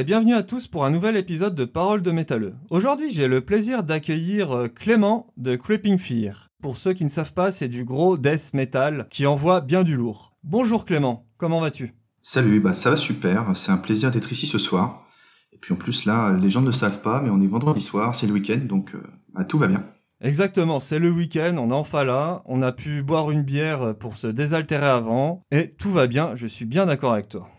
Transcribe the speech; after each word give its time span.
Et 0.00 0.04
bienvenue 0.04 0.32
à 0.32 0.42
tous 0.42 0.66
pour 0.66 0.86
un 0.86 0.90
nouvel 0.90 1.14
épisode 1.18 1.54
de 1.54 1.66
Paroles 1.66 2.00
de 2.00 2.10
métalleux. 2.10 2.54
Aujourd'hui, 2.70 3.10
j'ai 3.10 3.28
le 3.28 3.44
plaisir 3.44 3.82
d'accueillir 3.82 4.50
euh, 4.50 4.68
Clément 4.68 5.26
de 5.36 5.56
Creeping 5.56 5.98
Fear. 5.98 6.48
Pour 6.62 6.78
ceux 6.78 6.94
qui 6.94 7.04
ne 7.04 7.10
savent 7.10 7.34
pas, 7.34 7.50
c'est 7.50 7.68
du 7.68 7.84
gros 7.84 8.16
death 8.16 8.54
metal 8.54 9.08
qui 9.10 9.26
envoie 9.26 9.60
bien 9.60 9.82
du 9.82 9.96
lourd. 9.96 10.34
Bonjour 10.42 10.86
Clément, 10.86 11.26
comment 11.36 11.60
vas-tu? 11.60 11.92
Salut, 12.22 12.60
bah 12.60 12.72
ça 12.72 12.88
va 12.88 12.96
super, 12.96 13.54
c'est 13.54 13.72
un 13.72 13.76
plaisir 13.76 14.10
d'être 14.10 14.32
ici 14.32 14.46
ce 14.46 14.56
soir. 14.56 15.06
Et 15.52 15.58
puis 15.58 15.74
en 15.74 15.76
plus 15.76 16.06
là, 16.06 16.32
les 16.32 16.48
gens 16.48 16.62
ne 16.62 16.70
savent 16.70 17.02
pas, 17.02 17.20
mais 17.20 17.28
on 17.28 17.42
est 17.42 17.46
vendredi 17.46 17.82
soir, 17.82 18.14
c'est 18.14 18.26
le 18.26 18.32
week-end, 18.32 18.60
donc 18.64 18.94
euh, 18.94 19.02
bah, 19.34 19.44
tout 19.44 19.58
va 19.58 19.66
bien. 19.66 19.84
Exactement, 20.22 20.80
c'est 20.80 20.98
le 20.98 21.10
week-end, 21.10 21.56
on 21.58 21.68
est 21.68 21.74
enfin 21.74 22.04
là, 22.04 22.40
on 22.46 22.62
a 22.62 22.72
pu 22.72 23.02
boire 23.02 23.30
une 23.30 23.42
bière 23.42 23.94
pour 23.98 24.16
se 24.16 24.28
désaltérer 24.28 24.86
avant, 24.86 25.42
et 25.50 25.74
tout 25.74 25.92
va 25.92 26.06
bien, 26.06 26.36
je 26.36 26.46
suis 26.46 26.64
bien 26.64 26.86
d'accord 26.86 27.12
avec 27.12 27.28
toi. 27.28 27.50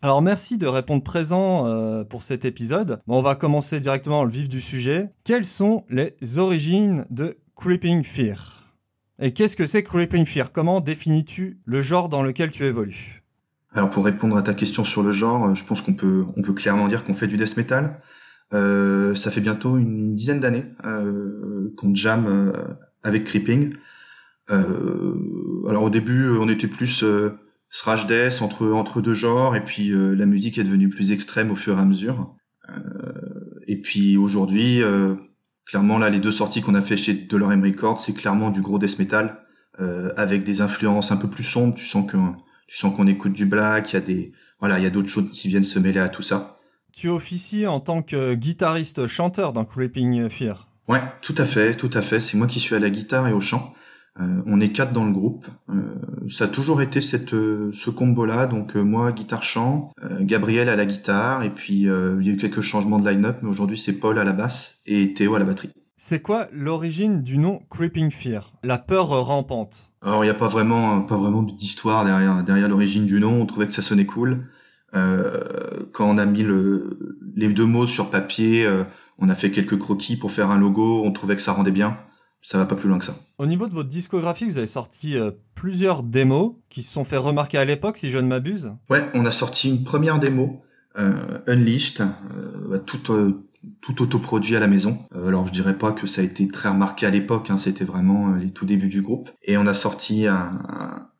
Alors 0.00 0.22
merci 0.22 0.58
de 0.58 0.66
répondre 0.68 1.02
présent 1.02 1.66
euh, 1.66 2.04
pour 2.04 2.22
cet 2.22 2.44
épisode. 2.44 3.00
On 3.08 3.20
va 3.20 3.34
commencer 3.34 3.80
directement 3.80 4.22
le 4.22 4.30
vif 4.30 4.48
du 4.48 4.60
sujet. 4.60 5.10
Quelles 5.24 5.44
sont 5.44 5.84
les 5.90 6.38
origines 6.38 7.04
de 7.10 7.36
Creeping 7.56 8.04
Fear? 8.04 8.76
Et 9.18 9.32
qu'est-ce 9.32 9.56
que 9.56 9.66
c'est 9.66 9.82
Creeping 9.82 10.24
Fear? 10.24 10.52
Comment 10.52 10.80
définis-tu 10.80 11.58
le 11.64 11.82
genre 11.82 12.08
dans 12.08 12.22
lequel 12.22 12.52
tu 12.52 12.64
évolues? 12.64 13.24
Alors 13.72 13.90
pour 13.90 14.04
répondre 14.04 14.36
à 14.36 14.42
ta 14.42 14.54
question 14.54 14.84
sur 14.84 15.02
le 15.02 15.10
genre, 15.10 15.52
je 15.56 15.64
pense 15.64 15.82
qu'on 15.82 15.94
peut, 15.94 16.24
clairement 16.54 16.86
dire 16.86 17.02
qu'on 17.02 17.14
fait 17.14 17.26
du 17.26 17.36
death 17.36 17.56
metal. 17.56 17.98
Euh, 18.54 19.16
ça 19.16 19.32
fait 19.32 19.40
bientôt 19.40 19.78
une 19.78 20.14
dizaine 20.14 20.38
d'années 20.38 20.66
euh, 20.84 21.74
qu'on 21.76 21.92
jam 21.92 22.24
euh, 22.28 22.52
avec 23.02 23.24
Creeping. 23.24 23.74
Euh, 24.50 25.66
alors 25.68 25.82
au 25.82 25.90
début, 25.90 26.30
on 26.38 26.48
était 26.48 26.68
plus 26.68 27.04
thrash 27.70 28.06
death 28.06 28.40
entre 28.42 28.68
entre 28.70 29.00
deux 29.00 29.14
genres, 29.14 29.56
et 29.56 29.64
puis 29.64 29.92
la 29.92 30.26
musique 30.26 30.58
est 30.58 30.64
devenue 30.64 30.88
plus 30.88 31.10
extrême 31.10 31.50
au 31.50 31.56
fur 31.56 31.78
et 31.78 31.80
à 31.80 31.84
mesure. 31.84 32.34
et 33.66 33.80
puis 33.80 34.16
aujourd'hui, 34.16 34.82
clairement 35.66 35.98
là, 35.98 36.10
les 36.10 36.20
deux 36.20 36.30
sorties 36.30 36.62
qu'on 36.62 36.74
a 36.74 36.82
fait 36.82 36.96
chez 36.96 37.14
Dolorem 37.14 37.62
Records, 37.62 38.00
c'est 38.00 38.14
clairement 38.14 38.50
du 38.50 38.62
gros 38.62 38.78
death 38.78 38.98
metal 38.98 39.44
avec 40.16 40.44
des 40.44 40.60
influences 40.60 41.12
un 41.12 41.16
peu 41.16 41.28
plus 41.28 41.44
sombres. 41.44 41.74
Tu 41.74 41.84
sens 41.84 42.10
que 42.10 42.16
tu 42.66 42.76
sens 42.76 42.94
qu'on 42.94 43.06
écoute 43.06 43.32
du 43.32 43.46
black, 43.46 43.92
il 43.92 43.94
y 43.94 43.96
a 43.96 44.00
des 44.00 44.32
voilà, 44.60 44.78
il 44.78 44.84
y 44.84 44.86
a 44.86 44.90
d'autres 44.90 45.08
choses 45.08 45.30
qui 45.30 45.48
viennent 45.48 45.62
se 45.62 45.78
mêler 45.78 46.00
à 46.00 46.08
tout 46.08 46.22
ça. 46.22 46.58
Tu 46.92 47.08
officies 47.08 47.66
en 47.66 47.80
tant 47.80 48.02
que 48.02 48.34
guitariste-chanteur 48.34 49.52
dans 49.52 49.64
Creeping 49.64 50.28
Fear. 50.28 50.68
Ouais, 50.88 51.02
tout 51.22 51.34
à 51.38 51.44
fait, 51.44 51.74
tout 51.74 51.90
à 51.92 52.02
fait. 52.02 52.18
C'est 52.18 52.36
moi 52.36 52.46
qui 52.46 52.58
suis 52.58 52.74
à 52.74 52.78
la 52.78 52.90
guitare 52.90 53.28
et 53.28 53.32
au 53.32 53.40
chant. 53.40 53.72
Euh, 54.20 54.42
on 54.46 54.60
est 54.60 54.70
quatre 54.70 54.92
dans 54.92 55.04
le 55.04 55.12
groupe. 55.12 55.46
Euh, 55.70 55.74
ça 56.28 56.44
a 56.44 56.48
toujours 56.48 56.82
été 56.82 57.00
cette 57.00 57.34
euh, 57.34 57.70
ce 57.72 57.90
combo-là. 57.90 58.46
Donc 58.46 58.74
moi 58.74 59.12
guitare 59.12 59.42
chant, 59.42 59.92
Gabriel 60.20 60.68
à 60.68 60.76
la 60.76 60.86
guitare 60.86 61.42
et 61.42 61.50
puis 61.50 61.82
il 61.82 62.26
y 62.26 62.30
a 62.30 62.32
eu 62.32 62.36
quelques 62.36 62.60
changements 62.60 62.98
de 62.98 63.08
line-up, 63.08 63.38
mais 63.42 63.48
aujourd'hui 63.48 63.78
c'est 63.78 63.92
Paul 63.92 64.18
à 64.18 64.24
la 64.24 64.32
basse 64.32 64.80
et 64.86 65.14
Théo 65.14 65.34
à 65.34 65.38
la 65.38 65.44
batterie. 65.44 65.70
C'est 65.96 66.22
quoi 66.22 66.46
l'origine 66.52 67.22
du 67.22 67.38
nom 67.38 67.60
Creeping 67.70 68.10
Fear? 68.10 68.52
La 68.62 68.78
peur 68.78 69.08
rampante. 69.08 69.90
Alors 70.02 70.24
il 70.24 70.28
n'y 70.28 70.30
a 70.30 70.34
pas 70.34 70.48
vraiment 70.48 71.02
pas 71.02 71.16
vraiment 71.16 71.42
d'histoire 71.42 72.04
derrière 72.04 72.42
derrière 72.42 72.68
l'origine 72.68 73.06
du 73.06 73.20
nom. 73.20 73.40
On 73.40 73.46
trouvait 73.46 73.66
que 73.66 73.72
ça 73.72 73.82
sonnait 73.82 74.06
cool. 74.06 74.48
Quand 74.92 76.08
on 76.08 76.18
a 76.18 76.24
mis 76.24 76.42
le, 76.42 77.18
les 77.34 77.48
deux 77.48 77.66
mots 77.66 77.86
sur 77.86 78.10
papier, 78.10 78.66
on 79.18 79.28
a 79.28 79.34
fait 79.34 79.50
quelques 79.50 79.78
croquis 79.78 80.16
pour 80.16 80.32
faire 80.32 80.50
un 80.50 80.58
logo, 80.58 81.02
on 81.04 81.12
trouvait 81.12 81.36
que 81.36 81.42
ça 81.42 81.52
rendait 81.52 81.70
bien. 81.70 81.98
Ça 82.42 82.58
va 82.58 82.66
pas 82.66 82.76
plus 82.76 82.88
loin 82.88 82.98
que 82.98 83.04
ça. 83.04 83.16
Au 83.38 83.46
niveau 83.46 83.68
de 83.68 83.74
votre 83.74 83.88
discographie, 83.88 84.44
vous 84.44 84.58
avez 84.58 84.66
sorti 84.66 85.16
euh, 85.16 85.30
plusieurs 85.54 86.02
démos 86.02 86.52
qui 86.68 86.82
se 86.82 86.92
sont 86.92 87.04
fait 87.04 87.16
remarquer 87.16 87.58
à 87.58 87.64
l'époque, 87.64 87.96
si 87.96 88.10
je 88.10 88.18
ne 88.18 88.28
m'abuse. 88.28 88.72
Ouais, 88.90 89.04
on 89.14 89.26
a 89.26 89.32
sorti 89.32 89.68
une 89.68 89.84
première 89.84 90.18
démo, 90.18 90.62
Unleashed, 91.46 92.02
tout, 92.86 93.36
tout 93.80 94.02
autoproduit 94.02 94.56
à 94.56 94.60
la 94.60 94.66
maison. 94.66 94.98
alors 95.14 95.46
je 95.46 95.52
dirais 95.52 95.78
pas 95.78 95.92
que 95.92 96.08
ça 96.08 96.22
a 96.22 96.24
été 96.24 96.48
très 96.48 96.70
remarqué 96.70 97.06
à 97.06 97.10
l'époque, 97.10 97.50
hein, 97.50 97.56
c'était 97.56 97.84
vraiment 97.84 98.34
les 98.34 98.50
tout 98.50 98.64
débuts 98.64 98.88
du 98.88 99.00
groupe. 99.00 99.30
Et 99.44 99.56
on 99.56 99.66
a 99.68 99.74
sorti 99.74 100.26
un, 100.26 100.58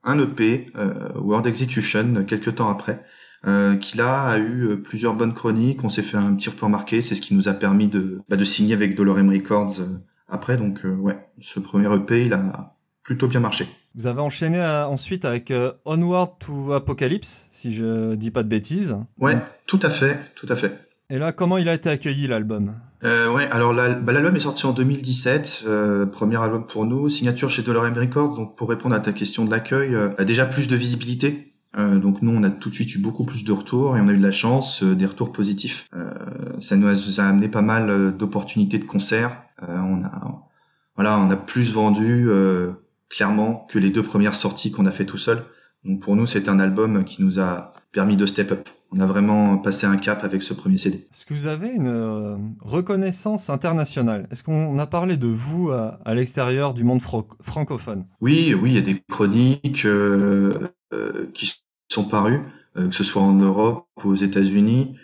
un, 0.02 0.18
EP, 0.18 0.66
World 1.14 1.46
Execution, 1.46 2.24
quelques 2.26 2.56
temps 2.56 2.70
après, 2.70 3.04
euh, 3.46 3.76
qui 3.76 3.96
là 3.96 4.24
a 4.24 4.38
eu 4.38 4.66
euh, 4.66 4.76
plusieurs 4.76 5.14
bonnes 5.14 5.32
chroniques. 5.34 5.84
On 5.84 5.88
s'est 5.88 6.02
fait 6.02 6.16
un 6.16 6.34
petit 6.34 6.50
peu 6.50 6.66
remarquer. 6.66 7.02
C'est 7.02 7.14
ce 7.14 7.20
qui 7.20 7.34
nous 7.34 7.48
a 7.48 7.54
permis 7.54 7.86
de, 7.86 8.20
bah, 8.28 8.36
de 8.36 8.44
signer 8.44 8.74
avec 8.74 8.96
Dolorem 8.96 9.30
Records 9.30 9.80
euh, 9.80 9.98
après. 10.28 10.56
Donc 10.56 10.80
ouais, 10.84 11.16
ce 11.40 11.60
premier 11.60 11.92
EP, 11.94 12.26
il 12.26 12.32
a 12.32 12.74
plutôt 13.02 13.28
bien 13.28 13.40
marché. 13.40 13.66
Vous 13.94 14.06
avez 14.06 14.20
enchaîné 14.20 14.60
ensuite 14.62 15.24
avec 15.24 15.52
Onward 15.84 16.38
to 16.38 16.72
Apocalypse, 16.72 17.48
si 17.50 17.74
je 17.74 18.14
dis 18.14 18.30
pas 18.30 18.42
de 18.42 18.48
bêtises. 18.48 18.96
Ouais, 19.18 19.38
tout 19.66 19.80
à 19.82 19.90
fait, 19.90 20.18
tout 20.34 20.46
à 20.48 20.56
fait. 20.56 20.88
Et 21.10 21.18
là, 21.18 21.32
comment 21.32 21.56
il 21.56 21.68
a 21.70 21.74
été 21.74 21.88
accueilli 21.88 22.26
l'album? 22.26 22.74
Euh, 23.02 23.32
Ouais, 23.32 23.48
alors 23.50 23.74
bah, 23.74 24.12
l'album 24.12 24.36
est 24.36 24.40
sorti 24.40 24.66
en 24.66 24.72
2017, 24.72 25.64
euh, 25.66 26.04
premier 26.04 26.36
album 26.36 26.66
pour 26.66 26.84
nous, 26.84 27.08
signature 27.08 27.48
chez 27.48 27.62
Dolorem 27.62 27.94
Records. 27.94 28.34
Donc 28.34 28.56
pour 28.56 28.68
répondre 28.68 28.94
à 28.94 29.00
ta 29.00 29.12
question 29.12 29.44
de 29.44 29.50
l'accueil, 29.50 29.94
euh, 29.94 30.10
déjà 30.24 30.44
plus 30.44 30.68
de 30.68 30.76
visibilité 30.76 31.47
euh, 31.76 31.98
donc 31.98 32.22
nous, 32.22 32.30
on 32.30 32.42
a 32.42 32.50
tout 32.50 32.70
de 32.70 32.74
suite 32.74 32.94
eu 32.94 32.98
beaucoup 32.98 33.24
plus 33.24 33.44
de 33.44 33.52
retours 33.52 33.96
et 33.96 34.00
on 34.00 34.08
a 34.08 34.12
eu 34.12 34.16
de 34.16 34.22
la 34.22 34.32
chance, 34.32 34.82
euh, 34.82 34.94
des 34.94 35.06
retours 35.06 35.32
positifs. 35.32 35.86
Euh, 35.94 36.10
ça 36.60 36.76
nous 36.76 36.88
a, 37.20 37.22
amené 37.24 37.48
pas 37.48 37.62
mal 37.62 38.16
d'opportunités 38.16 38.78
de 38.78 38.84
concerts. 38.84 39.42
on 39.60 40.02
a, 40.02 40.42
voilà, 40.96 41.18
on 41.18 41.30
a 41.30 41.36
plus 41.36 41.72
vendu 41.72 42.28
clairement 43.08 43.66
que 43.70 43.78
les 43.78 43.90
deux 43.90 44.02
premières 44.02 44.34
sorties 44.34 44.72
qu'on 44.72 44.86
a 44.86 44.90
fait 44.90 45.06
tout 45.06 45.18
seul. 45.18 45.44
Donc 45.84 46.00
pour 46.00 46.16
nous, 46.16 46.26
c'est 46.26 46.48
un 46.48 46.58
album 46.58 47.04
qui 47.04 47.22
nous 47.22 47.38
a 47.38 47.72
permis 47.92 48.16
de 48.16 48.26
step 48.26 48.52
up. 48.52 48.68
On 48.90 49.00
a 49.00 49.06
vraiment 49.06 49.58
passé 49.58 49.86
un 49.86 49.96
cap 49.96 50.24
avec 50.24 50.42
ce 50.42 50.54
premier 50.54 50.78
CD. 50.78 51.06
Est-ce 51.10 51.26
que 51.26 51.34
vous 51.34 51.46
avez 51.46 51.68
une 51.68 52.56
reconnaissance 52.60 53.50
internationale? 53.50 54.26
Est-ce 54.30 54.42
qu'on 54.42 54.78
a 54.78 54.86
parlé 54.86 55.16
de 55.16 55.28
vous 55.28 55.70
à, 55.70 56.14
l'extérieur 56.14 56.74
du 56.74 56.84
monde 56.84 57.02
francophone? 57.02 58.06
Oui, 58.20 58.54
oui, 58.54 58.70
il 58.70 58.74
y 58.74 58.78
a 58.78 58.82
des 58.82 59.00
chroniques 59.08 59.86
qui 61.34 61.52
sont 61.88 62.04
parus, 62.04 62.40
euh, 62.76 62.88
que 62.88 62.94
ce 62.94 63.04
soit 63.04 63.22
en 63.22 63.34
Europe 63.34 63.86
ou 64.04 64.10
aux 64.10 64.14
États-Unis. 64.14 64.96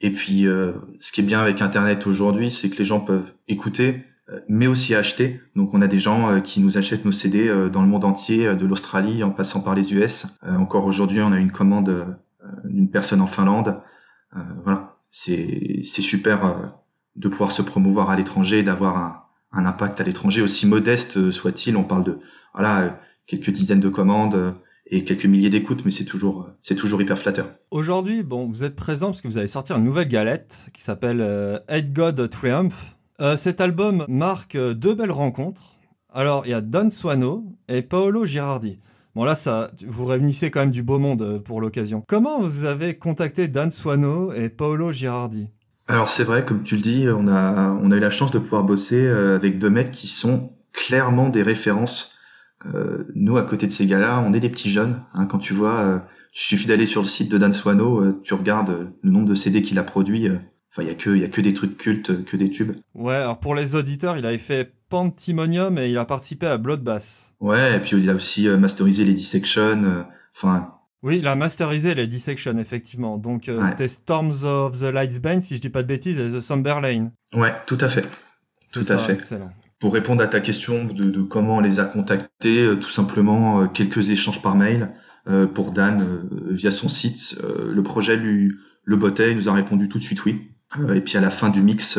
Et 0.00 0.10
puis, 0.10 0.46
euh, 0.46 0.72
ce 1.00 1.12
qui 1.12 1.20
est 1.20 1.24
bien 1.24 1.40
avec 1.40 1.60
Internet 1.60 2.06
aujourd'hui, 2.06 2.50
c'est 2.50 2.70
que 2.70 2.78
les 2.78 2.84
gens 2.84 3.00
peuvent 3.00 3.32
écouter, 3.48 4.04
euh, 4.30 4.40
mais 4.48 4.66
aussi 4.66 4.94
acheter. 4.94 5.40
Donc, 5.56 5.74
on 5.74 5.82
a 5.82 5.88
des 5.88 5.98
gens 5.98 6.40
qui 6.40 6.60
nous 6.60 6.78
achètent 6.78 7.04
nos 7.04 7.12
CD 7.12 7.48
dans 7.70 7.82
le 7.82 7.88
monde 7.88 8.04
entier, 8.04 8.54
de 8.54 8.66
l'Australie 8.66 9.22
en 9.22 9.30
passant 9.30 9.60
par 9.60 9.74
les 9.74 9.92
US. 9.92 10.26
encore 10.42 10.86
aujourd'hui, 10.86 11.20
on 11.20 11.32
a 11.32 11.38
une 11.38 11.52
commande 11.52 12.16
d'une 12.64 12.90
personne 12.90 13.20
en 13.20 13.26
Finlande. 13.26 13.80
voilà, 14.64 14.96
c'est 15.10 15.80
c'est 15.84 16.02
super 16.02 16.72
de 17.16 17.28
pouvoir 17.28 17.50
se 17.50 17.62
promouvoir 17.62 18.08
à 18.10 18.16
l'étranger, 18.16 18.62
d'avoir 18.62 18.96
un, 18.96 19.22
un 19.52 19.66
impact 19.66 20.00
à 20.00 20.04
l'étranger 20.04 20.40
aussi 20.40 20.66
modeste 20.66 21.30
soit-il. 21.30 21.76
On 21.76 21.84
parle 21.84 22.04
de 22.04 22.18
voilà 22.54 23.00
quelques 23.26 23.50
dizaines 23.50 23.80
de 23.80 23.88
commandes 23.88 24.54
et 24.90 25.04
quelques 25.04 25.26
milliers 25.26 25.50
d'écoutes, 25.50 25.84
mais 25.84 25.90
c'est 25.90 26.04
toujours, 26.04 26.48
c'est 26.62 26.74
toujours 26.74 27.00
hyper 27.00 27.18
flatteur. 27.18 27.54
Aujourd'hui, 27.70 28.22
bon, 28.22 28.46
vous 28.46 28.64
êtes 28.64 28.76
présent 28.76 29.08
parce 29.08 29.22
que 29.22 29.28
vous 29.28 29.38
avez 29.38 29.46
sorti 29.46 29.72
une 29.72 29.84
nouvelle 29.84 30.08
galette 30.08 30.68
qui 30.74 30.82
s'appelle 30.82 31.20
euh, 31.20 31.58
Hate 31.68 31.92
God 31.92 32.28
Triumph. 32.28 32.96
Euh, 33.20 33.36
cet 33.36 33.60
album 33.60 34.04
marque 34.08 34.56
euh, 34.56 34.74
deux 34.74 34.94
belles 34.94 35.12
rencontres. 35.12 35.62
Alors, 36.12 36.42
il 36.46 36.50
y 36.50 36.54
a 36.54 36.60
Don 36.60 36.90
Suano 36.90 37.44
et 37.68 37.82
Paolo 37.82 38.26
Girardi. 38.26 38.80
Bon 39.14 39.24
là, 39.24 39.34
ça, 39.34 39.70
vous 39.86 40.04
réunissez 40.04 40.50
quand 40.50 40.60
même 40.60 40.70
du 40.70 40.82
beau 40.82 40.98
monde 40.98 41.42
pour 41.44 41.60
l'occasion. 41.60 42.02
Comment 42.06 42.42
vous 42.42 42.64
avez 42.64 42.94
contacté 42.94 43.48
Dan 43.48 43.70
Suano 43.70 44.32
et 44.32 44.48
Paolo 44.48 44.90
Girardi? 44.90 45.50
Alors 45.88 46.08
c'est 46.08 46.24
vrai, 46.24 46.44
comme 46.44 46.62
tu 46.62 46.76
le 46.76 46.82
dis, 46.82 47.06
on 47.08 47.26
a, 47.26 47.76
on 47.82 47.90
a 47.90 47.96
eu 47.96 48.00
la 48.00 48.10
chance 48.10 48.30
de 48.30 48.38
pouvoir 48.38 48.62
bosser 48.62 49.08
avec 49.08 49.58
deux 49.58 49.70
mecs 49.70 49.90
qui 49.90 50.06
sont 50.06 50.52
clairement 50.72 51.28
des 51.28 51.42
références 51.42 52.12
euh, 52.12 52.19
nous, 53.14 53.36
à 53.36 53.42
côté 53.42 53.66
de 53.66 53.72
ces 53.72 53.86
gars-là, 53.86 54.22
on 54.26 54.32
est 54.32 54.40
des 54.40 54.48
petits 54.48 54.70
jeunes. 54.70 55.02
Hein, 55.14 55.26
quand 55.26 55.38
tu 55.38 55.54
vois, 55.54 55.80
euh, 55.80 55.98
il 56.34 56.40
suffit 56.40 56.66
d'aller 56.66 56.86
sur 56.86 57.02
le 57.02 57.06
site 57.06 57.30
de 57.30 57.38
Dan 57.38 57.52
Swano, 57.52 58.00
euh, 58.00 58.20
tu 58.22 58.34
regardes 58.34 58.92
le 59.02 59.10
nombre 59.10 59.28
de 59.28 59.34
CD 59.34 59.62
qu'il 59.62 59.78
a 59.78 59.82
produit. 59.82 60.28
Enfin, 60.72 60.82
il 60.82 60.88
y 60.88 60.90
a 60.90 60.94
que, 60.94 61.10
il 61.10 61.22
y 61.22 61.24
a 61.24 61.28
que 61.28 61.40
des 61.40 61.54
trucs 61.54 61.76
cultes, 61.76 62.24
que 62.24 62.36
des 62.36 62.50
tubes. 62.50 62.76
Ouais, 62.94 63.14
alors 63.14 63.40
pour 63.40 63.54
les 63.54 63.74
auditeurs, 63.74 64.16
il 64.16 64.26
avait 64.26 64.38
fait 64.38 64.72
Pantimonium 64.88 65.78
et 65.78 65.90
il 65.90 65.98
a 65.98 66.04
participé 66.04 66.46
à 66.46 66.58
Bloodbath. 66.58 67.32
Ouais, 67.40 67.76
et 67.76 67.80
puis 67.80 67.96
il 67.96 68.10
a 68.10 68.14
aussi 68.14 68.48
masterisé 68.48 69.04
les 69.04 69.14
Dissection. 69.14 70.04
Enfin. 70.36 70.74
oui, 71.02 71.18
il 71.18 71.26
a 71.26 71.34
masterisé 71.34 71.94
les 71.94 72.06
Dissection, 72.06 72.56
effectivement. 72.58 73.18
Donc 73.18 73.50
c'était 73.66 73.88
Storms 73.88 74.44
of 74.44 74.78
the 74.78 74.92
Lightsbane, 74.92 75.42
si 75.42 75.56
je 75.56 75.60
dis 75.60 75.70
pas 75.70 75.82
de 75.82 75.88
bêtises, 75.88 76.20
et 76.20 76.28
The 76.28 76.40
Somber 76.40 76.76
Lane. 76.80 77.10
Ouais, 77.34 77.54
tout 77.66 77.78
à 77.80 77.88
fait. 77.88 78.06
Tout 78.72 78.84
à 78.88 78.98
fait. 78.98 79.14
Excellent 79.14 79.50
pour 79.80 79.94
répondre 79.94 80.22
à 80.22 80.26
ta 80.26 80.40
question 80.40 80.84
de, 80.84 81.04
de, 81.04 81.22
comment 81.22 81.56
on 81.56 81.60
les 81.60 81.80
a 81.80 81.84
contactés, 81.84 82.62
euh, 82.62 82.76
tout 82.76 82.90
simplement 82.90 83.62
euh, 83.62 83.66
quelques 83.66 84.10
échanges 84.10 84.42
par 84.42 84.54
mail 84.54 84.90
euh, 85.28 85.46
pour 85.46 85.72
Dan 85.72 86.28
via 86.50 86.70
son 86.70 86.88
site. 86.88 87.36
le 87.42 87.82
projet 87.82 88.16
lui 88.16 88.52
le 88.84 88.96
bottait, 88.96 89.32
il 89.32 89.36
nous 89.36 89.48
a 89.48 89.52
répondu 89.52 89.88
tout 89.88 89.98
de 89.98 90.04
suite 90.04 90.24
oui. 90.24 90.50
et 90.94 91.00
puis 91.00 91.16
à 91.16 91.20
la 91.20 91.30
fin 91.30 91.48
du 91.48 91.62
mix, 91.62 91.98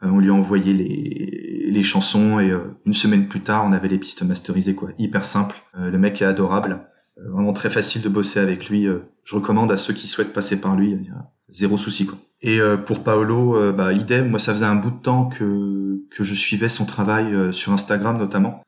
on 0.00 0.18
lui 0.18 0.30
a 0.30 0.34
envoyé 0.34 0.72
les, 0.72 1.70
les 1.70 1.82
chansons 1.82 2.40
et 2.40 2.52
une 2.86 2.94
semaine 2.94 3.28
plus 3.28 3.40
tard, 3.40 3.66
on 3.66 3.72
avait 3.72 3.88
les 3.88 3.98
pistes 3.98 4.22
masterisées 4.22 4.74
quoi. 4.74 4.90
Hyper 4.98 5.24
simple. 5.24 5.56
le 5.76 5.96
mec 5.98 6.22
est 6.22 6.24
adorable. 6.24 6.80
Vraiment 7.26 7.52
très 7.52 7.70
facile 7.70 8.02
de 8.02 8.08
bosser 8.08 8.40
avec 8.40 8.68
lui. 8.68 8.86
je 9.24 9.34
recommande 9.34 9.72
à 9.72 9.76
ceux 9.76 9.94
qui 9.94 10.06
souhaitent 10.06 10.32
passer 10.32 10.60
par 10.60 10.76
lui. 10.76 10.90
Y 10.90 11.10
a 11.10 11.30
zéro 11.48 11.78
souci 11.78 12.06
quoi. 12.06 12.18
Et 12.40 12.60
pour 12.86 13.02
Paolo, 13.02 13.72
bah 13.72 13.92
idem. 13.92 14.28
Moi, 14.28 14.38
ça 14.38 14.52
faisait 14.52 14.64
un 14.64 14.76
bout 14.76 14.90
de 14.90 15.02
temps 15.02 15.26
que 15.26 16.04
que 16.10 16.24
je 16.24 16.34
suivais 16.34 16.68
son 16.68 16.86
travail 16.86 17.52
sur 17.52 17.72
Instagram 17.72 18.16
notamment, 18.16 18.62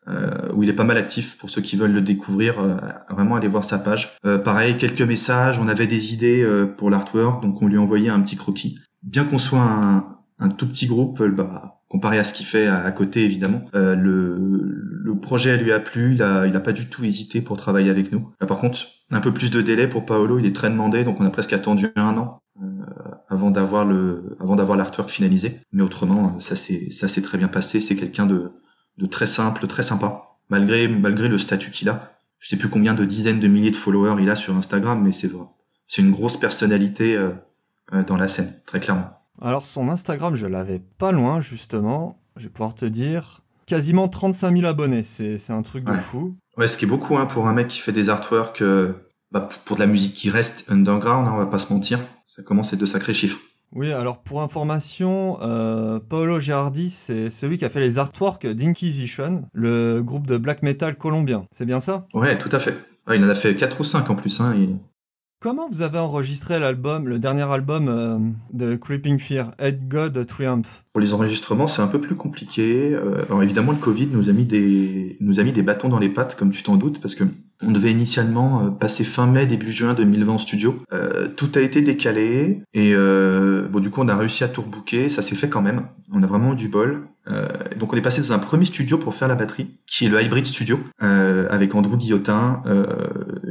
où 0.55 0.62
il 0.62 0.69
est 0.69 0.75
pas 0.75 0.85
mal 0.85 0.97
actif. 0.97 1.38
Pour 1.38 1.50
ceux 1.50 1.62
qui 1.62 1.76
veulent 1.76 1.93
le 1.93 2.00
découvrir, 2.00 2.56
vraiment 3.08 3.37
aller 3.37 3.49
voir 3.49 3.64
sa 3.64 3.79
page. 3.79 4.17
pareil, 4.44 4.76
quelques 4.76 5.03
messages. 5.03 5.58
On 5.61 5.69
avait 5.69 5.87
des 5.87 6.12
idées 6.12 6.44
pour 6.76 6.91
l'artwork, 6.91 7.43
donc 7.43 7.62
on 7.62 7.69
lui 7.69 7.79
envoyait 7.79 8.11
un 8.11 8.20
petit 8.20 8.37
croquis. 8.37 8.79
Bien 9.03 9.25
qu'on 9.25 9.38
soit 9.38 9.62
un, 9.62 10.19
un 10.41 10.49
tout 10.49 10.67
petit 10.67 10.87
groupe, 10.87 11.23
bah 11.23 11.80
comparé 11.91 12.21
à 12.21 12.25
ce 12.25 12.33
qu'il 12.33 12.47
fait 12.47 12.69
à, 12.69 12.91
côté 12.93 13.25
évidemment. 13.25 13.63
Euh, 13.75 13.97
le, 13.97 14.39
le 14.39 15.15
projet 15.19 15.57
lui 15.57 15.73
a 15.73 15.81
plu, 15.81 16.15
il 16.15 16.23
a, 16.23 16.47
il 16.47 16.55
a 16.55 16.61
pas 16.61 16.73
du 16.73 16.87
tout 16.87 17.05
hésité 17.05 17.43
pour 17.43 17.57
travailler 17.57 17.91
avec 17.91 18.13
nous. 18.13 18.31
par 18.47 18.59
contre, 18.59 18.87
un 19.11 19.21
peu 19.21 19.33
plus 19.33 19.51
de 19.51 19.61
délai 19.61 19.89
pour 19.89 20.07
Paolo, 20.07 20.39
il 20.39 20.47
est 20.47 20.55
très 20.55 20.71
demandé, 20.71 21.03
donc 21.03 21.21
on 21.21 21.27
a 21.27 21.31
presque 21.31 21.53
attendu 21.53 21.89
un 21.97 22.17
an 22.17 22.41
euh, 22.63 22.67
avant 23.29 23.51
d'avoir 23.51 23.85
le, 23.85 24.37
avant 24.39 24.55
d'avoir 24.55 24.79
l'artwork 24.79 25.11
finalisé. 25.11 25.59
Mais 25.73 25.83
autrement, 25.83 26.39
ça 26.39 26.55
s'est, 26.55 26.91
ça 26.91 27.09
s'est 27.09 27.23
très 27.23 27.39
bien 27.39 27.49
passé. 27.49 27.81
C'est 27.81 27.97
quelqu'un 27.97 28.27
de, 28.27 28.53
de 28.99 29.07
très 29.07 29.27
simple, 29.27 29.67
très 29.67 29.83
sympa, 29.83 30.37
malgré, 30.49 30.87
malgré 30.87 31.29
le 31.29 31.39
statut 31.39 31.71
qu'il 31.73 31.89
a. 31.89 32.13
Je 32.39 32.49
sais 32.49 32.57
plus 32.57 32.69
combien 32.69 32.95
de 32.95 33.05
dizaines 33.05 33.41
de 33.41 33.49
milliers 33.49 33.73
de 33.73 33.77
followers 33.77 34.23
il 34.23 34.31
a 34.31 34.37
sur 34.37 34.57
Instagram, 34.57 35.03
mais 35.03 35.13
c'est 35.13 35.29
vrai. 35.29 35.45
C'est 35.89 36.03
une 36.03 36.13
grosse 36.13 36.39
personnalité 36.39 37.17
euh, 37.17 37.31
euh 37.93 38.05
dans 38.05 38.17
la 38.17 38.29
scène, 38.29 38.55
très 38.65 38.79
clairement. 38.79 39.19
Alors 39.41 39.65
son 39.65 39.89
Instagram, 39.89 40.37
je 40.37 40.47
l'avais 40.47 40.81
pas 40.99 41.13
loin 41.13 41.41
justement. 41.41 42.21
Je 42.37 42.45
vais 42.45 42.51
pouvoir 42.51 42.75
te 42.75 42.85
dire 42.85 43.41
quasiment 43.67 44.09
35 44.09 44.57
000 44.57 44.67
abonnés. 44.67 45.03
C'est 45.03 45.53
un 45.53 45.63
truc 45.63 45.85
de 45.85 45.97
fou. 45.97 46.37
Ouais, 46.57 46.69
ce 46.69 46.77
qui 46.77 46.85
est 46.85 46.89
beaucoup 46.89 47.17
hein, 47.17 47.27
pour 47.27 47.49
un 47.49 47.53
mec 47.53 47.69
qui 47.69 47.81
fait 47.81 47.93
des 47.93 48.09
artworks 48.09 48.61
euh, 48.63 48.93
bah, 49.31 49.49
pour 49.65 49.77
de 49.77 49.81
la 49.81 49.87
musique 49.87 50.15
qui 50.15 50.29
reste 50.29 50.65
underground, 50.69 51.27
hein, 51.27 51.33
on 51.35 51.39
va 51.39 51.47
pas 51.47 51.59
se 51.59 51.73
mentir. 51.73 52.01
Ça 52.27 52.43
commence 52.43 52.73
à 52.73 52.75
être 52.75 52.81
de 52.81 52.87
sacrés 52.87 53.15
chiffres. 53.15 53.39
Oui, 53.73 53.93
alors 53.93 54.23
pour 54.23 54.43
information, 54.43 55.39
euh, 55.43 56.01
Paolo 56.01 56.41
Girardi, 56.41 56.91
c'est 56.91 57.31
celui 57.31 57.57
qui 57.57 57.65
a 57.65 57.71
fait 57.71 57.81
les 57.81 57.99
artworks 57.99 58.47
d'Inquisition, 58.47 59.45
le 59.53 60.03
groupe 60.03 60.27
de 60.27 60.37
black 60.37 60.63
metal 60.63 60.97
colombien. 60.97 61.47
C'est 61.53 61.67
bien 61.67 61.79
ça? 61.79 62.07
Ouais, 62.13 62.37
tout 62.37 62.49
à 62.53 62.59
fait. 62.59 62.77
il 63.15 63.25
en 63.25 63.29
a 63.29 63.35
fait 63.35 63.55
4 63.55 63.81
ou 63.81 63.85
5 63.85 64.11
en 64.11 64.17
plus. 64.17 64.41
Hein, 64.41 64.55
Comment 65.43 65.71
vous 65.71 65.81
avez 65.81 65.99
enregistré 65.99 66.59
l'album, 66.59 67.09
le 67.09 67.19
dernier 67.19 67.51
album 67.51 67.89
euh, 67.89 68.19
de 68.53 68.77
Creeping 68.77 69.19
Fear, 69.19 69.53
Head 69.59 69.89
God 69.89 70.27
Triumph? 70.27 70.85
Pour 70.93 71.01
les 71.01 71.15
enregistrements, 71.15 71.67
c'est 71.67 71.81
un 71.81 71.87
peu 71.87 71.99
plus 71.99 72.15
compliqué. 72.15 72.93
Euh, 72.93 73.25
alors 73.25 73.43
évidemment, 73.43 73.73
le 73.73 73.79
Covid 73.79 74.09
nous 74.09 74.29
a 74.29 74.33
mis 74.33 74.45
des 74.45 75.17
nous 75.21 75.41
a 75.41 75.43
mis 75.43 75.53
des 75.53 75.63
bâtons 75.63 75.89
dans 75.89 75.99
les 75.99 76.11
pattes, 76.11 76.37
comme 76.37 76.51
tu 76.51 76.63
t'en 76.63 76.77
doutes, 76.77 77.01
parce 77.01 77.15
que 77.15 77.25
on 77.62 77.73
devait 77.73 77.91
initialement 77.91 78.65
euh, 78.65 78.71
passer 78.71 79.05
fin 79.05 79.27
mai, 79.27 79.47
début 79.47 79.71
juin 79.71 79.95
2020 79.95 80.33
en 80.33 80.39
studio. 80.39 80.83
Euh, 80.93 81.29
tout 81.29 81.51
a 81.55 81.61
été 81.61 81.83
décalé 81.83 82.62
et 82.73 82.93
euh, 82.95 83.69
bon 83.69 83.81
du 83.81 83.91
coup 83.91 84.01
on 84.01 84.09
a 84.09 84.17
réussi 84.17 84.45
à 84.45 84.49
tout 84.49 84.62
rebooker. 84.62 85.09
Ça 85.09 85.23
s'est 85.23 85.35
fait 85.35 85.49
quand 85.49 85.62
même. 85.62 85.87
On 86.12 86.23
a 86.23 86.27
vraiment 86.27 86.55
eu 86.55 86.57
du 86.57 86.69
bol. 86.69 87.09
Euh, 87.29 87.49
donc 87.79 87.93
on 87.93 87.97
est 87.97 88.03
passé 88.03 88.21
dans 88.23 88.33
un 88.33 88.39
premier 88.39 88.65
studio 88.65 88.97
pour 88.99 89.15
faire 89.15 89.29
la 89.29 89.35
batterie, 89.35 89.79
qui 89.87 90.07
est 90.07 90.09
le 90.09 90.21
Hybrid 90.23 90.47
Studio, 90.47 90.81
avec 90.99 91.75
Andrew 91.75 91.97
Guillotin, 91.97 92.62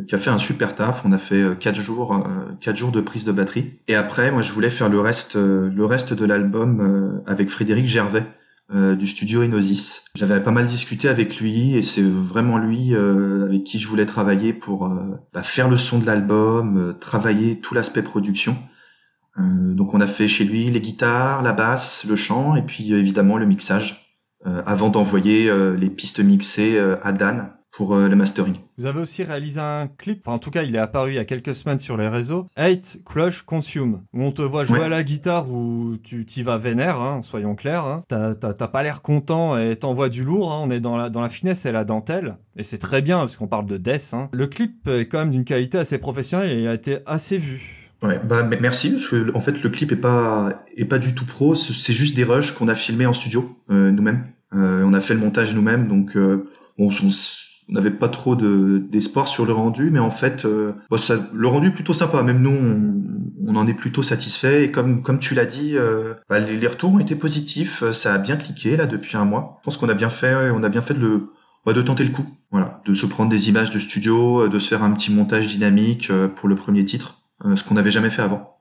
qui 0.08 0.16
a 0.16 0.18
fait 0.18 0.32
un 0.32 0.40
super 0.40 0.76
taf. 0.76 1.04
On 1.06 1.12
a 1.12 1.18
fait 1.18 1.58
quatre 1.60 1.80
jours, 1.80 2.28
quatre 2.60 2.76
jours 2.76 2.92
de 2.92 3.00
prise 3.00 3.26
de 3.26 3.32
batterie. 3.32 3.80
Et 3.88 3.96
après, 3.96 4.32
moi 4.32 4.42
je 4.42 4.52
voulais 4.54 4.70
faire 4.70 4.90
le 4.90 5.00
reste, 5.00 5.36
le 5.36 5.86
reste 5.86 6.14
de 6.14 6.26
l'album 6.26 7.22
avec 7.28 7.50
Frédéric 7.50 7.86
Gervais, 7.86 8.26
euh, 8.72 8.96
du 8.96 9.08
studio 9.08 9.42
Enosis. 9.42 10.06
J'avais 10.14 10.40
pas 10.44 10.52
mal 10.52 10.68
discuté 10.68 11.10
avec 11.10 11.40
lui 11.40 11.76
et 11.76 11.82
c'est 11.82 12.04
vraiment 12.04 12.60
lui 12.60 12.94
euh, 12.94 13.46
avec 13.46 13.64
qui 13.64 13.80
je 13.80 13.88
voulais 13.88 14.06
travailler 14.06 14.54
pour 14.54 14.86
euh, 14.86 15.20
bah, 15.34 15.42
faire 15.42 15.70
le 15.70 15.78
son 15.78 15.98
de 15.98 16.06
l'album, 16.06 16.96
travailler 17.00 17.60
tout 17.60 17.74
l'aspect 17.74 18.04
production. 18.04 18.58
donc 19.38 19.96
on 19.96 20.02
a 20.02 20.08
fait 20.08 20.28
chez 20.28 20.44
lui 20.44 20.70
les 20.70 20.82
guitares, 20.82 21.42
la 21.42 21.54
basse, 21.54 22.06
le 22.08 22.16
chant 22.16 22.56
et 22.56 22.62
puis 22.62 22.94
évidemment 22.94 23.38
le 23.38 23.48
mixage 23.48 24.16
avant 24.66 24.90
d'envoyer 24.90 25.50
les 25.78 25.90
pistes 25.90 26.20
mixées 26.20 26.78
à 27.02 27.12
Dan 27.12 27.54
pour 27.72 27.96
euh, 27.96 28.08
le 28.08 28.16
mastering. 28.16 28.56
Vous 28.78 28.86
avez 28.86 29.00
aussi 29.00 29.24
réalisé 29.24 29.60
un 29.60 29.88
clip, 29.88 30.22
enfin 30.26 30.36
en 30.36 30.40
tout 30.40 30.52
cas 30.52 30.64
il 30.64 30.76
est 30.76 30.80
apparu 30.80 31.12
il 31.12 31.16
y 31.16 31.20
a 31.20 31.26
quelques 31.26 31.56
semaines 31.56 31.80
sur 31.80 31.98
les 31.98 32.08
réseaux, 32.08 32.48
Hate, 32.56 32.98
Crush, 33.06 33.44
Consume, 33.44 34.02
où 34.14 34.24
on 34.24 34.32
te 34.32 34.42
voit 34.42 34.66
jouer 34.66 34.84
à 34.84 34.90
la 34.90 35.04
guitare 35.04 35.52
où 35.52 35.98
tu 36.04 36.26
t'y 36.26 36.44
vas 36.44 36.58
vénère, 36.58 37.00
hein, 37.00 37.22
soyons 37.22 37.56
clairs. 37.56 37.86
Hein. 37.86 38.04
T'as 38.08 38.68
pas 38.68 38.84
l'air 38.84 39.02
content 39.02 39.58
et 39.58 39.76
t'envoies 39.76 40.10
du 40.10 40.24
lourd, 40.24 40.52
hein. 40.52 40.62
on 40.64 40.72
est 40.72 40.80
dans 40.80 40.98
la, 40.98 41.10
dans 41.10 41.22
la 41.22 41.30
finesse 41.30 41.66
et 41.66 41.72
la 41.72 41.84
dentelle. 41.84 42.38
Et 42.56 42.64
c'est 42.64 42.78
très 42.78 43.02
bien 43.02 43.20
parce 43.20 43.36
qu'on 43.36 43.48
parle 43.48 43.66
de 43.66 43.78
death. 43.78 44.14
Hein. 44.14 44.30
Le 44.32 44.48
clip 44.48 44.88
est 44.88 45.06
quand 45.06 45.20
même 45.20 45.32
d'une 45.32 45.46
qualité 45.46 45.78
assez 45.78 45.98
professionnelle 45.98 46.52
et 46.52 46.62
il 46.62 46.68
a 46.68 46.74
été 46.74 47.00
assez 47.06 47.38
vu. 47.38 47.80
Ouais, 48.02 48.20
bah 48.24 48.48
merci 48.62 48.92
parce 48.92 49.08
que 49.08 49.36
en 49.36 49.42
fait 49.42 49.62
le 49.62 49.70
clip 49.70 49.92
est 49.92 49.98
pas 49.98 50.64
est 50.78 50.86
pas 50.86 51.00
du 51.00 51.14
tout 51.14 51.26
pro, 51.26 51.54
c'est 51.56 51.92
juste 51.92 52.16
des 52.16 52.24
rushs 52.24 52.54
qu'on 52.54 52.70
a 52.70 52.76
filmés 52.76 53.06
en 53.06 53.12
studio 53.12 53.58
euh, 53.72 53.92
nous-mêmes. 53.92 54.26
Euh, 54.54 54.84
on 54.86 54.94
a 54.94 55.02
fait 55.02 55.14
le 55.14 55.20
montage 55.20 55.54
nous-mêmes 55.54 55.90
donc 55.90 56.16
euh, 56.16 56.50
on, 56.78 56.88
on 56.88 57.10
on 57.70 57.74
n'avait 57.74 57.92
pas 57.92 58.10
trop 58.10 58.36
de 58.36 58.84
d'espoir 58.90 59.28
sur 59.28 59.46
le 59.46 59.54
rendu, 59.54 59.92
mais 59.92 60.00
en 60.00 60.12
fait, 60.12 60.46
euh, 60.46 60.74
ça, 60.98 61.30
le 61.34 61.48
rendu 61.48 61.68
est 61.68 61.72
plutôt 61.72 61.94
sympa. 61.94 62.24
Même 62.24 62.42
nous, 62.42 62.58
on, 63.48 63.56
en 63.56 63.68
est 63.68 63.74
plutôt 63.74 64.04
satisfait. 64.04 64.66
Et 64.66 64.72
comme 64.72 65.02
comme 65.04 65.20
tu 65.20 65.36
l'as 65.36 65.46
dit, 65.46 65.78
euh, 65.78 66.16
bah, 66.30 66.40
les, 66.40 66.68
retours 66.68 66.94
ont 66.94 67.00
été 67.00 67.16
positifs. 67.16 67.84
Ça 67.92 68.14
a 68.14 68.18
bien 68.18 68.38
cliqué 68.38 68.78
là 68.78 68.86
depuis 68.86 69.18
un 69.18 69.26
mois. 69.26 69.58
Je 69.62 69.66
pense 69.66 69.78
qu'on 69.78 69.90
a 69.90 69.94
bien 69.94 70.10
fait, 70.10 70.52
on 70.52 70.64
a 70.64 70.70
bien 70.70 70.82
fait 70.82 70.94
de 70.94 71.00
le 71.00 71.30
bah, 71.66 71.74
de 71.74 71.82
tenter 71.82 72.04
le 72.04 72.12
coup. 72.12 72.26
Voilà, 72.52 72.82
de 72.86 72.94
se 72.94 73.06
prendre 73.06 73.30
des 73.30 73.50
images 73.50 73.70
de 73.70 73.80
studio, 73.80 74.48
de 74.48 74.60
se 74.60 74.68
faire 74.68 74.84
un 74.84 74.92
petit 74.92 75.14
montage 75.14 75.48
dynamique 75.48 76.10
euh, 76.10 76.28
pour 76.28 76.50
le 76.50 76.56
premier 76.56 76.84
titre, 76.84 77.22
ce 77.56 77.64
qu'on 77.64 77.76
n'avait 77.76 77.92
jamais 77.92 78.10
fait 78.10 78.24
avant. 78.24 78.59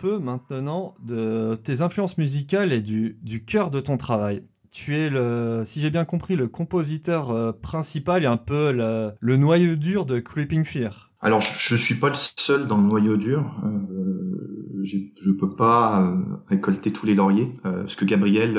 Peu 0.00 0.18
maintenant 0.18 0.94
de 1.04 1.56
tes 1.56 1.82
influences 1.82 2.16
musicales 2.16 2.72
et 2.72 2.80
du, 2.80 3.44
cœur 3.46 3.70
de 3.70 3.80
ton 3.80 3.96
travail. 3.96 4.42
Tu 4.70 4.96
es 4.96 5.10
le, 5.10 5.62
si 5.64 5.80
j'ai 5.80 5.90
bien 5.90 6.04
compris, 6.04 6.36
le 6.36 6.46
compositeur 6.48 7.30
euh, 7.30 7.52
principal 7.52 8.22
et 8.22 8.26
un 8.26 8.36
peu 8.36 8.72
le, 8.72 9.36
noyau 9.36 9.76
dur 9.76 10.06
de 10.06 10.20
Creeping 10.20 10.64
Fear. 10.64 11.10
Alors, 11.20 11.42
je, 11.42 11.56
je 11.58 11.76
suis 11.76 11.96
pas 11.96 12.08
le 12.08 12.14
seul 12.14 12.66
dans 12.66 12.78
le 12.78 12.84
noyau 12.84 13.16
dur. 13.16 13.44
Euh, 13.64 14.82
je 14.82 15.30
peux 15.32 15.54
pas 15.54 16.00
euh, 16.00 16.16
récolter 16.48 16.92
tous 16.92 17.04
les 17.04 17.14
lauriers, 17.14 17.52
euh, 17.66 17.82
parce 17.82 17.96
que 17.96 18.04
Gabriel, 18.04 18.54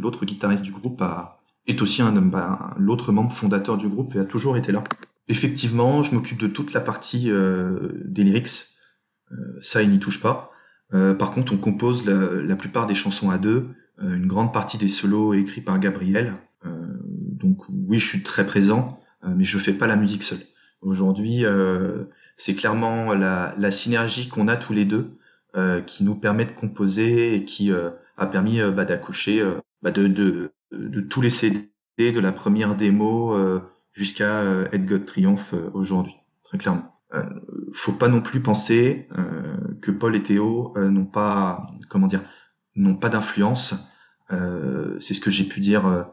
l'autre 0.00 0.24
guitariste 0.24 0.62
du 0.62 0.70
groupe, 0.72 1.02
est 1.66 1.82
aussi 1.82 2.02
l'autre 2.76 3.12
membre 3.12 3.32
fondateur 3.32 3.76
du 3.76 3.88
groupe 3.88 4.14
et 4.14 4.20
a 4.20 4.24
toujours 4.24 4.56
été 4.56 4.70
là. 4.70 4.84
Effectivement, 5.26 6.02
je 6.02 6.14
m'occupe 6.14 6.38
de 6.38 6.46
toute 6.46 6.72
la 6.72 6.80
partie 6.80 7.30
des 8.04 8.24
lyrics. 8.24 8.68
ça, 9.60 9.82
il 9.82 9.90
n'y 9.90 9.98
touche 9.98 10.22
pas. 10.22 10.52
Par 10.90 11.32
contre, 11.32 11.52
on 11.52 11.58
compose 11.58 12.06
la, 12.06 12.56
plupart 12.56 12.86
des 12.86 12.94
chansons 12.94 13.30
à 13.30 13.38
deux. 13.38 13.68
une 14.00 14.26
grande 14.26 14.52
partie 14.52 14.78
des 14.78 14.88
solos 14.88 15.34
est 15.34 15.40
écrit 15.40 15.60
par 15.60 15.78
Gabriel. 15.78 16.34
donc 16.64 17.62
oui, 17.68 17.98
je 17.98 18.06
suis 18.06 18.22
très 18.22 18.46
présent, 18.46 19.00
mais 19.26 19.44
je 19.44 19.58
fais 19.58 19.74
pas 19.74 19.86
la 19.86 19.96
musique 19.96 20.22
seul. 20.22 20.38
Aujourd'hui, 20.80 21.44
euh, 21.44 22.04
c'est 22.36 22.54
clairement 22.54 23.14
la, 23.14 23.70
synergie 23.70 24.28
qu'on 24.28 24.48
a 24.48 24.56
tous 24.56 24.72
les 24.72 24.84
deux 24.84 25.18
euh, 25.56 25.80
qui 25.80 26.04
nous 26.04 26.14
permet 26.14 26.44
de 26.44 26.52
composer 26.52 27.34
et 27.34 27.44
qui 27.44 27.72
euh, 27.72 27.90
a 28.16 28.26
permis 28.26 28.60
bah, 28.72 28.84
d'accoucher 28.84 29.44
bah, 29.82 29.90
de, 29.90 30.52
tous 31.10 31.20
les 31.20 31.30
CD, 31.30 31.68
de 31.98 32.20
la 32.20 32.32
première 32.32 32.76
démo 32.76 33.36
jusqu'à 33.92 34.44
Ed 34.72 34.86
God 34.86 35.04
Triomphe 35.04 35.54
aujourd'hui, 35.74 36.16
très 36.44 36.58
clairement. 36.58 36.90
Euh, 37.14 37.22
faut 37.72 37.92
pas 37.92 38.08
non 38.08 38.20
plus 38.20 38.40
penser 38.40 39.08
que 39.80 39.90
Paul 39.90 40.16
et 40.16 40.22
Théo 40.22 40.74
n'ont 40.76 41.06
pas, 41.06 41.66
comment 41.88 42.06
dire, 42.06 42.22
n'ont 42.76 42.96
pas 42.96 43.08
d'influence. 43.08 43.74
c'est 44.30 45.14
ce 45.14 45.20
que 45.20 45.30
j'ai 45.30 45.44
pu 45.44 45.60
dire 45.60 46.06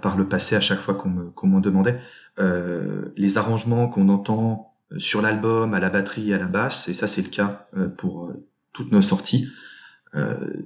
par 0.00 0.16
le 0.16 0.28
passé 0.28 0.56
à 0.56 0.60
chaque 0.60 0.80
fois 0.80 0.94
qu'on 0.94 1.10
me, 1.10 1.32
m'en 1.44 1.60
demandait. 1.60 2.00
Euh, 2.38 3.06
les 3.16 3.36
arrangements 3.36 3.88
qu'on 3.88 4.08
entend 4.08 4.74
euh, 4.92 4.98
sur 4.98 5.22
l'album, 5.22 5.74
à 5.74 5.80
la 5.80 5.90
batterie, 5.90 6.32
à 6.32 6.38
la 6.38 6.46
basse, 6.46 6.88
et 6.88 6.94
ça 6.94 7.06
c'est 7.06 7.22
le 7.22 7.28
cas 7.28 7.68
euh, 7.76 7.88
pour 7.88 8.32
toutes 8.72 8.92
nos 8.92 9.02
sorties. 9.02 9.48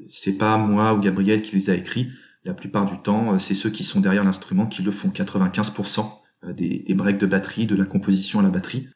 c'est 0.09 0.37
pas 0.39 0.57
moi 0.59 0.95
ou 0.95 1.01
Gabriel 1.01 1.43
qui 1.43 1.57
les 1.57 1.71
a 1.71 1.75
écrits. 1.75 2.11
La 2.45 2.55
plupart 2.55 2.85
du 2.85 2.99
temps, 2.99 3.39
c'est 3.39 3.55
ceux 3.55 3.71
qui 3.71 3.85
sont 3.85 4.01
derrière 4.01 4.25
l'instrument 4.25 4.67
qui 4.67 4.83
le 4.83 4.91
font. 4.91 5.09
95% 5.09 6.11
des, 6.55 6.85
des, 6.87 6.95
breaks 6.95 7.19
de 7.19 7.27
batterie, 7.27 7.67
de 7.67 7.77
la 7.77 7.85
composition 7.85 8.41
à 8.41 8.43
la 8.43 8.51
batterie, 8.51 8.89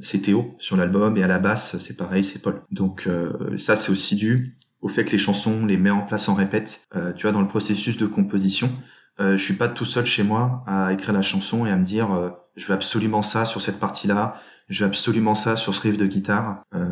c'est 0.00 0.20
Théo 0.20 0.54
sur 0.58 0.76
l'album 0.76 1.16
et 1.16 1.22
à 1.22 1.26
la 1.26 1.38
basse, 1.38 1.78
c'est 1.78 1.96
pareil, 1.96 2.24
c'est 2.24 2.40
Paul. 2.40 2.62
Donc 2.70 3.08
ça, 3.56 3.76
c'est 3.76 3.92
aussi 3.92 4.16
dû 4.16 4.56
au 4.80 4.88
fait 4.88 5.04
que 5.04 5.12
les 5.12 5.18
chansons, 5.18 5.64
les 5.64 5.76
met 5.76 5.90
en 5.90 6.02
place 6.02 6.28
en 6.28 6.34
répète. 6.34 6.86
tu 7.16 7.22
vois, 7.22 7.32
dans 7.32 7.40
le 7.40 7.48
processus 7.48 7.96
de 7.96 8.06
composition, 8.06 8.70
euh, 9.20 9.36
je 9.36 9.44
suis 9.44 9.54
pas 9.54 9.68
tout 9.68 9.84
seul 9.84 10.06
chez 10.06 10.24
moi 10.24 10.64
à 10.66 10.92
écrire 10.92 11.12
la 11.12 11.22
chanson 11.22 11.66
et 11.66 11.70
à 11.70 11.76
me 11.76 11.84
dire 11.84 12.12
euh, 12.12 12.30
je 12.56 12.66
veux 12.66 12.74
absolument 12.74 13.22
ça 13.22 13.44
sur 13.44 13.62
cette 13.62 13.78
partie-là, 13.78 14.40
je 14.68 14.82
veux 14.82 14.88
absolument 14.88 15.34
ça 15.34 15.56
sur 15.56 15.74
ce 15.74 15.80
riff 15.82 15.96
de 15.96 16.06
guitare. 16.06 16.62
Euh, 16.74 16.88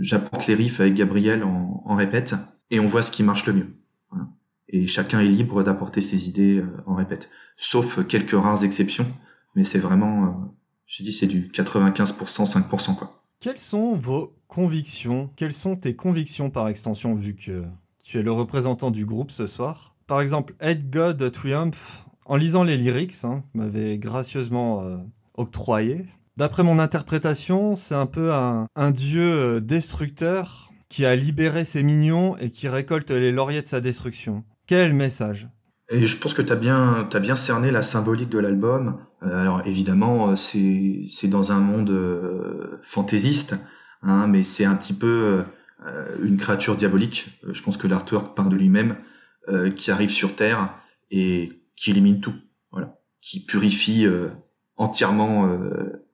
J'apporte 0.00 0.46
les 0.46 0.54
riffs 0.54 0.80
avec 0.80 0.94
Gabriel 0.94 1.42
en, 1.42 1.94
répète 1.96 2.36
et 2.70 2.78
on 2.78 2.86
voit 2.86 3.02
ce 3.02 3.10
qui 3.10 3.24
marche 3.24 3.46
le 3.46 3.52
mieux. 3.52 3.76
Voilà. 4.10 4.28
Et 4.68 4.86
chacun 4.86 5.18
est 5.18 5.26
libre 5.26 5.64
d'apporter 5.64 6.00
ses 6.00 6.28
idées 6.28 6.58
euh, 6.58 6.82
en 6.86 6.94
répète, 6.94 7.28
sauf 7.56 8.06
quelques 8.06 8.32
rares 8.32 8.62
exceptions, 8.62 9.12
mais 9.56 9.64
c'est 9.64 9.80
vraiment, 9.80 10.24
euh, 10.24 10.28
je 10.88 11.02
dis, 11.02 11.12
c'est 11.12 11.26
du 11.26 11.48
95%, 11.48 12.50
5% 12.50 12.96
quoi. 12.96 13.22
Quelles 13.40 13.58
sont 13.58 13.94
vos 13.94 14.34
convictions? 14.48 15.30
Quelles 15.36 15.52
sont 15.52 15.76
tes 15.76 15.94
convictions 15.94 16.50
par 16.50 16.66
extension 16.66 17.14
vu 17.14 17.36
que 17.36 17.62
tu 18.02 18.18
es 18.18 18.22
le 18.22 18.32
représentant 18.32 18.90
du 18.90 19.04
groupe 19.04 19.30
ce 19.30 19.46
soir? 19.46 19.94
Par 20.08 20.20
exemple, 20.20 20.54
Head 20.60 20.90
God 20.90 21.30
Triumph, 21.30 22.06
en 22.24 22.36
lisant 22.36 22.64
les 22.64 22.76
lyrics, 22.76 23.24
hein, 23.24 23.44
m'avait 23.54 23.98
gracieusement 23.98 24.82
euh, 24.82 24.96
octroyé. 25.34 26.06
D'après 26.38 26.64
mon 26.64 26.78
interprétation, 26.78 27.76
c'est 27.76 27.94
un 27.94 28.06
peu 28.06 28.32
un, 28.32 28.66
un 28.74 28.90
dieu 28.90 29.56
euh, 29.56 29.60
destructeur 29.60 30.72
qui 30.88 31.04
a 31.04 31.14
libéré 31.14 31.64
ses 31.64 31.82
mignons 31.82 32.36
et 32.38 32.50
qui 32.50 32.66
récolte 32.66 33.10
les 33.10 33.30
lauriers 33.30 33.60
de 33.60 33.66
sa 33.66 33.80
destruction. 33.80 34.42
Quel 34.66 34.94
message? 34.94 35.48
Et 35.90 36.06
je 36.06 36.16
pense 36.16 36.34
que 36.34 36.42
tu 36.42 36.52
as 36.52 36.56
bien, 36.56 37.08
as 37.12 37.20
bien 37.20 37.36
cerné 37.36 37.70
la 37.70 37.82
symbolique 37.82 38.30
de 38.30 38.38
l'album. 38.38 38.98
Euh, 39.22 39.40
alors 39.40 39.66
évidemment, 39.66 40.36
c'est, 40.36 41.02
c'est 41.08 41.28
dans 41.28 41.52
un 41.52 41.60
monde 41.60 41.90
euh, 41.90 42.78
fantaisiste, 42.82 43.56
hein, 44.02 44.26
mais 44.26 44.44
c'est 44.44 44.64
un 44.64 44.74
petit 44.74 44.94
peu 44.94 45.44
euh, 45.86 46.16
une 46.22 46.36
créature 46.36 46.76
diabolique. 46.76 47.40
Je 47.48 47.62
pense 47.62 47.76
que 47.76 47.86
l'artwork 47.86 48.36
parle 48.36 48.50
de 48.50 48.56
lui-même. 48.56 48.96
Euh, 49.50 49.70
qui 49.70 49.90
arrive 49.90 50.10
sur 50.10 50.36
Terre 50.36 50.74
et 51.10 51.62
qui 51.74 51.92
élimine 51.92 52.20
tout, 52.20 52.34
voilà, 52.70 52.98
qui 53.22 53.42
purifie 53.42 54.04
euh, 54.04 54.28
entièrement 54.76 55.46
euh, 55.46 56.06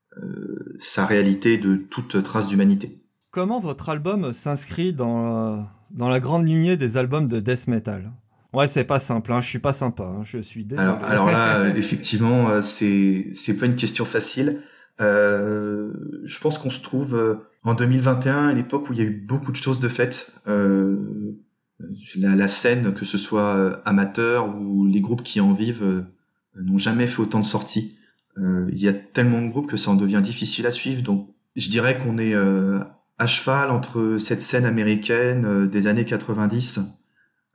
sa 0.78 1.04
réalité 1.04 1.58
de 1.58 1.75
toute 1.75 2.23
trace 2.23 2.46
d'humanité. 2.46 3.02
Comment 3.32 3.58
votre 3.58 3.88
album 3.88 4.32
s'inscrit 4.32 4.92
dans, 4.92 5.66
dans 5.90 6.08
la 6.08 6.20
grande 6.20 6.46
lignée 6.46 6.76
des 6.76 6.96
albums 6.96 7.26
de 7.26 7.40
death 7.40 7.66
metal? 7.66 8.12
Ouais, 8.54 8.66
c'est 8.66 8.84
pas 8.84 8.99
simple, 8.99 9.32
hein, 9.32 9.40
je 9.40 9.49
suis 9.49 9.58
pas 9.58 9.73
sympa, 9.73 10.04
hein, 10.04 10.23
je 10.25 10.38
suis 10.38 10.64
désolé. 10.64 10.88
Alors, 11.04 11.30
là, 11.30 11.68
effectivement, 11.76 12.61
c'est 12.62 13.28
c'est 13.34 13.56
pas 13.56 13.66
une 13.66 13.76
question 13.76 14.04
facile. 14.04 14.61
Euh, 15.00 15.92
je 16.25 16.38
pense 16.38 16.58
qu'on 16.58 16.70
se 16.70 16.80
trouve 16.80 17.38
en 17.64 17.75
2021, 17.75 18.49
à 18.49 18.52
l'époque 18.52 18.88
où 18.88 18.92
il 18.92 18.99
y 18.99 19.02
a 19.02 19.04
eu 19.04 19.25
beaucoup 19.26 19.50
de 19.50 19.56
choses 19.56 19.80
de 19.80 19.88
faites. 19.88 20.32
Euh, 20.46 21.34
la, 22.16 22.34
la, 22.34 22.49
scène, 22.49 22.92
que 22.94 23.04
ce 23.04 23.18
soit 23.18 23.56
euh, 23.56 23.76
amateur 23.84 24.56
ou 24.56 24.87
les 24.87 25.00
groupes 25.00 25.23
qui 25.23 25.40
en 25.40 25.52
vivent, 25.52 25.82
euh, 25.82 26.02
n'ont 26.61 26.78
jamais 26.78 27.06
fait 27.06 27.20
autant 27.20 27.40
de 27.40 27.44
sorties. 27.44 27.96
Euh, 28.38 28.68
il 28.73 28.82
y 28.82 28.88
a 28.88 28.92
tellement 28.92 29.42
de 29.42 29.49
groupes 29.49 29.68
que 29.68 29.76
ça 29.76 29.90
en 29.90 29.94
devient 29.94 30.20
difficile 30.23 30.66
à 30.66 30.73
suivre. 30.73 31.02
Donc, 31.02 31.30
je 31.56 31.68
dirais 31.68 31.99
qu'on 31.99 32.18
est 32.18 32.34
à 32.34 33.26
cheval 33.28 33.70
entre 33.70 34.16
cette 34.18 34.40
scène 34.40 34.64
américaine 34.64 35.68
des 35.68 35.87
années 35.87 36.04
90, 36.04 36.80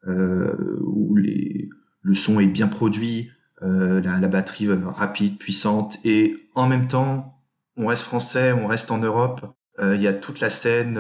où 0.08 1.16
le 1.16 2.14
son 2.14 2.40
est 2.40 2.48
bien 2.48 2.68
produit, 2.68 3.32
la, 3.62 4.00
la, 4.00 4.28
batterie 4.28 4.68
rapide, 4.72 5.38
puissante, 5.38 6.00
et 6.04 6.36
en 6.56 6.68
même 6.68 6.88
temps, 6.88 7.42
on 7.78 7.88
reste 7.88 8.04
français, 8.04 8.52
on 8.54 8.68
reste 8.68 8.92
en 8.92 8.98
Europe. 9.00 9.42
Il 9.82 10.02
y 10.02 10.08
a 10.08 10.14
toute 10.14 10.40
la 10.40 10.50
scène 10.50 11.00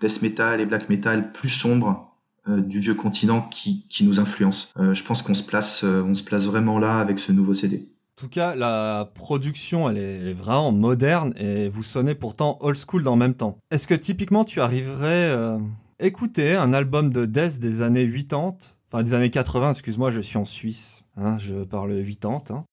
death 0.00 0.22
metal 0.22 0.60
et 0.60 0.66
black 0.66 0.88
metal 0.88 1.32
plus 1.32 1.48
sombre, 1.48 2.08
euh, 2.48 2.60
du 2.62 2.78
vieux 2.78 2.94
continent 2.94 3.42
qui, 3.42 3.84
nous 4.02 4.20
influence. 4.20 4.72
Euh, 4.78 4.94
je 4.94 5.04
pense 5.04 5.22
qu'on 5.22 5.34
se 5.34 5.42
place, 5.42 5.82
euh, 5.84 6.02
on 6.02 6.14
se 6.14 6.22
place 6.22 6.46
vraiment 6.46 6.78
là 6.78 6.98
avec 6.98 7.18
ce 7.18 7.32
nouveau 7.32 7.52
CD. 7.52 7.88
En 8.16 8.22
tout 8.22 8.28
cas, 8.28 8.54
la 8.54 9.10
production, 9.14 9.90
elle 9.90 9.98
est, 9.98 10.32
vraiment 10.32 10.72
moderne 10.72 11.34
et 11.36 11.68
vous 11.68 11.82
sonnez 11.82 12.14
pourtant 12.14 12.56
old 12.60 12.76
school 12.76 13.02
dans 13.02 13.14
le 13.14 13.18
même 13.18 13.34
temps. 13.34 13.58
Est-ce 13.70 13.86
que 13.86 13.94
typiquement 13.94 14.44
tu 14.44 14.60
arriverais 14.60 15.30
euh, 15.30 15.58
écouter 16.00 16.54
un 16.54 16.72
album 16.72 17.12
de 17.12 17.26
death 17.26 17.58
des 17.58 17.82
années 17.82 18.10
80, 18.10 18.56
enfin 18.90 19.02
des 19.02 19.14
années 19.14 19.30
80, 19.30 19.72
excuse-moi, 19.72 20.10
je 20.10 20.20
suis 20.20 20.38
en 20.38 20.44
Suisse, 20.44 21.04
hein, 21.16 21.38
je 21.38 21.64
parle 21.64 21.94
80. 22.04 22.42
Hein. 22.50 22.64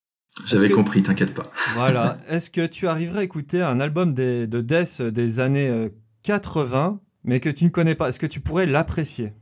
J'avais 0.45 0.69
compris, 0.69 1.01
t'inquiète 1.01 1.33
pas. 1.33 1.51
voilà. 1.75 2.17
Est-ce 2.27 2.49
que 2.49 2.65
tu 2.65 2.87
arriverais 2.87 3.19
à 3.19 3.23
écouter 3.23 3.61
un 3.61 3.79
album 3.79 4.13
des, 4.13 4.47
de 4.47 4.61
death 4.61 5.01
des 5.01 5.39
années 5.39 5.89
80, 6.23 6.99
mais 7.23 7.39
que 7.39 7.49
tu 7.49 7.63
ne 7.63 7.69
connais 7.69 7.95
pas? 7.95 8.09
Est-ce 8.09 8.19
que 8.19 8.27
tu 8.27 8.41
pourrais 8.41 8.65
l'apprécier? 8.65 9.33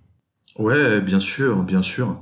Ouais, 0.57 1.01
bien 1.01 1.19
sûr, 1.19 1.63
bien 1.63 1.81
sûr. 1.81 2.21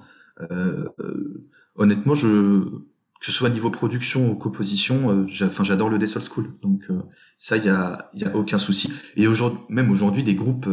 Euh, 0.51 0.85
euh, 0.99 1.41
honnêtement, 1.75 2.15
je 2.15 2.81
que 3.21 3.27
ce 3.27 3.31
soit 3.31 3.49
niveau 3.49 3.69
production 3.69 4.31
ou 4.31 4.35
composition, 4.35 5.11
euh, 5.11 5.25
j'adore 5.27 5.89
le 5.89 5.99
Death 5.99 6.15
Old 6.15 6.27
School, 6.27 6.53
donc 6.63 6.81
euh, 6.89 7.03
ça 7.37 7.55
il 7.55 7.63
y 7.63 7.69
a 7.69 8.09
y 8.15 8.23
a 8.23 8.35
aucun 8.35 8.57
souci. 8.57 8.91
Et 9.15 9.27
aujourd'hui, 9.27 9.59
même 9.69 9.91
aujourd'hui, 9.91 10.23
des 10.23 10.33
groupes 10.33 10.67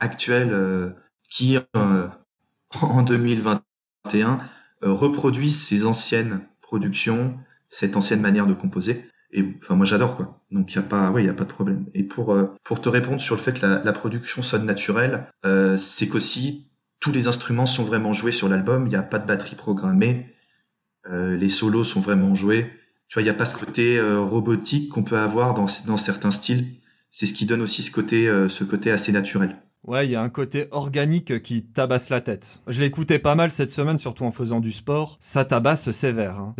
euh, 0.00 0.04
actuels 0.04 0.50
euh, 0.52 0.90
qui 1.28 1.58
en 2.82 3.02
2021 3.02 4.40
reproduisent 4.82 5.62
ces 5.62 5.86
anciennes 5.86 6.40
productions, 6.60 7.38
cette 7.68 7.96
ancienne 7.96 8.20
manière 8.20 8.46
de 8.46 8.54
composer. 8.54 9.08
Et 9.32 9.44
enfin 9.62 9.74
moi 9.74 9.86
j'adore 9.86 10.16
quoi. 10.16 10.44
Donc 10.50 10.72
il 10.72 10.76
y 10.76 10.78
a 10.78 10.82
pas 10.82 11.10
ouais 11.10 11.24
il 11.24 11.30
a 11.30 11.34
pas 11.34 11.44
de 11.44 11.52
problème. 11.52 11.86
Et 11.94 12.02
pour 12.02 12.36
pour 12.62 12.80
te 12.80 12.88
répondre 12.88 13.20
sur 13.20 13.34
le 13.34 13.40
fait 13.40 13.54
que 13.58 13.66
la, 13.66 13.92
production 13.92 14.42
sonne 14.42 14.66
naturelle, 14.66 15.26
c'est 15.78 16.08
qu'aussi 16.08 16.68
tous 17.04 17.12
les 17.12 17.28
instruments 17.28 17.66
sont 17.66 17.84
vraiment 17.84 18.14
joués 18.14 18.32
sur 18.32 18.48
l'album. 18.48 18.86
Il 18.86 18.88
n'y 18.88 18.96
a 18.96 19.02
pas 19.02 19.18
de 19.18 19.26
batterie 19.26 19.56
programmée. 19.56 20.34
Euh, 21.06 21.36
les 21.36 21.50
solos 21.50 21.84
sont 21.84 22.00
vraiment 22.00 22.34
joués. 22.34 22.70
Tu 23.08 23.14
vois, 23.14 23.22
il 23.22 23.26
n'y 23.26 23.30
a 23.30 23.34
pas 23.34 23.44
ce 23.44 23.58
côté 23.58 23.98
euh, 23.98 24.20
robotique 24.20 24.88
qu'on 24.88 25.02
peut 25.02 25.18
avoir 25.18 25.52
dans, 25.52 25.66
dans 25.86 25.98
certains 25.98 26.30
styles. 26.30 26.76
C'est 27.10 27.26
ce 27.26 27.34
qui 27.34 27.44
donne 27.44 27.60
aussi 27.60 27.92
euh, 28.12 28.48
ce 28.48 28.64
côté 28.64 28.90
assez 28.90 29.12
naturel. 29.12 29.56
Ouais, 29.86 30.06
il 30.06 30.10
y 30.10 30.16
a 30.16 30.22
un 30.22 30.30
côté 30.30 30.66
organique 30.70 31.42
qui 31.42 31.62
tabasse 31.62 32.08
la 32.08 32.20
tête. 32.20 32.62
Je 32.66 32.82
écouté 32.82 33.18
pas 33.18 33.34
mal 33.34 33.50
cette 33.50 33.70
semaine, 33.70 33.98
surtout 33.98 34.24
en 34.24 34.32
faisant 34.32 34.60
du 34.60 34.72
sport. 34.72 35.16
Ça 35.20 35.44
tabasse 35.44 35.90
sévère. 35.90 36.38
Hein. 36.38 36.54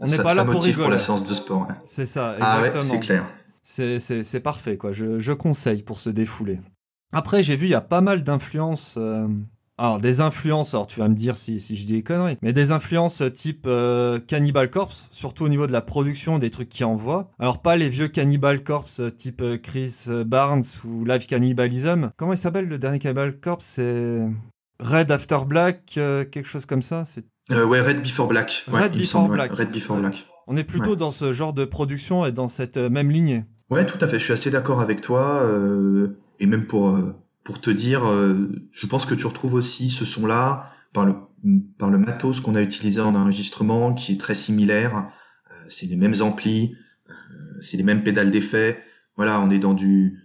On 0.00 0.06
n'est 0.06 0.18
pas 0.18 0.34
là 0.34 0.44
pour 0.44 0.62
rigoler. 0.62 0.82
pour 0.82 0.90
la 0.90 0.98
séance 0.98 1.24
de 1.24 1.34
sport. 1.34 1.62
Ouais. 1.62 1.74
C'est 1.84 2.06
ça, 2.06 2.34
exactement. 2.36 2.82
Ah 2.84 2.86
ouais, 2.86 2.88
c'est 2.90 3.00
clair. 3.00 3.26
C'est 3.62 4.40
parfait, 4.40 4.76
quoi. 4.76 4.92
Je, 4.92 5.18
je 5.18 5.32
conseille 5.32 5.82
pour 5.82 6.00
se 6.00 6.10
défouler. 6.10 6.60
Après, 7.12 7.44
j'ai 7.44 7.54
vu, 7.54 7.66
il 7.66 7.70
y 7.70 7.74
a 7.76 7.80
pas 7.80 8.00
mal 8.00 8.24
d'influences. 8.24 8.96
euh, 8.98 9.28
Alors, 9.76 9.98
des 10.00 10.20
influences, 10.20 10.72
alors 10.74 10.86
tu 10.86 11.00
vas 11.00 11.08
me 11.08 11.14
dire 11.16 11.36
si, 11.36 11.58
si 11.58 11.76
je 11.76 11.84
dis 11.86 11.94
des 11.94 12.02
conneries, 12.04 12.38
mais 12.42 12.52
des 12.52 12.70
influences 12.70 13.22
type 13.32 13.64
euh, 13.66 14.20
Cannibal 14.20 14.70
Corpse, 14.70 15.08
surtout 15.10 15.44
au 15.44 15.48
niveau 15.48 15.66
de 15.66 15.72
la 15.72 15.80
production 15.80 16.38
des 16.38 16.50
trucs 16.50 16.68
qu'ils 16.68 16.84
envoient. 16.86 17.28
Alors, 17.40 17.60
pas 17.60 17.74
les 17.74 17.88
vieux 17.88 18.06
Cannibal 18.08 18.62
Corpse 18.62 19.00
euh, 19.00 19.10
type 19.10 19.40
euh, 19.42 19.58
Chris 19.58 20.06
Barnes 20.26 20.62
ou 20.84 21.04
Live 21.04 21.26
Cannibalism. 21.26 22.10
Comment 22.16 22.32
il 22.34 22.38
s'appelle 22.38 22.68
le 22.68 22.78
dernier 22.78 23.00
Cannibal 23.00 23.40
Corpse? 23.40 23.64
C'est 23.66 24.28
Red 24.80 25.10
After 25.10 25.38
Black, 25.46 25.94
euh, 25.96 26.24
quelque 26.24 26.46
chose 26.46 26.66
comme 26.66 26.82
ça. 26.82 27.04
C'est 27.04 27.24
Euh, 27.50 27.66
ouais, 27.66 27.80
Red 27.80 28.00
Before 28.02 28.28
Black. 28.28 28.64
Ouais, 28.70 28.82
Red 28.82 28.92
Before 28.92 29.06
semble. 29.22 29.34
Black. 29.34 29.52
Red 29.54 29.70
Before. 29.72 29.96
Black. 29.98 30.24
On 30.46 30.56
est 30.56 30.64
plutôt 30.64 30.90
Ouais. 30.90 30.96
dans 30.96 31.10
ce 31.10 31.32
genre 31.32 31.52
de 31.52 31.64
production 31.64 32.24
et 32.26 32.32
dans 32.32 32.48
cette 32.48 32.76
euh, 32.76 32.88
même 32.90 33.10
lignée. 33.10 33.44
Ouais, 33.70 33.84
tout 33.86 33.98
à 34.00 34.06
fait. 34.06 34.18
Je 34.20 34.24
suis 34.24 34.32
assez 34.32 34.50
d'accord 34.52 34.80
avec 34.80 35.00
toi. 35.00 35.42
euh, 35.42 36.16
et 36.38 36.46
même 36.46 36.66
pour, 36.66 36.90
euh, 36.90 37.14
pour 37.44 37.60
te 37.60 37.70
dire, 37.70 38.06
euh, 38.06 38.50
je 38.72 38.86
pense 38.86 39.06
que 39.06 39.14
tu 39.14 39.26
retrouves 39.26 39.54
aussi 39.54 39.90
ce 39.90 40.04
son-là 40.04 40.72
par 40.92 41.04
le, 41.04 41.14
par 41.78 41.90
le 41.90 41.98
matos 41.98 42.40
qu'on 42.40 42.54
a 42.54 42.62
utilisé 42.62 43.00
en 43.00 43.14
enregistrement, 43.14 43.92
qui 43.92 44.12
est 44.12 44.20
très 44.20 44.34
similaire. 44.34 45.10
Euh, 45.50 45.66
c'est 45.68 45.86
les 45.86 45.96
mêmes 45.96 46.14
amplis, 46.20 46.74
euh, 47.10 47.12
c'est 47.60 47.76
les 47.76 47.82
mêmes 47.82 48.02
pédales 48.02 48.30
d'effet. 48.30 48.82
Voilà, 49.16 49.40
on 49.40 49.50
est 49.50 49.58
dans 49.58 49.74
du. 49.74 50.20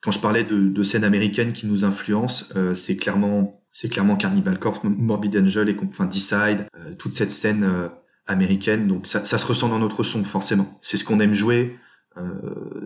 Quand 0.00 0.10
je 0.10 0.20
parlais 0.20 0.44
de, 0.44 0.68
de 0.68 0.82
scènes 0.82 1.04
américaines 1.04 1.52
qui 1.52 1.66
nous 1.66 1.84
influencent, 1.84 2.46
euh, 2.54 2.74
c'est 2.74 2.96
clairement, 2.96 3.64
c'est 3.72 3.88
clairement 3.88 4.16
Cannibal 4.16 4.58
Corpse, 4.58 4.80
Morbid 4.84 5.36
Angel 5.36 5.68
et 5.68 5.76
enfin 5.88 6.06
Decide, 6.06 6.66
euh, 6.76 6.94
toute 6.96 7.14
cette 7.14 7.30
scène 7.30 7.64
euh, 7.64 7.88
américaine. 8.26 8.86
Donc 8.86 9.06
ça, 9.06 9.24
ça 9.24 9.38
se 9.38 9.46
ressent 9.46 9.68
dans 9.68 9.78
notre 9.78 10.04
son 10.04 10.22
forcément. 10.22 10.78
C'est 10.82 10.98
ce 10.98 11.04
qu'on 11.04 11.20
aime 11.20 11.34
jouer. 11.34 11.78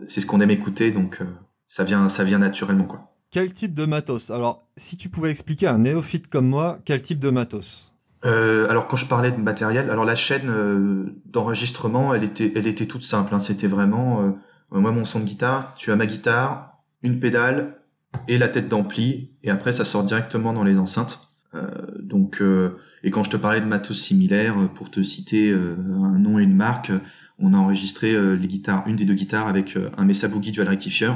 C'est 0.09 0.21
ce 0.21 0.27
qu'on 0.27 0.43
aime 0.43 0.51
écouter, 0.51 0.91
donc 0.91 1.23
ça 1.67 1.85
vient, 1.85 2.11
ça 2.11 2.23
vient 2.23 2.39
naturellement 2.39 2.85
quoi. 2.85 3.12
Quel 3.33 3.51
type 3.55 3.73
de 3.73 3.87
matos? 3.87 4.31
Alors, 4.31 4.69
si 4.77 4.99
tu 4.99 5.09
pouvais 5.09 5.31
expliquer 5.31 5.67
à 5.67 5.73
un 5.73 5.79
néophyte 5.79 6.29
comme 6.29 6.47
moi, 6.47 6.79
quel 6.85 7.01
type 7.01 7.19
de 7.19 7.31
matos? 7.31 7.91
Euh, 8.27 8.69
alors 8.69 8.87
quand 8.87 8.99
je 8.99 9.07
parlais 9.07 9.33
de 9.33 9.39
matériel, 9.39 9.89
alors 9.89 10.05
la 10.05 10.15
chaîne 10.15 10.51
euh, 10.51 11.07
d'enregistrement, 11.25 12.13
elle 12.13 12.25
était, 12.25 12.53
elle 12.55 12.67
était 12.67 12.85
toute 12.85 13.03
simple. 13.03 13.35
hein. 13.35 13.41
C'était 13.41 13.69
vraiment, 13.69 14.21
euh, 14.21 14.33
moi 14.79 14.93
mon 14.93 15.07
son 15.07 15.19
de 15.19 15.25
guitare, 15.25 15.73
tu 15.77 15.91
as 15.91 15.97
ma 15.97 16.05
guitare, 16.05 16.77
une 17.03 17.21
pédale 17.21 17.79
et 18.29 18.37
la 18.37 18.49
tête 18.49 18.69
d'ampli, 18.69 19.31
et 19.43 19.49
après 19.51 19.73
ça 19.73 19.87
sort 19.87 20.05
directement 20.05 20.53
dans 20.53 20.63
les 20.65 20.79
enceintes. 20.79 21.29
Donc, 21.99 22.43
et 23.03 23.11
quand 23.11 23.25
je 23.25 23.31
te 23.31 23.37
parlais 23.37 23.61
de 23.61 23.67
matos 23.67 23.99
similaires, 23.99 24.57
pour 24.75 24.91
te 24.91 25.03
citer 25.03 25.53
un 25.53 26.19
nom 26.19 26.39
et 26.39 26.43
une 26.43 26.55
marque, 26.55 26.93
on 27.39 27.53
a 27.53 27.59
enregistré 27.59 28.13
les 28.37 28.49
guitares, 28.49 28.85
une 28.87 28.97
des 28.97 29.05
deux 29.05 29.15
guitares 29.15 29.49
avec 29.49 29.79
un 29.97 30.05
Mesa 30.05 30.29
Boogie 30.29 30.53
Dual 30.53 30.69
Rectifier. 30.69 31.11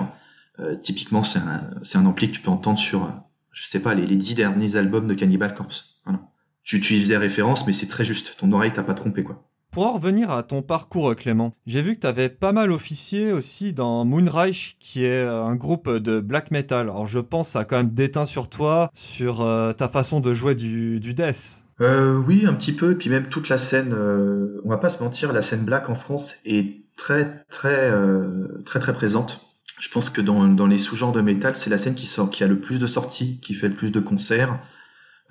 Euh, 0.60 0.76
typiquement, 0.76 1.22
c'est 1.22 1.38
un, 1.38 2.06
ampli 2.06 2.28
que 2.28 2.36
tu 2.36 2.40
peux 2.40 2.50
entendre 2.50 2.78
sur, 2.78 3.04
euh, 3.04 3.10
je 3.52 3.66
sais 3.66 3.80
pas, 3.80 3.94
les, 3.94 4.06
les 4.06 4.16
dix 4.16 4.34
derniers 4.34 4.76
albums 4.76 5.06
de 5.06 5.14
Cannibal 5.14 5.54
Corpse. 5.54 6.00
Voilà. 6.04 6.20
Tu, 6.62 6.80
tu 6.80 6.94
y 6.94 7.00
faisais 7.00 7.16
référence, 7.16 7.66
mais 7.66 7.72
c'est 7.72 7.86
très 7.86 8.04
juste. 8.04 8.36
Ton 8.38 8.50
oreille 8.52 8.72
t'a 8.72 8.82
pas 8.82 8.94
trompé, 8.94 9.22
quoi. 9.22 9.42
Pour 9.70 9.86
en 9.86 9.92
revenir 9.92 10.30
à 10.30 10.42
ton 10.42 10.62
parcours, 10.62 11.14
Clément, 11.16 11.52
j'ai 11.66 11.82
vu 11.82 11.96
que 11.96 12.00
tu 12.00 12.06
avais 12.06 12.30
pas 12.30 12.52
mal 12.52 12.72
officié 12.72 13.32
aussi 13.32 13.74
dans 13.74 14.06
Moonreich, 14.06 14.76
qui 14.78 15.04
est 15.04 15.24
euh, 15.24 15.42
un 15.42 15.54
groupe 15.54 15.90
de 15.90 16.20
black 16.20 16.50
metal. 16.50 16.88
Alors, 16.88 17.06
je 17.06 17.18
pense 17.18 17.48
que 17.48 17.52
ça 17.52 17.60
a 17.60 17.64
quand 17.64 17.76
même 17.76 17.90
déteint 17.90 18.24
sur 18.24 18.48
toi, 18.48 18.88
sur 18.94 19.42
euh, 19.42 19.72
ta 19.72 19.88
façon 19.88 20.20
de 20.20 20.32
jouer 20.32 20.54
du, 20.54 20.98
du 20.98 21.12
death. 21.12 21.66
Euh, 21.80 22.16
oui, 22.26 22.46
un 22.46 22.54
petit 22.54 22.72
peu. 22.72 22.92
Et 22.92 22.94
puis 22.94 23.10
même 23.10 23.28
toute 23.28 23.48
la 23.48 23.58
scène, 23.58 23.92
euh, 23.92 24.60
on 24.64 24.70
va 24.70 24.78
pas 24.78 24.88
se 24.88 25.02
mentir, 25.02 25.32
la 25.32 25.42
scène 25.42 25.64
black 25.64 25.90
en 25.90 25.94
France 25.94 26.36
est 26.44 26.84
très, 26.96 27.44
très, 27.50 27.90
euh, 27.90 28.62
très, 28.64 28.80
très 28.80 28.92
présente. 28.92 29.45
Je 29.78 29.88
pense 29.90 30.10
que 30.10 30.20
dans, 30.20 30.48
dans 30.48 30.66
les 30.66 30.78
sous-genres 30.78 31.12
de 31.12 31.20
métal, 31.20 31.54
c'est 31.54 31.70
la 31.70 31.78
scène 31.78 31.94
qui 31.94 32.06
sort, 32.06 32.30
qui 32.30 32.42
a 32.44 32.46
le 32.46 32.58
plus 32.58 32.78
de 32.78 32.86
sorties, 32.86 33.40
qui 33.40 33.54
fait 33.54 33.68
le 33.68 33.74
plus 33.74 33.92
de 33.92 34.00
concerts. 34.00 34.58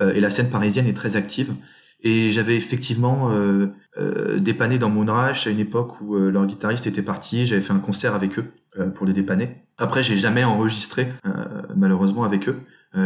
Euh, 0.01 0.13
et 0.13 0.19
la 0.19 0.29
scène 0.29 0.49
parisienne 0.49 0.87
est 0.87 0.93
très 0.93 1.15
active. 1.15 1.53
Et 2.01 2.29
j'avais 2.31 2.55
effectivement 2.55 3.31
euh, 3.31 3.67
euh, 3.97 4.39
dépanné 4.39 4.77
dans 4.77 4.89
Moonrush 4.89 5.47
à 5.47 5.49
une 5.49 5.59
époque 5.59 5.99
où 6.01 6.15
euh, 6.15 6.29
leur 6.29 6.45
guitariste 6.45 6.85
était 6.85 7.01
parti. 7.01 7.47
J'avais 7.47 7.61
fait 7.61 7.73
un 7.73 7.79
concert 7.79 8.13
avec 8.13 8.37
eux 8.37 8.53
euh, 8.77 8.89
pour 8.89 9.07
les 9.07 9.13
dépanner. 9.13 9.63
Après, 9.77 10.03
j'ai 10.03 10.17
jamais 10.17 10.43
enregistré 10.43 11.07
euh, 11.25 11.31
malheureusement 11.75 12.23
avec 12.23 12.47
eux. 12.47 12.59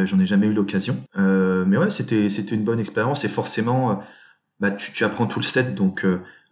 J'en 0.06 0.20
ai 0.20 0.26
jamais 0.26 0.46
eu 0.46 0.54
l'occasion. 0.54 1.04
Mais 1.16 1.76
ouais, 1.76 1.90
c'était 1.90 2.28
une 2.28 2.64
bonne 2.64 2.80
expérience. 2.80 3.26
Et 3.26 3.28
forcément, 3.28 4.04
bah 4.60 4.70
tu, 4.70 4.92
tu 4.92 5.04
apprends 5.04 5.26
tout 5.26 5.40
le 5.40 5.46
set, 5.46 5.74
donc 5.74 6.06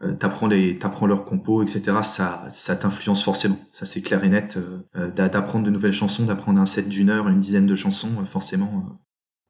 euh, 0.04 0.14
t'apprends 0.14 0.48
les 0.48 0.78
t'apprends 0.78 1.08
leurs 1.08 1.26
compos, 1.26 1.64
etc. 1.64 1.82
Ça 2.04 2.48
ça 2.52 2.76
t'influence 2.76 3.24
forcément. 3.24 3.58
Ça 3.74 3.86
c'est 3.86 4.02
clair 4.02 4.24
et 4.24 4.30
net. 4.30 4.58
euh, 4.58 4.80
euh, 4.96 5.12
d'a- 5.12 5.30
d'apprendre 5.30 5.66
de 5.66 5.72
nouvelles 5.72 5.94
chansons, 5.94 6.26
d'apprendre 6.26 6.60
un 6.62 6.66
set 6.66 6.88
d'une 6.90 7.10
heure, 7.10 7.28
une 7.30 7.40
dizaine 7.40 7.66
de 7.66 7.76
chansons, 7.76 8.22
euh, 8.22 8.26
forcément. 8.26 9.00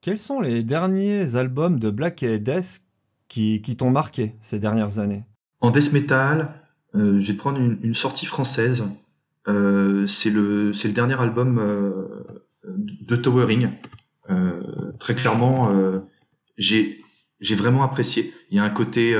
Quels 0.02 0.18
sont 0.20 0.40
les 0.40 0.64
derniers 0.64 1.36
albums 1.36 1.80
de 1.80 1.90
Black 1.90 2.24
et 2.24 2.40
Death 2.40 2.82
qui, 3.28 3.62
qui 3.62 3.76
t'ont 3.76 3.90
marqué 3.92 4.36
ces 4.42 4.60
dernières 4.60 5.00
années? 5.00 5.26
En 5.60 5.72
death 5.72 5.92
metal, 5.92 6.54
je 6.94 7.00
vais 7.28 7.34
te 7.34 7.38
prendre 7.38 7.60
une, 7.60 7.78
une 7.82 7.96
sortie 7.96 8.26
française. 8.28 8.84
C'est 9.46 10.30
le, 10.30 10.72
c'est 10.74 10.88
le 10.88 10.94
dernier 10.94 11.20
album 11.20 11.62
de 12.64 13.16
Towering. 13.16 13.70
Très 15.00 15.16
clairement, 15.16 15.72
j'ai, 16.58 17.02
j'ai 17.40 17.56
vraiment 17.56 17.82
apprécié. 17.84 18.34
Il 18.52 18.58
y 18.58 18.60
a 18.60 18.64
un 18.64 18.70
côté 18.70 19.16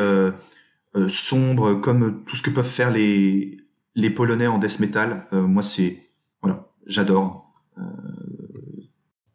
euh, 0.98 1.06
euh, 1.06 1.10
sombre, 1.10 1.76
comme 1.76 2.24
tout 2.26 2.36
ce 2.36 2.42
que 2.42 2.50
peuvent 2.50 2.66
faire 2.66 2.92
les, 2.92 3.58
les 3.96 4.10
Polonais 4.10 4.48
en 4.48 4.58
death 4.58 4.80
metal. 4.80 5.28
Euh, 5.34 5.42
moi, 5.42 5.64
c'est, 5.64 6.10
voilà, 6.42 6.68
j'adore. 6.86 7.54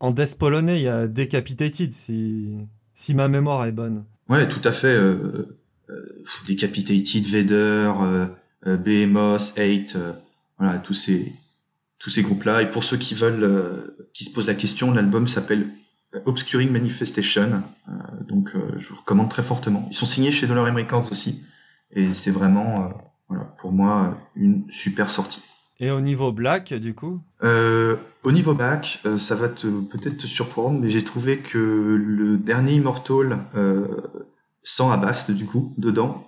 En 0.00 0.10
death 0.10 0.36
polonais, 0.36 0.80
il 0.80 0.82
y 0.82 0.88
a 0.88 1.06
Decapitated, 1.06 1.92
si, 1.92 2.58
si 2.92 3.14
ma 3.14 3.28
mémoire 3.28 3.66
est 3.66 3.72
bonne. 3.72 4.04
Ouais, 4.28 4.48
tout 4.48 4.60
à 4.64 4.72
fait. 4.72 4.88
Euh, 4.88 5.56
euh, 5.90 6.24
Decapitated, 6.48 7.24
Vader, 7.26 7.92
euh, 8.00 8.26
euh, 8.66 8.76
Behemoth, 8.76 9.54
Hate, 9.56 9.94
euh, 9.94 10.12
voilà, 10.58 10.80
tous 10.80 10.94
ces 10.94 11.32
tous 12.00 12.10
ces 12.10 12.22
groupes-là. 12.22 12.62
Et 12.62 12.70
pour 12.70 12.82
ceux 12.82 12.96
qui 12.96 13.14
veulent, 13.14 13.44
euh, 13.44 14.08
qui 14.12 14.24
se 14.24 14.32
posent 14.32 14.48
la 14.48 14.56
question, 14.56 14.90
l'album 14.90 15.28
s'appelle 15.28 15.68
Obscuring 16.24 16.70
Manifestation. 16.70 17.62
Euh, 17.88 17.92
donc, 18.28 18.50
euh, 18.56 18.76
je 18.78 18.88
vous 18.88 18.96
recommande 18.96 19.30
très 19.30 19.44
fortement. 19.44 19.86
Ils 19.88 19.94
sont 19.94 20.06
signés 20.06 20.32
chez 20.32 20.48
Dollar 20.48 20.74
Records 20.74 21.12
aussi, 21.12 21.44
et 21.94 22.14
c'est 22.14 22.30
vraiment, 22.30 22.84
euh, 22.84 22.88
voilà, 23.28 23.44
pour 23.58 23.72
moi, 23.72 24.16
une 24.36 24.64
super 24.70 25.10
sortie. 25.10 25.42
Et 25.80 25.90
au 25.90 26.00
niveau 26.00 26.32
Black, 26.32 26.72
du 26.74 26.94
coup? 26.94 27.20
Euh, 27.42 27.96
au 28.22 28.30
niveau 28.30 28.54
back, 28.54 29.00
euh, 29.04 29.18
ça 29.18 29.34
va 29.34 29.48
te 29.48 29.66
peut-être 29.66 30.18
te 30.18 30.26
surprendre, 30.26 30.78
mais 30.78 30.88
j'ai 30.90 31.02
trouvé 31.02 31.38
que 31.38 31.58
le 31.58 32.38
dernier 32.38 32.74
Immortal 32.74 33.46
euh, 33.56 33.88
sans 34.62 34.92
Abbas 34.92 35.26
du 35.30 35.44
coup 35.44 35.74
dedans 35.76 36.24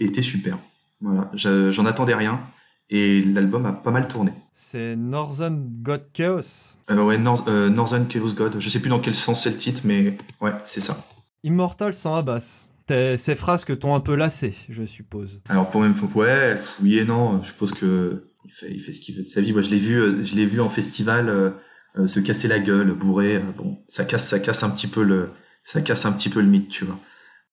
était 0.00 0.22
super. 0.22 0.58
Voilà, 1.02 1.30
j'en 1.34 1.84
attendais 1.84 2.14
rien 2.14 2.40
et 2.88 3.20
l'album 3.22 3.66
a 3.66 3.72
pas 3.74 3.90
mal 3.90 4.08
tourné. 4.08 4.32
C'est 4.54 4.96
Northern 4.96 5.70
God 5.82 6.10
Chaos? 6.14 6.76
Ouais, 6.88 7.18
Nor- 7.18 7.46
Northern 7.70 8.06
Chaos 8.06 8.32
God. 8.34 8.56
Je 8.58 8.68
sais 8.70 8.80
plus 8.80 8.88
dans 8.88 9.00
quel 9.00 9.14
sens 9.14 9.42
c'est 9.42 9.50
le 9.50 9.58
titre, 9.58 9.82
mais 9.84 10.16
ouais, 10.40 10.52
c'est 10.64 10.80
ça. 10.80 10.96
Immortal 11.42 11.92
sans 11.92 12.14
Abbas. 12.16 12.68
Ces 12.88 13.36
phrases 13.36 13.64
que 13.64 13.72
t'ont 13.72 13.94
un 13.94 14.00
peu 14.00 14.14
lassé, 14.14 14.54
je 14.68 14.84
suppose. 14.84 15.42
Alors 15.48 15.70
pour 15.70 15.80
même 15.80 15.94
ouais, 16.14 16.58
oui 16.82 16.98
et 16.98 17.04
non. 17.04 17.42
Je 17.42 17.48
suppose 17.48 17.72
que 17.72 18.30
il 18.44 18.52
fait, 18.52 18.70
il 18.70 18.80
fait 18.80 18.92
ce 18.92 19.00
qu'il 19.00 19.16
veut 19.16 19.22
de 19.22 19.28
sa 19.28 19.40
vie. 19.40 19.52
Moi, 19.52 19.62
je 19.62 19.70
l'ai 19.70 19.78
vu, 19.78 20.00
euh, 20.00 20.22
je 20.22 20.34
l'ai 20.36 20.46
vu 20.46 20.60
en 20.60 20.68
festival 20.68 21.28
euh, 21.28 21.50
euh, 21.96 22.06
se 22.06 22.20
casser 22.20 22.48
la 22.48 22.58
gueule, 22.58 22.92
bourré. 22.92 23.40
bon, 23.56 23.78
ça 23.88 24.04
casse, 24.04 24.28
ça 24.28 24.38
casse 24.38 24.62
un 24.62 24.70
petit 24.70 24.86
peu 24.86 25.02
le, 25.02 25.30
ça 25.62 25.80
casse 25.80 26.04
un 26.04 26.12
petit 26.12 26.28
peu 26.28 26.40
le 26.40 26.48
mythe, 26.48 26.68
tu 26.68 26.84
vois. 26.84 26.98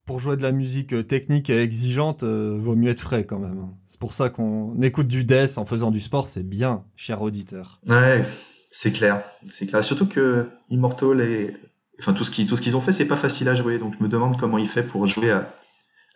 Pour 0.06 0.20
jouer 0.20 0.36
de 0.36 0.42
la 0.42 0.52
musique 0.52 1.06
technique 1.06 1.50
et 1.50 1.62
exigeante, 1.62 2.24
euh, 2.24 2.58
vaut 2.58 2.76
mieux 2.76 2.90
être 2.90 3.02
frais 3.02 3.24
quand 3.24 3.40
même. 3.40 3.70
C'est 3.86 4.00
pour 4.00 4.14
ça 4.14 4.30
qu'on 4.30 4.82
écoute 4.82 5.08
du 5.08 5.24
death 5.24 5.58
en 5.58 5.66
faisant 5.66 5.92
du 5.92 6.00
sport, 6.00 6.28
c'est 6.28 6.48
bien, 6.48 6.84
cher 6.96 7.22
auditeur. 7.22 7.80
Ouais, 7.88 8.26
c'est 8.72 8.92
clair, 8.92 9.24
c'est 9.50 9.68
clair. 9.68 9.84
Surtout 9.84 10.08
que 10.08 10.50
Immortal 10.70 11.22
et, 11.22 11.56
enfin 12.02 12.14
tout 12.14 12.24
ce 12.24 12.32
qu'ils 12.32 12.76
ont 12.76 12.82
fait, 12.82 12.92
c'est 12.92 13.06
pas 13.06 13.18
facile 13.18 13.48
à 13.48 13.56
jouer. 13.56 13.78
Donc 13.78 13.96
je 13.98 14.04
me 14.04 14.10
demande 14.10 14.38
comment 14.38 14.58
il 14.58 14.68
fait 14.68 14.84
pour 14.84 15.06
jouer 15.06 15.32
à, 15.32 15.54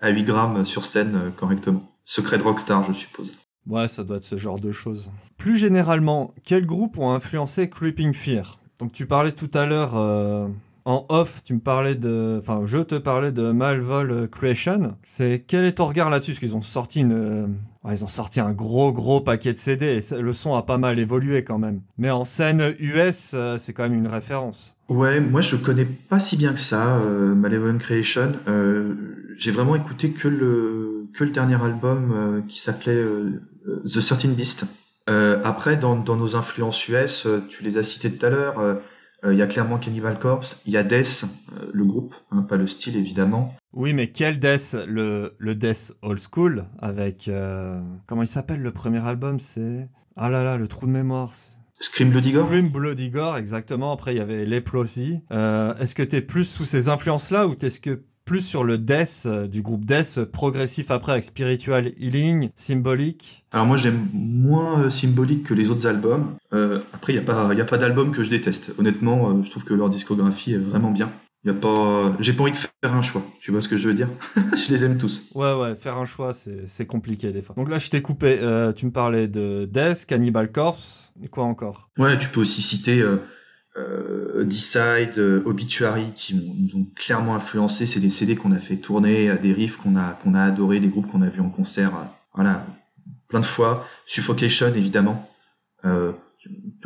à 0.02 0.10
8 0.10 0.24
grammes 0.24 0.65
sur 0.65 0.86
scène 0.86 1.15
euh, 1.15 1.30
correctement. 1.30 1.84
Secret 2.04 2.38
de 2.38 2.43
rockstar, 2.43 2.84
je 2.84 2.93
suppose. 2.93 3.38
Ouais, 3.67 3.88
ça 3.88 4.04
doit 4.04 4.17
être 4.17 4.24
ce 4.24 4.38
genre 4.38 4.60
de 4.60 4.71
choses. 4.71 5.10
Plus 5.38 5.58
généralement, 5.58 6.34
quels 6.43 6.65
groupes 6.65 6.98
ont 6.98 7.12
influencé 7.12 7.69
Creeping 7.69 8.13
Fear? 8.13 8.60
Donc 8.80 8.91
tu 8.91 9.08
parlais 9.08 9.32
tout 9.32 9.50
à 9.54 9.65
l'heure 9.65 9.95
euh, 9.95 10.48
en 10.84 11.06
off, 11.10 11.43
tu 11.43 11.56
me 11.56 11.60
parlais 11.60 11.95
de, 11.95 12.38
enfin 12.39 12.62
je 12.65 12.78
te 12.78 12.95
parlais 12.95 13.32
de 13.32 13.52
Malvol 13.52 14.30
Creation. 14.30 14.95
C'est 15.02 15.43
quel 15.48 15.65
est 15.65 15.74
ton 15.74 15.86
regard 15.86 16.10
là-dessus? 16.12 16.32
Parce 16.32 16.39
qu'ils 16.39 16.56
ont 16.56 16.62
sorti 16.62 17.02
une, 17.02 17.13
euh, 17.13 17.48
ils 17.91 18.04
ont 18.04 18.08
sorti 18.08 18.39
un 18.39 18.54
gros 18.54 18.91
gros 18.91 19.21
paquet 19.21 19.54
de 19.54 19.58
CD 19.58 20.00
et 20.00 20.21
le 20.21 20.34
son 20.34 20.54
a 20.54 20.62
pas 20.62 20.78
mal 20.78 21.00
évolué 21.00 21.43
quand 21.43 21.58
même. 21.58 21.82
Mais 21.98 22.12
en 22.12 22.26
scène 22.26 22.76
US, 22.80 23.36
c'est 23.58 23.74
quand 23.74 23.84
même 23.84 23.98
une 23.98 24.08
référence. 24.08 24.75
Ouais, 24.89 25.19
moi 25.19 25.41
je 25.41 25.56
connais 25.56 25.86
pas 25.86 26.19
si 26.19 26.38
bien 26.38 26.54
que 26.54 26.60
ça, 26.60 26.98
euh, 26.98 27.34
Malevolent 27.34 27.80
Creation. 27.80 28.34
Euh, 28.48 28.93
J'ai 29.38 29.52
vraiment 29.52 29.76
écouté 29.76 30.12
que 30.12 30.28
le 30.28 31.08
que 31.13 31.24
le 31.24 31.32
dernier 31.32 31.62
album 31.62 32.12
euh, 32.13 32.41
qui 32.48 32.60
s'appelait 32.60 32.93
euh, 32.93 33.41
The 33.86 34.00
Certain 34.00 34.30
Beast. 34.30 34.65
après, 35.08 35.78
dans, 35.78 35.95
dans, 35.95 36.15
nos 36.15 36.36
influences 36.36 36.88
US, 36.88 37.28
tu 37.50 37.63
les 37.63 37.78
as 37.78 37.84
cités 37.84 38.12
tout 38.12 38.26
à 38.26 38.30
l'heure. 38.30 38.82
Il 39.28 39.38
y 39.38 39.41
a 39.41 39.48
clairement 39.48 39.80
Cannibal 39.80 40.19
Corpse, 40.19 40.62
il 40.67 40.74
y 40.74 40.78
a 40.78 40.84
Death, 40.84 41.26
le 41.74 41.84
groupe, 41.84 42.13
hein, 42.32 42.43
pas 42.43 42.58
le 42.58 42.67
style 42.67 42.95
évidemment. 42.95 43.48
Oui, 43.74 43.93
mais 43.93 44.08
quel 44.12 44.39
Death? 44.39 44.76
Le, 44.88 45.32
le 45.39 45.56
Death 45.56 45.93
Old 46.04 46.19
School 46.19 46.63
avec. 46.80 47.30
comment 48.08 48.21
il 48.21 48.28
s'appelle 48.28 48.62
le 48.62 48.71
premier 48.71 49.04
album? 49.08 49.39
C'est. 49.39 49.89
Ah 50.15 50.30
là 50.30 50.43
là, 50.43 50.58
le 50.58 50.67
trou 50.67 50.86
de 50.86 50.91
mémoire. 50.91 51.32
Scream 51.86 52.10
Bloody 52.10 52.32
Gore 52.32 52.45
Scream 52.48 52.69
Bloody 52.69 53.10
Gore, 53.12 53.38
exactement. 53.38 53.91
Après, 53.91 54.15
il 54.15 54.17
y 54.17 54.21
avait 54.21 54.45
Leprosy. 54.45 55.19
Euh, 55.32 55.76
est-ce 55.76 55.93
que 55.93 56.02
tu 56.02 56.15
es 56.15 56.21
plus 56.21 56.43
sous 56.43 56.65
ces 56.65 56.89
influences-là 56.89 57.48
ou 57.48 57.54
est-ce 57.62 57.80
que 57.80 58.02
plus 58.26 58.41
sur 58.41 58.63
le 58.63 58.80
death 58.80 59.24
euh, 59.28 59.48
du 59.48 59.62
groupe 59.62 59.86
death 59.86 60.26
progressif 60.26 60.89
après 60.89 61.12
avec 61.12 61.24
spiritual 61.24 61.91
healing, 62.00 62.50
symbolique? 62.56 63.45
Alors 63.52 63.67
moi 63.67 63.78
j'aime 63.78 64.10
moins 64.13 64.82
euh, 64.82 64.89
symbolique 64.89 65.43
que 65.43 65.54
les 65.54 65.69
autres 65.69 65.86
albums. 65.86 66.36
après 66.52 67.13
il 67.13 67.17
y 67.17 67.19
a 67.19 67.21
pas 67.21 67.54
y 67.54 67.62
a 67.62 67.65
pas 67.65 67.78
d'album 67.78 68.12
que 68.12 68.24
je 68.24 68.32
déteste. 68.32 68.71
Honnêtement, 68.80 69.43
je 69.43 69.52
trouve 69.52 69.63
que 69.63 69.76
leur 69.76 69.89
discographie 69.89 70.54
est 70.54 70.58
vraiment 70.58 70.89
bien. 70.89 71.12
Y 71.46 71.50
a 71.50 71.54
pas, 71.54 72.16
j'ai 72.20 72.34
pas 72.34 72.42
envie 72.42 72.52
de 72.54 72.58
faire 72.58 72.72
un 72.84 73.04
choix. 73.04 73.24
Tu 73.40 73.52
vois 73.52 73.62
ce 73.62 73.70
que 73.70 73.78
je 73.78 73.88
veux 73.88 73.94
dire? 73.94 74.10
Je 74.56 74.72
les 74.72 74.84
aime 74.84 74.98
tous. 74.98 75.30
Ouais, 75.36 75.54
ouais, 75.54 75.76
faire 75.76 75.98
un 75.98 76.06
choix, 76.06 76.34
c'est 76.34 76.88
compliqué 76.88 77.32
des 77.32 77.44
fois. 77.44 77.54
Donc 77.56 77.70
là, 77.70 77.78
je 77.78 77.90
t'ai 77.90 78.02
coupé. 78.02 78.40
Euh, 78.42 78.74
tu 78.74 78.88
me 78.88 78.92
parlais 78.92 79.28
de 79.28 79.66
Death, 79.66 80.08
Cannibal 80.08 80.52
Corpse, 80.52 81.14
et 81.24 81.28
quoi 81.28 81.44
encore? 81.44 81.92
Ouais, 82.00 82.18
tu 82.18 82.30
peux 82.30 82.42
aussi 82.42 82.64
citer 82.64 83.00
euh, 83.00 83.18
euh, 83.78 84.44
Decide, 84.44 85.20
Obituary, 85.46 86.14
qui 86.16 86.34
nous 86.36 86.80
ont 86.80 86.88
clairement 86.96 87.36
influencé. 87.36 87.86
C'est 87.86 88.00
des 88.00 88.10
CD 88.10 88.36
qu'on 88.36 88.52
a 88.52 88.60
fait 88.60 88.78
tourner, 88.78 89.38
des 89.38 89.54
riffs 89.54 89.78
qu'on 89.78 89.96
a 89.96 90.18
qu'on 90.24 90.34
a 90.34 90.42
adoré, 90.42 90.80
des 90.80 90.88
groupes 90.88 91.12
qu'on 91.12 91.22
a 91.22 91.30
vus 91.30 91.42
en 91.42 91.50
concert. 91.50 91.92
voilà, 92.34 92.66
plein 93.28 93.42
de 93.42 93.46
fois. 93.46 93.86
Suffocation, 94.08 94.74
évidemment. 94.74 95.30
Euh, 95.86 96.14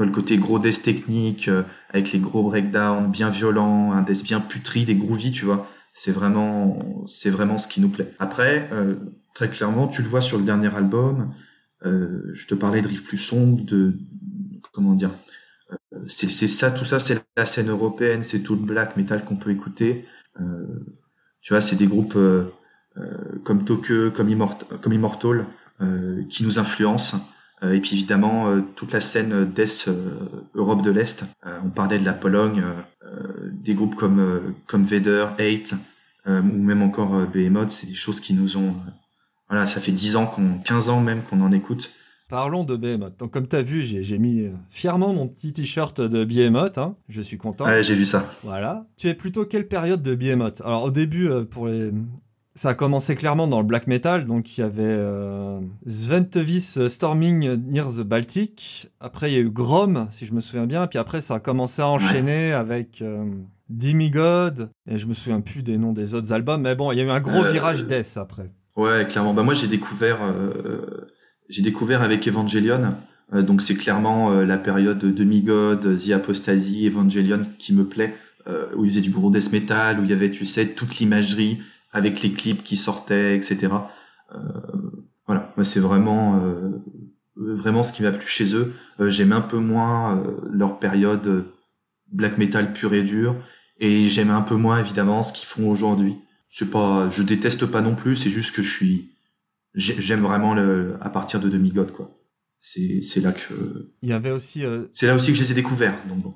le 0.06 0.12
côté 0.12 0.38
gros 0.38 0.60
death 0.60 0.82
technique, 0.82 1.48
euh, 1.48 1.64
avec 1.90 2.12
les 2.12 2.20
gros 2.20 2.44
breakdowns 2.44 3.12
bien 3.12 3.30
violents, 3.30 3.92
un 3.92 4.02
death 4.02 4.24
bien 4.24 4.40
putri, 4.40 4.86
des 4.86 4.96
groovy, 4.96 5.32
tu 5.32 5.46
vois. 5.46 5.68
C'est 5.94 6.12
vraiment, 6.12 7.04
c'est 7.06 7.30
vraiment 7.30 7.58
ce 7.58 7.68
qui 7.68 7.82
nous 7.82 7.90
plaît. 7.90 8.14
Après, 8.20 8.70
euh, 8.72 8.96
très 9.34 9.50
clairement, 9.50 9.88
tu 9.88 10.02
le 10.02 10.08
vois 10.08 10.22
sur 10.22 10.38
le 10.38 10.44
dernier 10.44 10.74
album. 10.74 11.34
Euh, 11.86 12.32
je 12.34 12.46
te 12.48 12.56
parlais 12.56 12.82
de 12.82 12.88
riff 12.88 13.04
plus 13.04 13.18
sombre, 13.18 13.64
de 13.66 13.98
comment 14.72 14.94
dire. 14.94 15.12
c'est 16.08 16.30
ça, 16.30 16.72
tout 16.72 16.86
ça, 16.86 17.00
c'est 17.00 17.22
la 17.36 17.46
scène 17.46 17.70
européenne, 17.70 18.24
c'est 18.24 18.40
tout 18.40 18.56
le 18.56 18.62
black 18.62 18.96
metal 18.98 19.26
qu'on 19.26 19.36
peut 19.36 19.52
écouter. 19.52 20.06
tu 21.42 21.54
vois, 21.54 21.62
c'est 21.62 21.76
des 21.76 21.88
groupes 21.88 22.18
comme 23.44 23.66
Tokyo, 23.66 24.12
comme, 24.12 24.30
comme 24.82 24.94
Immortal, 24.94 25.46
qui 26.30 26.44
nous 26.44 26.60
influencent. 26.60 27.20
Euh, 27.64 27.74
et 27.74 27.80
puis 27.80 27.94
évidemment 27.94 28.50
euh, 28.50 28.62
toute 28.76 28.94
la 28.94 29.00
scène 29.00 29.52
d'Est 29.52 29.88
euh, 29.88 30.46
Europe 30.56 30.82
de 30.82 30.92
l'Est. 30.92 31.26
on 31.66 31.70
parlait 31.70 32.00
de 32.00 32.06
la 32.06 32.14
Pologne, 32.14 32.64
des 33.52 33.74
groupes 33.74 33.96
comme 33.96 34.54
comme 34.68 34.84
Vader, 34.84 35.28
Hate 35.40 35.74
ou 36.28 36.62
même 36.62 36.82
encore 36.84 37.26
Behemoth, 37.28 37.72
c'est 37.72 37.88
des 37.88 37.96
choses 37.96 38.20
qui 38.20 38.34
nous 38.34 38.58
ont 38.58 38.76
voilà, 39.50 39.66
ça 39.66 39.82
fait 39.82 39.92
10 39.92 40.16
ans 40.16 40.28
qu'on 40.28 40.60
15 40.60 40.90
ans 40.90 41.02
même 41.02 41.24
qu'on 41.24 41.42
en 41.42 41.52
écoute. 41.52 41.92
Parlons 42.28 42.64
de 42.64 42.76
Behemoth. 42.76 43.18
Donc, 43.18 43.32
comme 43.32 43.48
tu 43.48 43.56
as 43.56 43.64
vu, 43.64 43.82
j'ai 43.82 44.20
mis 44.20 44.52
fièrement 44.70 45.12
mon 45.12 45.28
petit 45.28 45.52
t-shirt 45.52 46.00
de 46.00 46.24
Behemoth. 46.24 46.78
Hein. 46.78 46.96
Je 47.08 47.22
suis 47.22 47.40
content. 47.40 47.66
Ouais, 47.66 47.82
j'ai 47.82 47.96
vu 47.96 48.06
ça. 48.06 48.32
Voilà. 48.44 48.86
Tu 48.98 49.08
es 49.08 49.16
plutôt 49.16 49.46
quelle 49.46 49.68
période 49.68 50.04
de 50.04 50.14
Behemoth? 50.14 50.62
Alors, 50.64 50.84
au 50.84 50.92
début, 50.92 51.28
pour 51.50 51.66
les, 51.66 51.92
ça 52.60 52.72
a 52.72 52.74
commencé 52.74 53.16
clairement 53.16 53.48
dans 53.48 53.60
le 53.60 53.66
black 53.66 53.88
metal, 53.88 54.26
donc 54.26 54.58
il 54.58 54.62
y 54.62 54.64
avait 54.66 54.84
euh, 54.84 55.62
Sventevis 55.88 56.78
Storming 56.90 57.56
Near 57.56 57.88
the 57.88 58.02
Baltic. 58.02 58.90
Après, 59.00 59.32
il 59.32 59.34
y 59.34 59.38
a 59.38 59.40
eu 59.40 59.50
Grom, 59.50 60.08
si 60.10 60.26
je 60.26 60.34
me 60.34 60.42
souviens 60.42 60.66
bien. 60.66 60.86
Puis 60.88 61.00
après, 61.00 61.22
ça 61.22 61.36
a 61.36 61.40
commencé 61.40 61.82
à 61.82 61.88
enchaîner 61.88 62.52
avec 62.52 63.02
euh. 63.02 63.24
Et 63.72 64.98
je 64.98 65.08
me 65.08 65.14
souviens 65.14 65.40
plus 65.40 65.64
des 65.64 65.78
noms 65.78 65.94
des 65.94 66.16
autres 66.16 66.34
albums. 66.34 66.62
Mais 66.62 66.76
bon, 66.76 66.92
il 66.92 66.98
y 66.98 67.02
a 67.02 67.06
eu 67.06 67.10
un 67.10 67.22
gros 67.22 67.46
euh, 67.46 67.50
virage 67.50 67.86
death 67.86 68.18
après. 68.18 68.52
Ouais, 68.76 69.08
clairement. 69.10 69.34
Bah, 69.34 69.44
moi, 69.44 69.54
j'ai 69.54 69.68
découvert, 69.68 70.18
euh, 70.22 71.08
j'ai 71.48 71.62
découvert 71.62 72.02
avec 72.02 72.28
Evangelion. 72.28 72.96
donc, 73.32 73.62
c'est 73.62 73.76
clairement 73.76 74.32
la 74.42 74.58
période 74.58 75.00
de 75.00 75.12
Demigod, 75.12 75.98
The 75.98 76.12
Apostasy, 76.12 76.88
Evangelion 76.88 77.44
qui 77.58 77.74
me 77.74 77.86
plaît. 77.86 78.16
où 78.76 78.84
il 78.84 78.90
faisait 78.92 79.02
du 79.02 79.12
gros 79.12 79.30
death 79.30 79.50
metal, 79.54 80.02
où 80.02 80.04
il 80.04 80.10
y 80.10 80.14
avait, 80.14 80.32
tu 80.32 80.46
sais, 80.46 80.68
toute 80.68 80.98
l'imagerie 80.98 81.60
avec 81.92 82.22
les 82.22 82.34
clips 82.34 82.64
qui 82.64 82.78
sortaient, 82.78 83.36
etc. 83.36 83.70
Euh, 84.34 84.38
voilà, 85.26 85.54
moi 85.56 85.64
c'est 85.64 85.80
vraiment 85.80 86.40
euh, 86.44 86.72
vraiment 87.36 87.84
ce 87.84 87.92
qui 87.92 88.04
m'a 88.04 88.12
plu 88.12 88.28
chez 88.28 88.56
eux. 88.56 88.74
Euh, 89.00 89.10
j'aime 89.10 89.32
un 89.32 89.42
peu 89.42 89.58
moins 89.58 90.24
leur 90.52 90.80
période 90.80 91.46
black 92.12 92.38
metal 92.38 92.74
pur 92.74 92.94
et 92.94 93.04
dur, 93.04 93.36
et 93.80 94.10
j'aime 94.10 94.30
un 94.30 94.42
peu 94.42 94.56
moins 94.56 94.80
évidemment 94.80 95.24
ce 95.24 95.34
qu'ils 95.34 95.48
font 95.48 95.70
aujourd'hui. 95.70 96.16
C'est 96.48 96.70
pas, 96.70 97.10
je 97.12 97.22
déteste 97.22 97.66
pas 97.68 97.82
non 97.82 97.96
plus, 97.96 98.16
c'est 98.16 98.32
juste 98.32 98.56
que 98.56 98.64
je 98.64 98.72
suis, 98.72 99.12
j'aime 99.76 100.22
vraiment 100.22 100.56
le, 100.56 100.98
à 101.00 101.10
partir 101.10 101.40
de 101.40 101.48
Demigod 101.48 101.92
quoi. 101.92 102.16
C'est 102.62 103.02
c'est 103.02 103.22
là 103.22 103.32
que. 103.32 103.94
Il 104.02 104.10
y 104.10 104.14
avait 104.14 104.32
aussi. 104.32 104.64
C'est 104.94 105.08
là 105.08 105.16
aussi 105.16 105.28
que 105.28 105.38
je 105.38 105.44
les 105.44 105.52
ai 105.52 105.56
découverts, 105.56 105.98
donc 106.08 106.20
bon. 106.20 106.34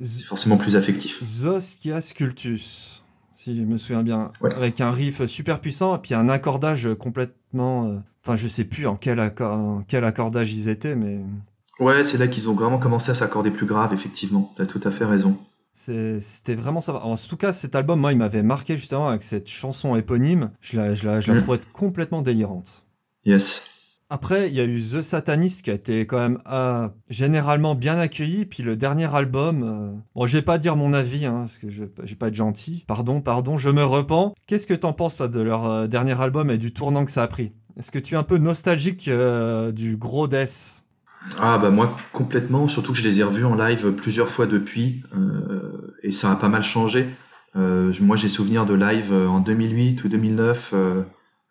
C'est 0.00 0.24
forcément 0.24 0.56
plus 0.56 0.76
affectif. 0.76 1.20
Zoskias 1.24 2.12
Cultus 2.14 3.02
si 3.38 3.56
je 3.56 3.62
me 3.62 3.78
souviens 3.78 4.02
bien, 4.02 4.32
avec 4.56 4.80
un 4.80 4.90
riff 4.90 5.24
super 5.26 5.60
puissant 5.60 5.94
et 5.94 6.00
puis 6.00 6.12
un 6.12 6.28
accordage 6.28 6.88
complètement. 6.98 7.86
Euh, 7.86 7.98
enfin, 8.24 8.34
je 8.34 8.48
sais 8.48 8.64
plus 8.64 8.88
en 8.88 8.96
quel, 8.96 9.32
quel 9.86 10.02
accordage 10.02 10.52
ils 10.52 10.68
étaient, 10.68 10.96
mais. 10.96 11.20
Ouais, 11.78 12.02
c'est 12.02 12.18
là 12.18 12.26
qu'ils 12.26 12.48
ont 12.48 12.54
vraiment 12.54 12.78
commencé 12.78 13.12
à 13.12 13.14
s'accorder 13.14 13.52
plus 13.52 13.66
grave, 13.66 13.92
effectivement. 13.94 14.52
Tu 14.56 14.62
as 14.62 14.66
tout 14.66 14.80
à 14.82 14.90
fait 14.90 15.04
raison. 15.04 15.36
C'était 15.72 16.56
vraiment 16.56 16.80
ça. 16.80 16.94
En 17.04 17.14
tout 17.14 17.36
cas, 17.36 17.52
cet 17.52 17.76
album, 17.76 18.00
moi, 18.00 18.10
il 18.10 18.18
m'avait 18.18 18.42
marqué 18.42 18.76
justement 18.76 19.06
avec 19.06 19.22
cette 19.22 19.48
chanson 19.48 19.94
éponyme. 19.94 20.50
Je 20.60 20.76
la, 20.76 20.92
je 20.92 21.06
la, 21.06 21.20
je 21.20 21.30
la 21.30 21.38
mm. 21.38 21.42
trouvais 21.42 21.60
complètement 21.72 22.22
délirante. 22.22 22.84
Yes. 23.24 23.62
Après, 24.10 24.48
il 24.48 24.54
y 24.54 24.60
a 24.60 24.64
eu 24.64 24.80
The 24.80 25.02
Satanist 25.02 25.60
qui 25.60 25.70
a 25.70 25.74
été 25.74 26.06
quand 26.06 26.16
même 26.16 26.38
euh, 26.50 26.88
généralement 27.10 27.74
bien 27.74 27.98
accueilli. 27.98 28.46
Puis 28.46 28.62
le 28.62 28.74
dernier 28.74 29.14
album, 29.14 29.62
euh, 29.62 29.92
bon, 30.14 30.24
je 30.24 30.38
vais 30.38 30.42
pas 30.42 30.56
dire 30.56 30.76
mon 30.76 30.94
avis, 30.94 31.26
hein, 31.26 31.40
parce 31.40 31.58
que 31.58 31.68
je 31.68 31.84
vais 31.84 32.14
pas 32.18 32.28
être 32.28 32.34
gentil. 32.34 32.84
Pardon, 32.86 33.20
pardon, 33.20 33.58
je 33.58 33.68
me 33.68 33.84
repens. 33.84 34.34
Qu'est-ce 34.46 34.66
que 34.66 34.72
t'en 34.72 34.94
penses, 34.94 35.16
toi, 35.16 35.28
de 35.28 35.40
leur 35.40 35.66
euh, 35.66 35.86
dernier 35.88 36.18
album 36.18 36.50
et 36.50 36.56
du 36.56 36.72
tournant 36.72 37.04
que 37.04 37.10
ça 37.10 37.22
a 37.22 37.26
pris? 37.26 37.52
Est-ce 37.76 37.90
que 37.90 37.98
tu 37.98 38.14
es 38.14 38.16
un 38.16 38.22
peu 38.22 38.38
nostalgique 38.38 39.10
du 39.74 39.96
gros 39.98 40.26
Death? 40.26 40.84
Ah, 41.38 41.58
bah 41.58 41.70
moi, 41.70 41.96
complètement. 42.12 42.66
Surtout 42.66 42.92
que 42.92 42.98
je 42.98 43.04
les 43.04 43.20
ai 43.20 43.22
revus 43.22 43.44
en 43.44 43.54
live 43.54 43.92
plusieurs 43.92 44.30
fois 44.30 44.46
depuis. 44.46 45.04
et 46.02 46.10
ça 46.10 46.32
a 46.32 46.36
pas 46.36 46.48
mal 46.48 46.64
changé. 46.64 47.08
moi, 47.54 48.16
j'ai 48.16 48.28
souvenir 48.28 48.66
de 48.66 48.74
live 48.74 49.12
en 49.12 49.38
2008 49.38 50.02
ou 50.02 50.08
2009 50.08 50.74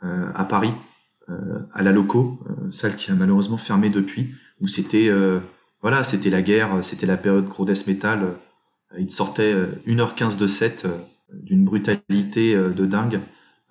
à 0.02 0.43
Paris. 0.43 0.74
Euh, 1.30 1.60
à 1.74 1.84
la 1.84 1.92
loco, 1.92 2.40
euh, 2.50 2.72
salle 2.72 2.96
qui 2.96 3.12
a 3.12 3.13
malheureusement 3.13 3.58
fermé 3.58 3.90
depuis, 3.90 4.34
où 4.62 4.68
c'était 4.68 5.10
euh, 5.10 5.40
voilà, 5.82 6.06
c'était 6.06 6.30
la 6.30 6.42
guerre, 6.42 6.84
c'était 6.84 7.06
la 7.06 7.18
période 7.18 7.48
gros 7.48 7.66
death 7.66 7.86
metal. 7.86 8.36
il 8.98 9.12
sortait 9.12 9.54
1h15 9.86 10.38
de 10.38 10.48
set 10.48 10.88
d'une 11.34 11.66
brutalité 11.66 12.56
de 12.56 12.86
dingue. 12.86 13.20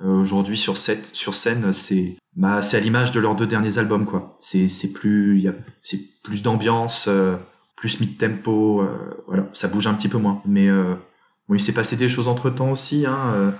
Aujourd'hui 0.05 0.57
sur, 0.57 0.77
sur 0.77 1.35
scène, 1.35 1.73
c'est 1.73 2.17
bah, 2.37 2.63
c'est 2.63 2.77
à 2.77 2.81
l'image 2.81 3.11
de 3.11 3.19
leurs 3.19 3.35
deux 3.35 3.47
derniers 3.47 3.79
albums 3.79 4.05
quoi. 4.05 4.37
C'est 4.39 4.69
c'est 4.69 4.93
plus 4.93 5.41
y 5.41 5.49
a 5.49 5.55
c'est 5.83 6.01
plus 6.23 6.43
d'ambiance, 6.43 7.09
plus 7.77 7.99
mid 8.01 8.19
tempo, 8.19 8.87
voilà, 9.27 9.49
ça 9.53 9.69
bouge 9.69 9.87
un 9.87 9.95
petit 9.95 10.09
peu 10.09 10.19
moins. 10.19 10.43
Mais 10.47 10.69
bon, 11.49 11.55
il 11.55 11.61
s'est 11.61 11.73
passé 11.73 11.97
des 11.97 12.09
choses 12.09 12.29
entre 12.29 12.51
temps 12.51 12.71
aussi. 12.71 13.07
Hein, 13.07 13.19
euh, 13.35 13.51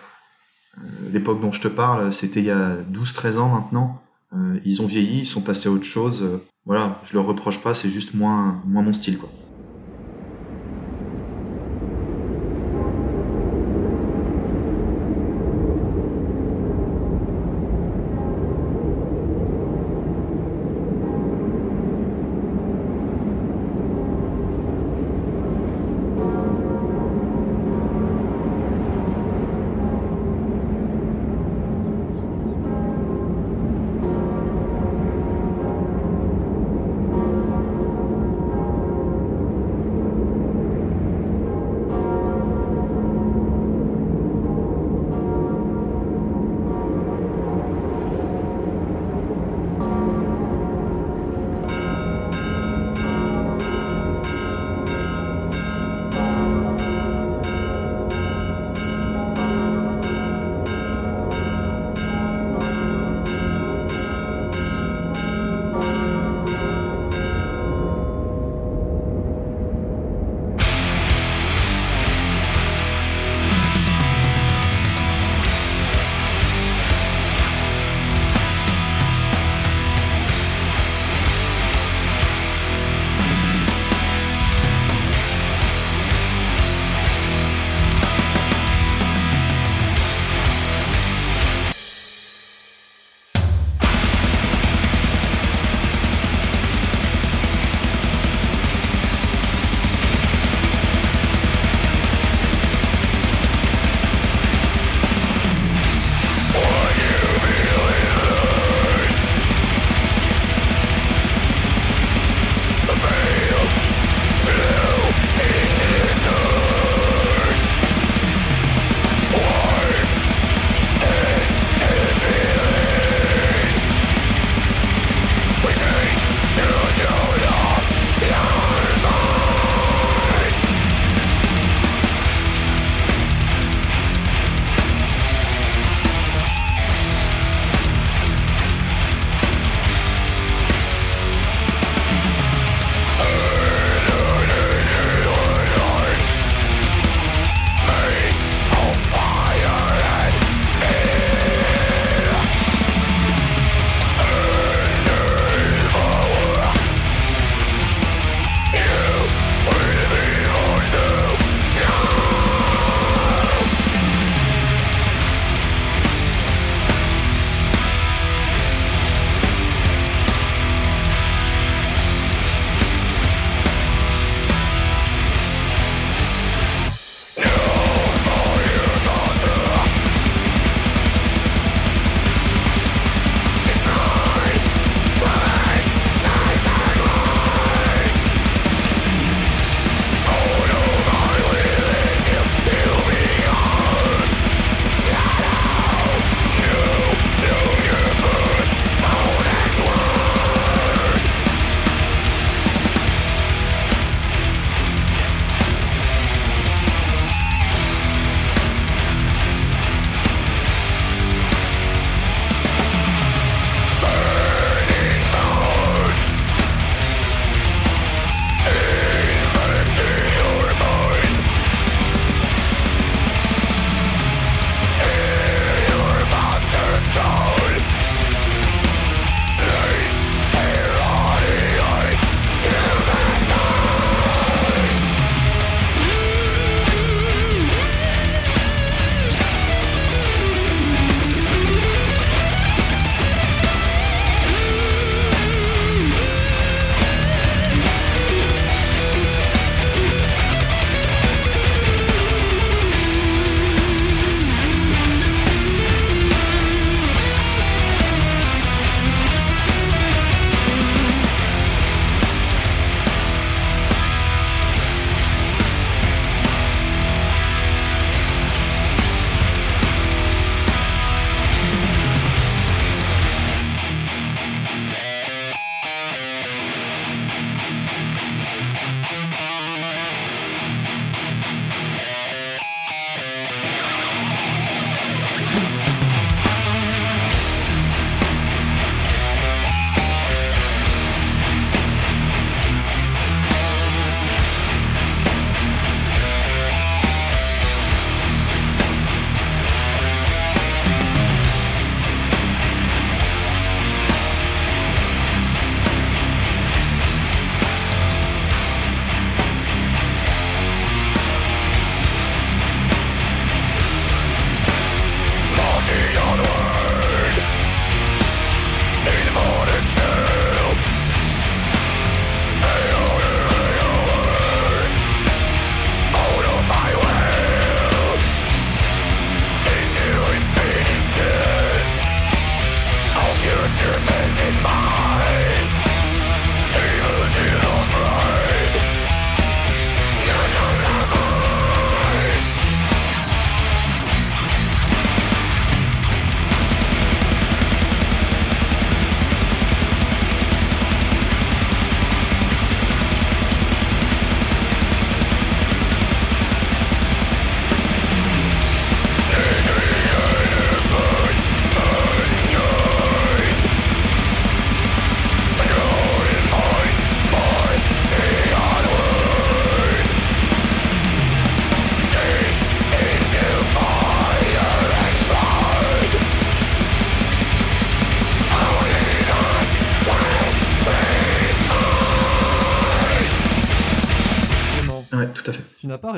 l'époque 1.13 1.41
dont 1.41 1.53
je 1.53 1.61
te 1.61 1.69
parle, 1.69 2.13
c'était 2.13 2.41
il 2.41 2.47
y 2.47 2.51
a 2.51 2.77
12-13 2.93 3.39
ans 3.39 3.49
maintenant. 3.49 4.03
Euh, 4.35 4.59
ils 4.65 4.83
ont 4.83 4.87
vieilli, 4.87 5.21
ils 5.21 5.27
sont 5.27 5.41
passés 5.41 5.69
à 5.69 5.73
autre 5.73 5.85
chose. 5.85 6.23
Euh, 6.23 6.45
voilà, 6.65 7.01
je 7.05 7.15
leur 7.15 7.27
reproche 7.27 7.61
pas, 7.61 7.75
c'est 7.75 7.89
juste 7.89 8.15
moins, 8.15 8.61
moins 8.67 8.83
mon 8.83 8.93
style, 8.93 9.19
quoi. 9.19 9.31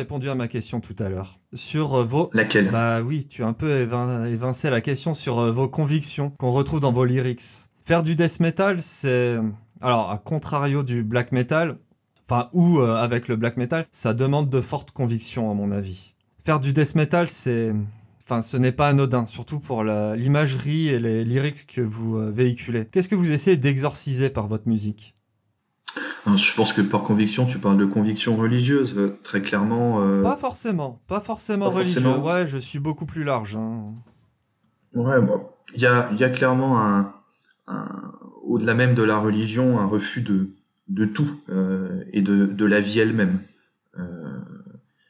Répondu 0.09 0.31
à 0.31 0.35
ma 0.35 0.49
question 0.49 0.81
tout 0.81 0.95
à 1.01 1.11
l'heure. 1.11 1.39
Sur 1.53 2.03
vos... 2.03 2.31
Laquelle? 2.33 2.71
Bah 2.71 3.03
oui, 3.03 3.27
tu 3.27 3.43
as 3.43 3.47
un 3.47 3.53
peu 3.53 3.71
évincé 4.27 4.71
la 4.71 4.81
question 4.81 5.13
sur 5.13 5.53
vos 5.53 5.69
convictions 5.69 6.31
qu'on 6.31 6.51
retrouve 6.51 6.81
dans 6.81 6.93
vos 6.93 7.05
lyrics. 7.05 7.43
Faire 7.85 8.03
du 8.03 8.15
death 8.15 8.41
metal, 8.41 8.81
c'est... 8.81 9.37
Alors, 9.83 10.11
à 10.11 10.17
contrario 10.17 10.83
du 10.83 11.05
black 11.05 11.31
metal, 11.31 11.77
enfin, 12.25 12.49
ou 12.55 12.81
avec 12.81 13.29
le 13.29 13.37
black 13.37 13.59
metal, 13.59 13.85
ça 13.93 14.15
demande 14.15 14.49
de 14.49 14.63
fortes 14.63 14.93
convictions, 14.93 15.51
à 15.51 15.55
mon 15.55 15.73
avis. 15.73 16.15
Faire 16.43 16.59
du 16.59 16.73
death 16.73 16.95
metal, 16.95 17.29
c'est 17.29 17.75
Enfin, 18.25 18.41
ce 18.41 18.57
n'est 18.59 18.73
pas 18.73 18.89
anodin, 18.89 19.25
surtout 19.27 19.61
pour 19.61 19.85
l'imagerie 19.85 20.89
et 20.89 20.99
les 20.99 21.25
lyrics 21.25 21.67
que 21.67 21.81
vous 21.81 22.19
euh, 22.19 22.31
véhiculez. 22.31 22.85
Qu'est-ce 22.85 23.09
que 23.09 23.15
vous 23.15 23.33
essayez 23.33 23.57
d'exorciser 23.57 24.29
par 24.29 24.49
votre 24.49 24.69
musique? 24.69 25.15
Je 26.37 26.55
pense 26.55 26.73
que 26.73 26.81
par 26.81 27.03
conviction, 27.03 27.47
tu 27.47 27.59
parles 27.59 27.79
de 27.79 27.85
conviction 27.85 28.37
religieuse, 28.37 28.95
euh, 28.97 29.19
très 29.23 29.43
clairement. 29.43 30.03
Euh, 30.03 30.23
pas 30.23 30.37
forcément, 30.37 31.01
pas 31.07 31.21
forcément 31.21 31.71
religieux. 31.71 32.19
Ouais, 32.19 32.47
je 32.47 32.59
suis 32.59 32.79
beaucoup 32.79 33.07
plus 33.07 33.25
large. 33.25 33.57
Hein. 33.57 33.95
Ouais, 34.95 35.17
il 35.75 35.83
y, 35.83 35.87
a, 35.87 36.11
y 36.15 36.25
a 36.25 36.31
clairement 36.31 36.81
un, 36.81 37.13
au-delà 38.43 38.75
même 38.75 38.95
de 38.95 39.03
la 39.03 39.19
religion, 39.19 39.79
un 39.79 39.87
refus 39.87 40.23
de, 40.23 40.51
de 40.89 41.05
tout 41.05 41.41
et 42.13 42.23
de, 42.23 42.47
de 42.47 42.65
la 42.65 42.81
vie 42.81 42.99
elle-même. 42.99 43.41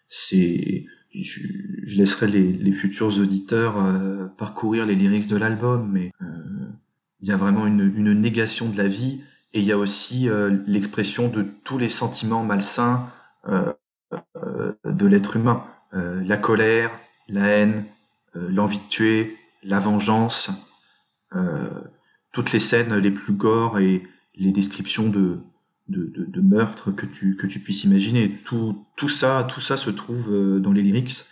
c'est 0.09 0.87
je, 1.15 1.97
laisserai 1.97 2.29
les, 2.29 2.73
futurs 2.73 3.19
auditeurs 3.19 3.77
euh, 3.79 4.27
parcourir 4.27 4.87
les 4.87 4.95
lyrics 4.95 5.29
de 5.29 5.37
l'album, 5.37 5.91
mais 5.93 6.13
euh, 6.23 6.27
il 7.21 7.29
y 7.29 7.33
a 7.33 7.37
vraiment 7.37 7.67
une, 7.67 8.13
négation 8.21 8.69
de 8.69 8.77
la 8.77 8.89
vie 8.89 9.23
et 9.53 9.61
il 9.61 9.65
y 9.65 9.73
a 9.73 9.79
aussi 9.79 10.29
euh, 10.29 10.59
l'expression 10.67 11.29
de 11.29 11.43
tous 11.43 11.79
les 11.79 11.89
sentiments 11.89 12.45
malsains 12.45 13.11
de 14.85 15.07
l'être 15.07 15.37
humain. 15.37 15.65
la 15.93 16.37
colère, 16.37 16.91
la 17.29 17.47
haine, 17.47 17.87
l'envie 18.35 18.79
de 18.79 18.89
tuer, 18.89 19.39
la 19.63 19.81
vengeance, 19.81 20.51
toutes 22.33 22.53
les 22.53 22.61
scènes 22.61 22.95
les 22.97 23.11
plus 23.11 23.33
gore 23.33 23.79
et 23.79 24.03
les 24.35 24.53
descriptions 24.53 25.09
de, 25.09 25.41
de, 25.89 26.25
de, 26.27 26.41
meurtre 26.41 26.93
que 26.93 27.07
tu, 27.07 27.37
que 27.37 27.47
tu 27.47 27.61
puisses 27.61 27.85
imaginer. 27.85 28.41
Tout, 28.45 28.85
tout, 28.97 29.09
ça, 29.09 29.47
tout 29.49 29.61
ça 29.61 29.77
se 29.77 29.91
trouve 29.91 30.33
euh, 30.33 30.61
dans 30.61 30.73
les 30.73 30.83
lyrics. 30.83 31.25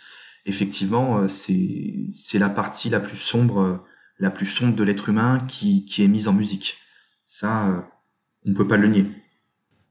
Effectivement, 0.45 1.19
euh, 1.19 1.27
c'est, 1.27 2.39
la 2.39 2.49
partie 2.49 2.89
la 2.89 2.99
plus 2.99 3.17
sombre, 3.17 3.61
euh, 3.61 3.77
la 4.19 4.31
plus 4.31 4.45
sombre 4.45 4.75
de 4.75 4.83
l'être 4.83 5.09
humain 5.09 5.39
qui, 5.47 5.85
qui 5.85 6.03
est 6.03 6.07
mise 6.07 6.27
en 6.27 6.33
musique. 6.33 6.77
Ça, 7.27 7.87
on 8.45 8.51
ne 8.51 8.55
peut 8.55 8.67
pas 8.67 8.77
le 8.77 8.87
nier. 8.87 9.05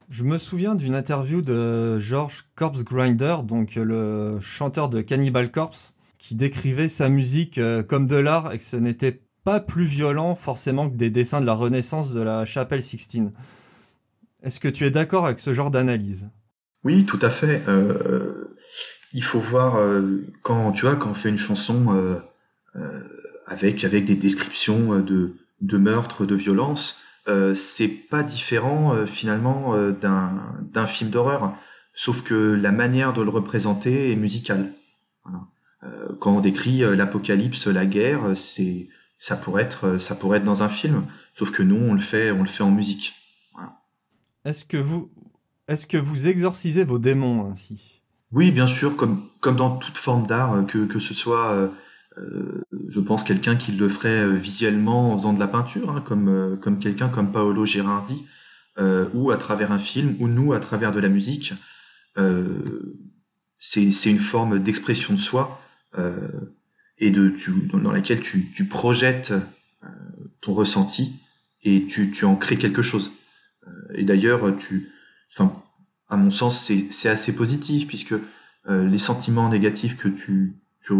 Je 0.09 0.23
me 0.23 0.37
souviens 0.37 0.75
d'une 0.75 0.95
interview 0.95 1.41
de 1.41 1.99
George 1.99 2.45
Corpse 2.55 2.83
Grinder, 2.83 3.37
donc 3.43 3.75
le 3.75 4.39
chanteur 4.39 4.87
de 4.87 5.01
Cannibal 5.01 5.51
Corpse, 5.51 5.93
qui 6.17 6.35
décrivait 6.35 6.87
sa 6.87 7.09
musique 7.09 7.59
comme 7.87 8.07
de 8.07 8.15
l'art 8.15 8.53
et 8.53 8.57
que 8.57 8.63
ce 8.63 8.77
n'était 8.77 9.21
pas 9.43 9.59
plus 9.61 9.85
violent 9.85 10.35
forcément 10.35 10.89
que 10.89 10.95
des 10.95 11.09
dessins 11.09 11.39
de 11.39 11.45
la 11.45 11.53
Renaissance 11.53 12.13
de 12.13 12.21
la 12.21 12.43
chapelle 12.43 12.81
Sixtine. 12.81 13.31
Est-ce 14.43 14.59
que 14.59 14.67
tu 14.67 14.85
es 14.85 14.91
d'accord 14.91 15.25
avec 15.25 15.39
ce 15.39 15.53
genre 15.53 15.71
d'analyse? 15.71 16.29
Oui, 16.83 17.05
tout 17.05 17.19
à 17.21 17.29
fait. 17.29 17.63
Euh, 17.67 18.55
il 19.13 19.23
faut 19.23 19.39
voir 19.39 19.77
euh, 19.77 20.25
quand 20.41 20.71
tu 20.73 20.85
vois 20.85 20.95
quand 20.95 21.11
on 21.11 21.15
fait 21.15 21.29
une 21.29 21.37
chanson 21.37 21.95
euh, 22.75 23.01
avec 23.45 23.83
avec 23.83 24.05
des 24.05 24.15
descriptions 24.15 24.99
de 24.99 25.35
de 25.61 25.77
meurtres, 25.77 26.25
de 26.25 26.35
violences, 26.35 27.01
c'est 27.55 27.87
pas 27.87 28.23
différent 28.23 29.05
finalement 29.05 29.75
d'un 29.91 30.57
d'un 30.61 30.85
film 30.85 31.09
d'horreur, 31.09 31.55
sauf 31.93 32.23
que 32.23 32.33
la 32.33 32.71
manière 32.71 33.13
de 33.13 33.21
le 33.21 33.29
représenter 33.29 34.11
est 34.11 34.15
musicale. 34.15 34.73
quand 36.19 36.37
on 36.37 36.41
décrit 36.41 36.79
l'apocalypse, 36.95 37.67
la 37.67 37.85
guerre, 37.85 38.35
c'est 38.35 38.87
ça 39.17 39.35
pourrait 39.35 39.63
être 39.63 39.97
ça 39.97 40.15
pourrait 40.15 40.37
être 40.37 40.43
dans 40.45 40.63
un 40.63 40.69
film, 40.69 41.05
sauf 41.33 41.51
que 41.51 41.63
nous 41.63 41.75
on 41.75 41.93
le 41.93 41.99
fait 41.99 42.31
on 42.31 42.43
le 42.43 42.49
fait 42.49 42.63
en 42.63 42.71
musique. 42.71 43.13
Est-ce 44.47 44.63
que 44.63 44.77
vous, 44.77 45.11
est-ce 45.67 45.87
que 45.87 45.97
vous 45.97 46.27
exorcisez 46.27 46.85
vos 46.85 46.99
démons 46.99 47.51
ainsi? 47.51 48.01
Oui, 48.31 48.51
bien 48.51 48.67
sûr, 48.67 48.95
comme, 48.95 49.27
comme 49.41 49.57
dans 49.57 49.75
toute 49.75 49.97
forme 49.97 50.25
d'art, 50.25 50.53
euh, 50.53 50.63
que, 50.63 50.85
que 50.85 50.99
ce 50.99 51.13
soit, 51.13 51.51
euh, 52.17 52.63
euh, 52.73 52.85
je 52.89 52.99
pense, 52.99 53.23
quelqu'un 53.23 53.55
qui 53.55 53.71
le 53.71 53.89
ferait 53.89 54.27
visuellement 54.37 55.13
en 55.13 55.17
faisant 55.17 55.33
de 55.33 55.39
la 55.39 55.47
peinture, 55.47 55.91
hein, 55.91 56.01
comme, 56.01 56.57
comme 56.61 56.79
quelqu'un 56.79 57.09
comme 57.09 57.31
Paolo 57.31 57.65
Girardi, 57.65 58.25
ou 59.13 59.31
à 59.31 59.37
travers 59.37 59.71
un 59.71 59.79
film, 59.79 60.15
ou 60.19 60.27
nous 60.27 60.53
à 60.53 60.59
travers 60.59 60.91
de 60.91 60.99
la 60.99 61.09
musique. 61.09 61.53
c'est 63.57 64.11
une 64.11 64.19
forme 64.19 64.59
d'expression 64.59 65.15
de 65.15 65.19
soi 65.19 65.59
et 66.99 67.09
de, 67.09 67.33
dans, 67.73 67.91
laquelle 67.91 68.21
tu, 68.21 68.51
tu 68.51 68.65
projettes 68.65 69.33
ton 70.41 70.53
ressenti 70.53 71.19
et 71.63 71.87
tu, 71.87 72.11
tu 72.11 72.25
en 72.25 72.35
crées 72.35 72.57
quelque 72.57 72.83
chose. 72.83 73.13
Et 73.95 74.03
d'ailleurs, 74.03 74.55
tu, 74.57 74.91
enfin, 75.33 75.63
à 76.07 76.15
mon 76.15 76.29
sens, 76.29 76.71
c'est 76.91 77.09
assez 77.09 77.33
positif 77.33 77.87
puisque 77.87 78.13
euh, 78.69 78.85
les 78.87 78.97
sentiments 78.97 79.49
négatifs 79.49 79.95
que 79.95 80.09
tu, 80.09 80.57
tu, 80.81 80.93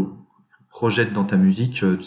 projettes 0.78 1.12
dans 1.12 1.24
ta 1.24 1.38
musique, 1.38 1.84
euh, 1.84 2.00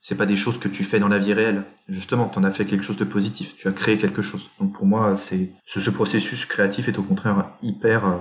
c'est 0.00 0.14
pas 0.14 0.24
des 0.24 0.36
choses 0.36 0.58
que 0.58 0.68
tu 0.68 0.84
fais 0.84 0.98
dans 0.98 1.08
la 1.08 1.18
vie 1.18 1.34
réelle. 1.34 1.64
Justement, 1.86 2.30
tu 2.30 2.38
en 2.38 2.44
as 2.44 2.50
fait 2.50 2.64
quelque 2.64 2.82
chose 2.82 2.96
de 2.96 3.04
positif. 3.04 3.54
Tu 3.56 3.68
as 3.68 3.72
créé 3.72 3.98
quelque 3.98 4.22
chose. 4.22 4.48
Donc 4.58 4.72
pour 4.72 4.86
moi, 4.86 5.16
c'est 5.16 5.50
ce, 5.66 5.80
ce, 5.80 5.90
processus 5.90 6.46
créatif 6.46 6.88
est 6.88 6.98
au 6.98 7.02
contraire 7.02 7.50
hyper 7.62 8.06
euh, 8.06 8.16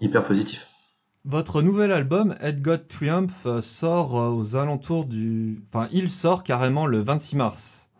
hyper 0.00 0.22
positif. 0.22 0.68
Votre 1.24 1.62
nouvel 1.62 1.90
album, 1.90 2.36
Head 2.40 2.60
God 2.60 2.86
Triumph, 2.86 3.48
sort 3.60 4.14
aux 4.14 4.54
alentours 4.54 5.04
du. 5.04 5.64
Enfin, 5.72 5.88
il 5.90 6.10
sort 6.10 6.44
carrément 6.44 6.86
le 6.86 7.00
26 7.00 7.34
mars. 7.34 7.90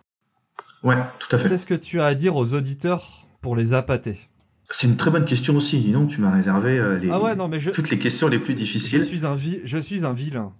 Ouais, 0.84 0.98
tout 1.18 1.34
à 1.34 1.38
fait. 1.38 1.48
Qu'est-ce 1.48 1.66
que 1.66 1.74
tu 1.74 2.00
as 2.00 2.06
à 2.06 2.14
dire 2.14 2.36
aux 2.36 2.54
auditeurs 2.54 3.26
pour 3.40 3.56
les 3.56 3.72
appâter? 3.72 4.28
C'est 4.70 4.86
une 4.86 4.96
très 4.96 5.10
bonne 5.10 5.24
question 5.24 5.56
aussi. 5.56 5.80
Dis 5.80 5.90
donc, 5.90 6.10
tu 6.10 6.20
m'as 6.20 6.30
réservé 6.30 6.78
euh, 6.78 6.96
les, 6.96 7.10
ah 7.10 7.20
ouais, 7.20 7.34
non, 7.34 7.48
mais 7.48 7.58
toutes 7.58 7.90
les 7.90 7.98
questions 7.98 8.28
les 8.28 8.38
plus 8.38 8.54
difficiles. 8.54 9.00
Je 9.00 9.04
suis 9.04 9.26
un, 9.26 9.36
je 9.36 9.78
suis 9.78 10.04
un 10.06 10.12
vilain. 10.12 10.52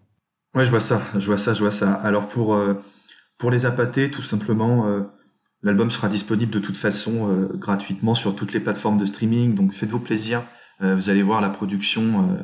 Ouais, 0.55 0.65
je 0.65 0.71
vois 0.71 0.81
ça, 0.81 1.03
je 1.15 1.27
vois 1.27 1.37
ça, 1.37 1.53
je 1.53 1.61
vois 1.61 1.71
ça. 1.71 1.93
Alors 1.93 2.29
pour, 2.29 2.55
euh, 2.55 2.75
pour 3.39 3.51
les 3.51 3.67
appâter, 3.67 4.11
tout 4.11 4.23
simplement, 4.23 4.87
euh, 4.87 5.01
l'album 5.63 5.91
sera 5.91 6.09
disponible 6.09 6.53
de 6.53 6.61
toute 6.61 6.77
façon 6.77 7.49
gratuitement 7.55 8.15
sur 8.15 8.37
toutes 8.37 8.53
les 8.53 8.61
plateformes 8.61 8.99
de 8.99 9.07
streaming. 9.07 9.55
Donc 9.55 9.75
faites-vous 9.75 10.01
plaisir. 10.01 10.45
vous 10.81 11.09
allez 11.09 11.23
voir 11.23 11.41
la 11.41 11.49
production 11.49 12.39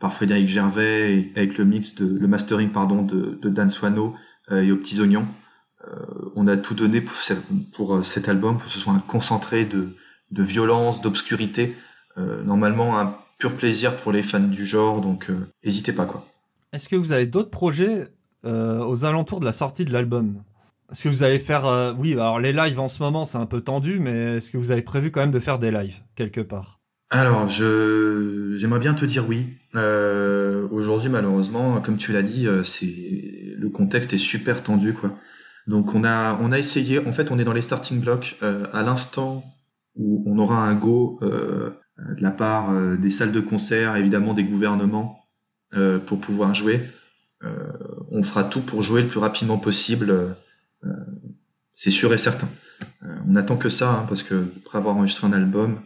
par 0.00 0.14
Frédéric 0.14 0.48
Gervais 0.48 1.30
avec 1.36 1.58
le 1.58 1.64
mix 1.66 1.94
de 1.94 2.06
le 2.06 2.26
mastering 2.26 2.70
pardon 2.70 3.02
de, 3.02 3.38
de 3.40 3.48
Dan 3.50 3.68
Swano 3.68 4.14
et 4.50 4.72
aux 4.72 4.76
petits 4.76 4.98
oignons. 5.00 5.28
Euh, 5.88 6.30
on 6.36 6.46
a 6.46 6.56
tout 6.56 6.74
donné 6.74 7.00
pour, 7.00 7.94
euh, 7.94 8.02
cet 8.02 8.28
album, 8.28 8.56
pour 8.56 8.66
que 8.66 8.72
ce 8.72 8.78
soit 8.78 8.92
un 8.92 9.00
concentré 9.00 9.64
de, 9.64 9.94
violence, 10.30 11.00
d'obscurité. 11.02 11.76
Euh, 12.18 12.42
normalement, 12.44 12.98
un 12.98 13.16
pur 13.38 13.56
plaisir 13.56 13.96
pour 13.96 14.12
les 14.12 14.22
fans 14.22 14.40
du 14.40 14.64
genre, 14.64 15.00
donc 15.00 15.28
n'hésitez 15.64 15.92
pas 15.92 16.06
quoi. 16.06 16.26
Est-ce 16.72 16.88
que 16.88 16.96
vous 16.96 17.12
avez 17.12 17.26
d'autres 17.26 17.50
projets 17.50 18.04
aux 18.44 19.04
alentours 19.04 19.40
de 19.40 19.44
la 19.44 19.52
sortie 19.52 19.84
de 19.84 19.92
l'album? 19.92 20.42
Est-ce 20.90 21.04
que 21.04 21.08
vous 21.08 21.22
allez 21.22 21.38
faire... 21.38 21.94
oui, 21.98 22.14
alors 22.14 22.40
les 22.40 22.52
lives 22.52 22.80
en 22.80 22.88
ce 22.88 23.02
moment 23.02 23.24
c'est 23.24 23.38
un 23.38 23.46
peu 23.46 23.60
tendu, 23.60 24.00
mais 24.00 24.36
est-ce 24.36 24.50
que 24.50 24.58
vous 24.58 24.72
avez 24.72 24.82
prévu 24.82 25.10
quand 25.10 25.20
même 25.20 25.30
de 25.30 25.38
faire 25.38 25.58
des 25.58 25.70
lives 25.70 26.00
quelque 26.14 26.40
part? 26.40 26.80
Alors, 27.10 27.48
je 27.48 28.54
j'aimerais 28.56 28.80
bien 28.80 28.94
te 28.94 29.04
dire 29.04 29.28
oui. 29.28 29.48
Aujourd'hui, 30.72 31.10
malheureusement, 31.10 31.80
comme 31.80 31.98
tu 31.98 32.12
l'as 32.12 32.22
dit, 32.22 32.48
c'est 32.64 32.86
le 33.56 33.68
contexte 33.68 34.12
est 34.12 34.18
super 34.18 34.62
tendu, 34.62 34.94
quoi. 34.94 35.16
Donc 35.66 35.94
on 35.94 36.04
a 36.04 36.38
on 36.40 36.52
a 36.52 36.58
essayé. 36.58 37.06
En 37.06 37.12
fait, 37.12 37.30
on 37.30 37.38
est 37.38 37.44
dans 37.44 37.52
les 37.52 37.62
starting 37.62 38.00
blocks 38.00 38.36
euh, 38.42 38.64
à 38.72 38.82
l'instant 38.82 39.44
où 39.94 40.24
on 40.26 40.38
aura 40.38 40.56
un 40.56 40.74
go 40.74 41.18
euh, 41.22 41.70
de 42.16 42.22
la 42.22 42.30
part 42.30 42.72
euh, 42.72 42.96
des 42.96 43.10
salles 43.10 43.32
de 43.32 43.40
concert, 43.40 43.96
évidemment 43.96 44.34
des 44.34 44.44
gouvernements, 44.44 45.21
pour 46.06 46.20
pouvoir 46.20 46.54
jouer. 46.54 46.82
on 48.10 48.22
fera 48.22 48.44
tout 48.44 48.60
pour 48.60 48.82
jouer 48.82 49.02
le 49.02 49.08
plus 49.08 49.20
rapidement 49.20 49.58
possible. 49.58 50.36
c'est 51.74 51.90
sûr 51.90 52.12
et 52.12 52.18
certain. 52.18 52.48
on 53.28 53.36
attend 53.36 53.56
que 53.56 53.68
ça, 53.68 53.92
hein, 53.92 54.06
parce 54.08 54.22
que 54.22 54.46
après 54.64 54.78
avoir 54.78 54.96
enregistré 54.96 55.26
un 55.26 55.32
album, 55.32 55.80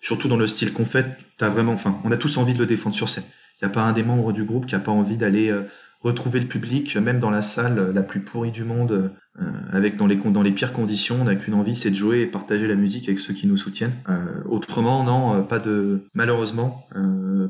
surtout 0.00 0.28
dans 0.28 0.36
le 0.36 0.46
style 0.46 0.72
qu'on 0.72 0.84
fait, 0.84 1.16
t'as 1.36 1.48
vraiment, 1.48 1.72
enfin, 1.72 2.00
on 2.04 2.12
a 2.12 2.16
tous 2.16 2.36
envie 2.36 2.54
de 2.54 2.58
le 2.58 2.66
défendre 2.66 2.94
sur 2.94 3.08
scène. 3.08 3.24
Il 3.60 3.64
n'y 3.64 3.70
a 3.70 3.74
pas 3.74 3.82
un 3.82 3.92
des 3.92 4.02
membres 4.02 4.32
du 4.32 4.44
groupe 4.44 4.66
qui 4.66 4.74
a 4.74 4.78
pas 4.80 4.92
envie 4.92 5.16
d'aller 5.16 5.52
retrouver 6.00 6.40
le 6.40 6.46
public, 6.46 6.96
même 6.96 7.18
dans 7.18 7.30
la 7.30 7.42
salle 7.42 7.92
la 7.92 8.02
plus 8.02 8.20
pourrie 8.20 8.52
du 8.52 8.64
monde, 8.64 9.12
euh, 9.40 9.44
avec 9.72 9.96
dans 9.96 10.06
les 10.06 10.16
dans 10.16 10.42
les 10.42 10.52
pires 10.52 10.72
conditions. 10.72 11.18
On 11.20 11.24
n'a 11.24 11.34
qu'une 11.34 11.54
envie, 11.54 11.74
c'est 11.74 11.90
de 11.90 11.94
jouer 11.96 12.20
et 12.20 12.26
partager 12.26 12.66
la 12.66 12.76
musique 12.76 13.08
avec 13.08 13.18
ceux 13.18 13.34
qui 13.34 13.46
nous 13.46 13.56
soutiennent. 13.56 13.94
Euh, 14.08 14.42
autrement, 14.46 15.02
non, 15.02 15.36
euh, 15.36 15.40
pas 15.42 15.58
de 15.58 16.04
malheureusement, 16.14 16.86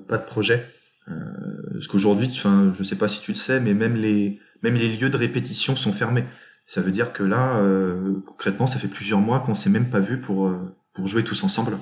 pas 0.08 0.18
de 0.18 0.24
projet. 0.24 0.66
Parce 1.72 1.86
qu'aujourd'hui, 1.86 2.28
enfin, 2.32 2.72
je 2.76 2.82
sais 2.82 2.96
pas 2.96 3.08
si 3.08 3.20
tu 3.20 3.32
le 3.32 3.36
sais, 3.36 3.60
mais 3.60 3.74
même 3.74 3.94
les 3.94 4.40
même 4.62 4.74
les 4.74 4.96
lieux 4.96 5.10
de 5.10 5.16
répétition 5.16 5.76
sont 5.76 5.92
fermés. 5.92 6.24
Ça 6.66 6.82
veut 6.82 6.90
dire 6.90 7.12
que 7.12 7.22
là, 7.22 7.62
concrètement, 8.26 8.66
ça 8.66 8.78
fait 8.78 8.88
plusieurs 8.88 9.20
mois 9.20 9.40
qu'on 9.40 9.54
s'est 9.54 9.70
même 9.70 9.90
pas 9.90 10.00
vu 10.00 10.20
pour 10.20 10.52
pour 10.94 11.06
jouer 11.06 11.24
tous 11.24 11.42
ensemble. 11.44 11.78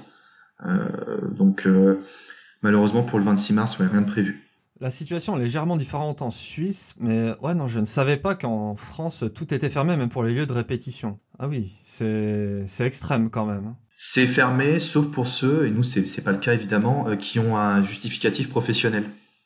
donc 1.32 1.66
malheureusement 2.62 3.02
pour 3.02 3.18
le 3.18 3.24
26 3.24 3.52
mars, 3.52 3.78
ouais, 3.78 3.86
rien 3.86 4.02
de 4.02 4.10
prévu. 4.10 4.46
La 4.78 4.90
situation 4.90 5.38
est 5.38 5.40
légèrement 5.40 5.76
différente 5.78 6.20
en 6.20 6.30
Suisse, 6.30 6.94
mais 6.98 7.34
ouais, 7.40 7.54
non, 7.54 7.66
je 7.66 7.78
ne 7.78 7.86
savais 7.86 8.18
pas 8.18 8.34
qu'en 8.34 8.76
France, 8.76 9.24
tout 9.34 9.54
était 9.54 9.70
fermé, 9.70 9.96
même 9.96 10.10
pour 10.10 10.22
les 10.22 10.34
lieux 10.34 10.44
de 10.44 10.52
répétition. 10.52 11.18
Ah 11.38 11.48
oui, 11.48 11.72
c'est 11.82 12.66
extrême 12.80 13.30
quand 13.30 13.46
même. 13.46 13.74
C'est 13.98 14.26
fermé, 14.26 14.78
sauf 14.78 15.10
pour 15.10 15.26
ceux, 15.26 15.66
et 15.66 15.70
nous, 15.70 15.82
c'est 15.82 16.22
pas 16.22 16.30
le 16.30 16.36
cas 16.36 16.52
évidemment, 16.52 17.08
euh, 17.08 17.16
qui 17.16 17.38
ont 17.38 17.56
un 17.56 17.80
justificatif 17.80 18.50
professionnel. 18.50 19.04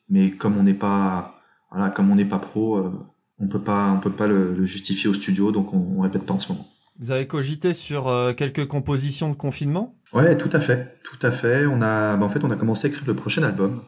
Mais 0.09 0.31
comme 0.31 0.57
on 0.57 0.63
n'est 0.63 0.73
pas, 0.73 1.41
voilà, 1.71 1.89
comme 1.89 2.11
on 2.11 2.15
n'est 2.15 2.25
pas 2.25 2.37
pro, 2.37 2.75
euh, 2.75 2.91
on 3.39 3.47
peut 3.47 3.61
pas, 3.61 3.87
on 3.87 4.01
peut 4.01 4.11
pas 4.11 4.27
le, 4.27 4.65
justifier 4.65 5.09
au 5.09 5.13
studio, 5.13 5.53
donc 5.53 5.73
on, 5.73 5.95
on, 5.97 6.01
répète 6.01 6.23
pas 6.23 6.33
en 6.33 6.39
ce 6.39 6.51
moment. 6.51 6.67
Vous 6.99 7.11
avez 7.11 7.27
cogité 7.27 7.73
sur 7.73 8.09
euh, 8.09 8.33
quelques 8.33 8.67
compositions 8.67 9.29
de 9.31 9.37
confinement? 9.37 9.95
Ouais, 10.11 10.37
tout 10.37 10.49
à 10.51 10.59
fait, 10.59 10.99
tout 11.05 11.25
à 11.25 11.31
fait. 11.31 11.65
On 11.65 11.81
a, 11.81 12.17
bah, 12.17 12.25
en 12.25 12.29
fait, 12.29 12.43
on 12.43 12.51
a 12.51 12.57
commencé 12.57 12.87
à 12.87 12.89
écrire 12.89 13.07
le 13.07 13.15
prochain 13.15 13.43
album. 13.43 13.83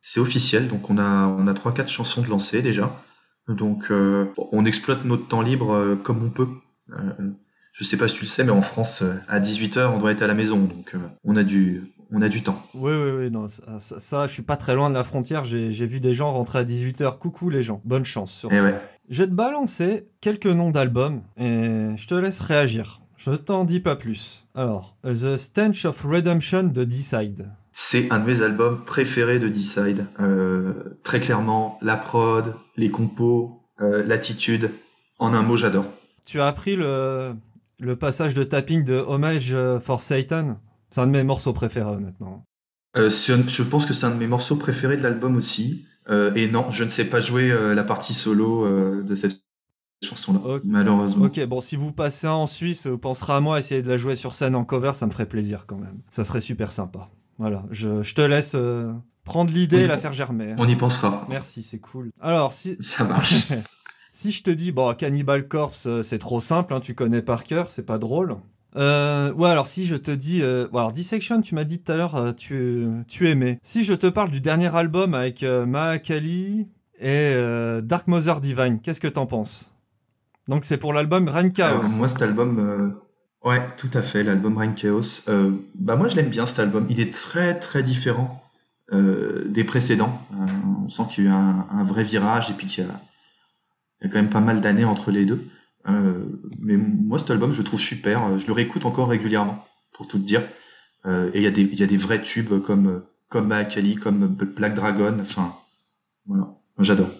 c'est 0.00 0.18
officiel, 0.18 0.66
donc 0.66 0.88
on 0.88 0.96
a, 0.96 1.26
on 1.26 1.46
a 1.46 1.52
trois, 1.52 1.74
quatre 1.74 1.90
chansons 1.90 2.22
de 2.22 2.28
lancer 2.28 2.62
déjà. 2.62 3.04
Donc, 3.48 3.90
on 3.90 4.64
exploite 4.64 5.04
notre 5.04 5.28
temps 5.28 5.42
libre 5.42 5.98
comme 6.02 6.24
on 6.24 6.30
peut. 6.30 6.48
Je 7.72 7.84
sais 7.84 7.96
pas 7.96 8.06
si 8.06 8.14
tu 8.16 8.22
le 8.22 8.28
sais, 8.28 8.44
mais 8.44 8.52
en 8.52 8.60
France, 8.60 9.02
euh, 9.02 9.14
à 9.28 9.40
18h, 9.40 9.92
on 9.92 9.98
doit 9.98 10.12
être 10.12 10.22
à 10.22 10.26
la 10.26 10.34
maison, 10.34 10.58
donc 10.58 10.94
euh, 10.94 10.98
on 11.24 11.36
a 11.36 11.42
du, 11.42 11.94
on 12.10 12.20
a 12.20 12.28
du 12.28 12.42
temps. 12.42 12.62
Oui, 12.74 12.92
oui, 12.92 13.10
oui, 13.16 13.30
non, 13.30 13.48
ça, 13.48 13.78
ça, 13.78 14.26
je 14.26 14.32
suis 14.32 14.42
pas 14.42 14.56
très 14.56 14.74
loin 14.74 14.90
de 14.90 14.94
la 14.94 15.04
frontière. 15.04 15.44
J'ai 15.44 15.86
vu 15.86 15.98
des 15.98 16.12
gens 16.12 16.32
rentrer 16.32 16.58
à 16.58 16.64
18h. 16.64 17.18
Coucou 17.18 17.48
les 17.48 17.62
gens, 17.62 17.80
bonne 17.84 18.04
chance. 18.04 18.32
Surtout. 18.32 18.54
Et 18.54 18.58
eh 18.58 18.62
ouais. 18.62 18.80
Je 19.08 19.22
vais 19.22 19.28
te 19.28 19.34
balancer 19.34 20.08
quelques 20.20 20.46
noms 20.46 20.70
d'albums 20.70 21.22
et 21.36 21.96
je 21.96 22.06
te 22.06 22.14
laisse 22.14 22.40
réagir. 22.40 23.00
Je 23.16 23.30
ne 23.30 23.36
t'en 23.36 23.64
dis 23.64 23.80
pas 23.80 23.96
plus. 23.96 24.46
Alors, 24.54 24.96
The 25.04 25.36
Stench 25.36 25.84
of 25.84 26.04
Redemption 26.04 26.64
de 26.64 26.84
Decide. 26.84 27.50
C'est 27.72 28.12
un 28.12 28.18
de 28.18 28.26
mes 28.26 28.42
albums 28.42 28.84
préférés 28.84 29.38
de 29.38 29.48
Decide. 29.48 30.06
Euh, 30.20 30.98
très 31.02 31.20
clairement, 31.20 31.78
la 31.80 31.96
prod, 31.96 32.54
les 32.76 32.90
compos, 32.90 33.62
l'attitude. 33.78 34.70
En 35.18 35.34
un 35.34 35.42
mot, 35.42 35.56
j'adore. 35.56 35.86
Tu 36.24 36.40
as 36.40 36.46
appris 36.46 36.76
le, 36.76 37.34
le 37.80 37.96
passage 37.96 38.34
de 38.34 38.44
tapping 38.44 38.84
de 38.84 38.94
Homage 38.94 39.56
for 39.80 40.00
Satan, 40.00 40.60
c'est 40.90 41.00
un 41.00 41.06
de 41.06 41.12
mes 41.12 41.24
morceaux 41.24 41.52
préférés, 41.52 41.90
honnêtement. 41.90 42.44
Euh, 42.96 43.08
je 43.10 43.62
pense 43.62 43.86
que 43.86 43.94
c'est 43.94 44.06
un 44.06 44.10
de 44.10 44.16
mes 44.16 44.26
morceaux 44.26 44.56
préférés 44.56 44.96
de 44.96 45.02
l'album 45.02 45.36
aussi. 45.36 45.86
Euh, 46.10 46.34
et 46.34 46.48
non, 46.48 46.70
je 46.70 46.84
ne 46.84 46.88
sais 46.88 47.04
pas 47.04 47.20
jouer 47.20 47.50
euh, 47.50 47.74
la 47.74 47.84
partie 47.84 48.12
solo 48.12 48.68
de 49.02 49.14
cette 49.14 49.40
chanson-là, 50.04 50.58
malheureusement. 50.64 51.26
Ok, 51.26 51.44
bon, 51.46 51.60
si 51.60 51.76
vous 51.76 51.92
passez 51.92 52.26
en 52.26 52.46
Suisse, 52.46 52.86
vous 52.86 52.98
penserez 52.98 53.34
à 53.34 53.40
moi 53.40 53.58
essayer 53.58 53.82
de 53.82 53.88
la 53.88 53.96
jouer 53.96 54.16
sur 54.16 54.34
scène 54.34 54.54
en 54.54 54.64
cover, 54.64 54.92
ça 54.94 55.06
me 55.06 55.12
ferait 55.12 55.26
plaisir 55.26 55.64
quand 55.66 55.78
même. 55.78 56.02
Ça 56.08 56.24
serait 56.24 56.40
super 56.40 56.72
sympa. 56.72 57.08
Voilà, 57.38 57.64
je, 57.70 58.02
je 58.02 58.14
te 58.14 58.20
laisse 58.20 58.56
prendre 59.24 59.52
l'idée 59.52 59.78
et 59.78 59.86
la 59.86 59.98
faire 59.98 60.12
germer. 60.12 60.54
On 60.58 60.68
y 60.68 60.76
pensera. 60.76 61.26
Merci, 61.30 61.62
c'est 61.62 61.78
cool. 61.78 62.10
Alors, 62.20 62.52
si... 62.52 62.76
Ça 62.80 63.04
marche. 63.04 63.48
Si 64.12 64.30
je 64.30 64.42
te 64.42 64.50
dis, 64.50 64.72
bon, 64.72 64.94
Cannibal 64.94 65.48
Corpse, 65.48 65.86
euh, 65.86 66.02
c'est 66.02 66.18
trop 66.18 66.38
simple, 66.40 66.74
hein, 66.74 66.80
tu 66.80 66.94
connais 66.94 67.22
par 67.22 67.44
cœur, 67.44 67.70
c'est 67.70 67.84
pas 67.86 67.98
drôle. 67.98 68.36
Euh, 68.76 69.32
ouais, 69.34 69.48
alors 69.50 69.66
si 69.66 69.86
je 69.86 69.96
te 69.96 70.10
dis, 70.10 70.42
euh, 70.42 70.66
alors 70.72 70.92
Dissection, 70.92 71.40
tu 71.42 71.54
m'as 71.54 71.64
dit 71.64 71.80
tout 71.80 71.92
à 71.92 71.96
l'heure, 71.96 72.16
euh, 72.16 72.32
tu, 72.32 72.86
tu 73.08 73.28
aimais. 73.28 73.58
Si 73.62 73.84
je 73.84 73.92
te 73.94 74.06
parle 74.06 74.30
du 74.30 74.40
dernier 74.40 74.74
album 74.74 75.14
avec 75.14 75.42
Mahakali 75.42 76.68
et 77.00 77.34
Dark 77.82 78.06
Mother 78.06 78.40
Divine, 78.40 78.80
qu'est-ce 78.80 79.00
que 79.00 79.08
t'en 79.08 79.26
penses? 79.26 79.72
Donc 80.48 80.64
c'est 80.64 80.78
pour 80.78 80.92
l'album 80.92 81.28
Rain 81.28 81.50
Chaos. 81.50 81.82
moi, 81.98 82.08
cet 82.08 82.22
album, 82.22 82.94
ouais, 83.44 83.60
tout 83.76 83.90
à 83.94 84.02
fait, 84.02 84.22
l'album 84.22 84.56
Rain 84.56 84.72
Chaos. 84.72 85.22
bah 85.74 85.96
moi, 85.96 86.08
je 86.08 86.16
l'aime 86.16 86.30
bien 86.30 86.46
cet 86.46 86.58
album. 86.60 86.86
Il 86.88 87.00
est 87.00 87.12
très 87.12 87.58
très 87.58 87.82
différent 87.82 88.42
des 88.92 89.64
précédents. 89.64 90.20
on 90.84 90.88
sent 90.88 91.02
qu'il 91.10 91.24
y 91.24 91.26
a 91.26 91.30
eu 91.30 91.32
un, 91.32 91.66
un 91.70 91.82
vrai 91.84 92.04
virage 92.04 92.50
et 92.50 92.54
puis 92.54 92.66
qu'il 92.66 92.84
y 92.84 92.86
a 92.86 92.90
il 94.02 94.06
y 94.06 94.10
a 94.10 94.12
quand 94.12 94.18
même 94.18 94.30
pas 94.30 94.40
mal 94.40 94.60
d'années 94.60 94.84
entre 94.84 95.12
les 95.12 95.24
deux. 95.24 95.46
Euh, 95.88 96.24
mais 96.58 96.76
moi, 96.76 97.18
cet 97.18 97.30
album, 97.30 97.52
je 97.52 97.58
le 97.58 97.64
trouve 97.64 97.80
super. 97.80 98.36
Je 98.36 98.46
le 98.46 98.52
réécoute 98.52 98.84
encore 98.84 99.08
régulièrement, 99.08 99.64
pour 99.92 100.08
tout 100.08 100.18
te 100.18 100.24
dire. 100.24 100.42
Euh, 101.06 101.30
et 101.34 101.38
il 101.38 101.44
y, 101.44 101.46
a 101.46 101.50
des, 101.50 101.62
y 101.62 101.82
a 101.82 101.86
des 101.86 101.96
vrais 101.96 102.22
tubes 102.22 102.60
comme, 102.62 103.02
comme 103.28 103.46
Maakali, 103.48 103.94
comme 103.94 104.26
Black 104.26 104.74
Dragon. 104.74 105.16
Enfin, 105.20 105.54
voilà. 106.26 106.54
J'adore. 106.78 107.10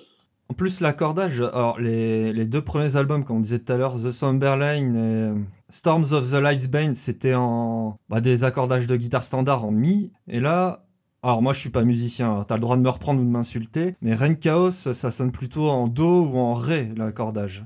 En 0.48 0.54
plus, 0.54 0.80
l'accordage, 0.80 1.40
alors 1.40 1.80
les, 1.80 2.32
les, 2.32 2.46
deux 2.46 2.62
premiers 2.62 2.96
albums, 2.96 3.24
comme 3.24 3.36
on 3.38 3.40
disait 3.40 3.60
tout 3.60 3.72
à 3.72 3.76
l'heure, 3.76 3.94
The 3.94 4.10
Somberline 4.10 4.96
et 4.96 5.72
Storms 5.72 6.12
of 6.12 6.30
the 6.30 6.34
Lightsbane, 6.34 6.94
c'était 6.94 7.34
en 7.34 7.96
bah, 8.10 8.20
des 8.20 8.44
accordages 8.44 8.86
de 8.86 8.96
guitare 8.96 9.24
standard 9.24 9.64
en 9.64 9.70
mi. 9.70 10.12
Et 10.28 10.40
là, 10.40 10.84
alors 11.24 11.40
moi 11.40 11.52
je 11.52 11.60
suis 11.60 11.70
pas 11.70 11.84
musicien, 11.84 12.44
t'as 12.48 12.56
le 12.56 12.60
droit 12.60 12.76
de 12.76 12.82
me 12.82 12.88
reprendre 12.88 13.20
ou 13.20 13.24
de 13.24 13.30
m'insulter, 13.30 13.94
mais 14.02 14.14
Rain 14.14 14.34
Chaos 14.34 14.72
ça 14.72 15.10
sonne 15.12 15.30
plutôt 15.30 15.68
en 15.68 15.86
do 15.86 16.24
ou 16.24 16.36
en 16.36 16.54
ré 16.54 16.92
l'accordage. 16.96 17.64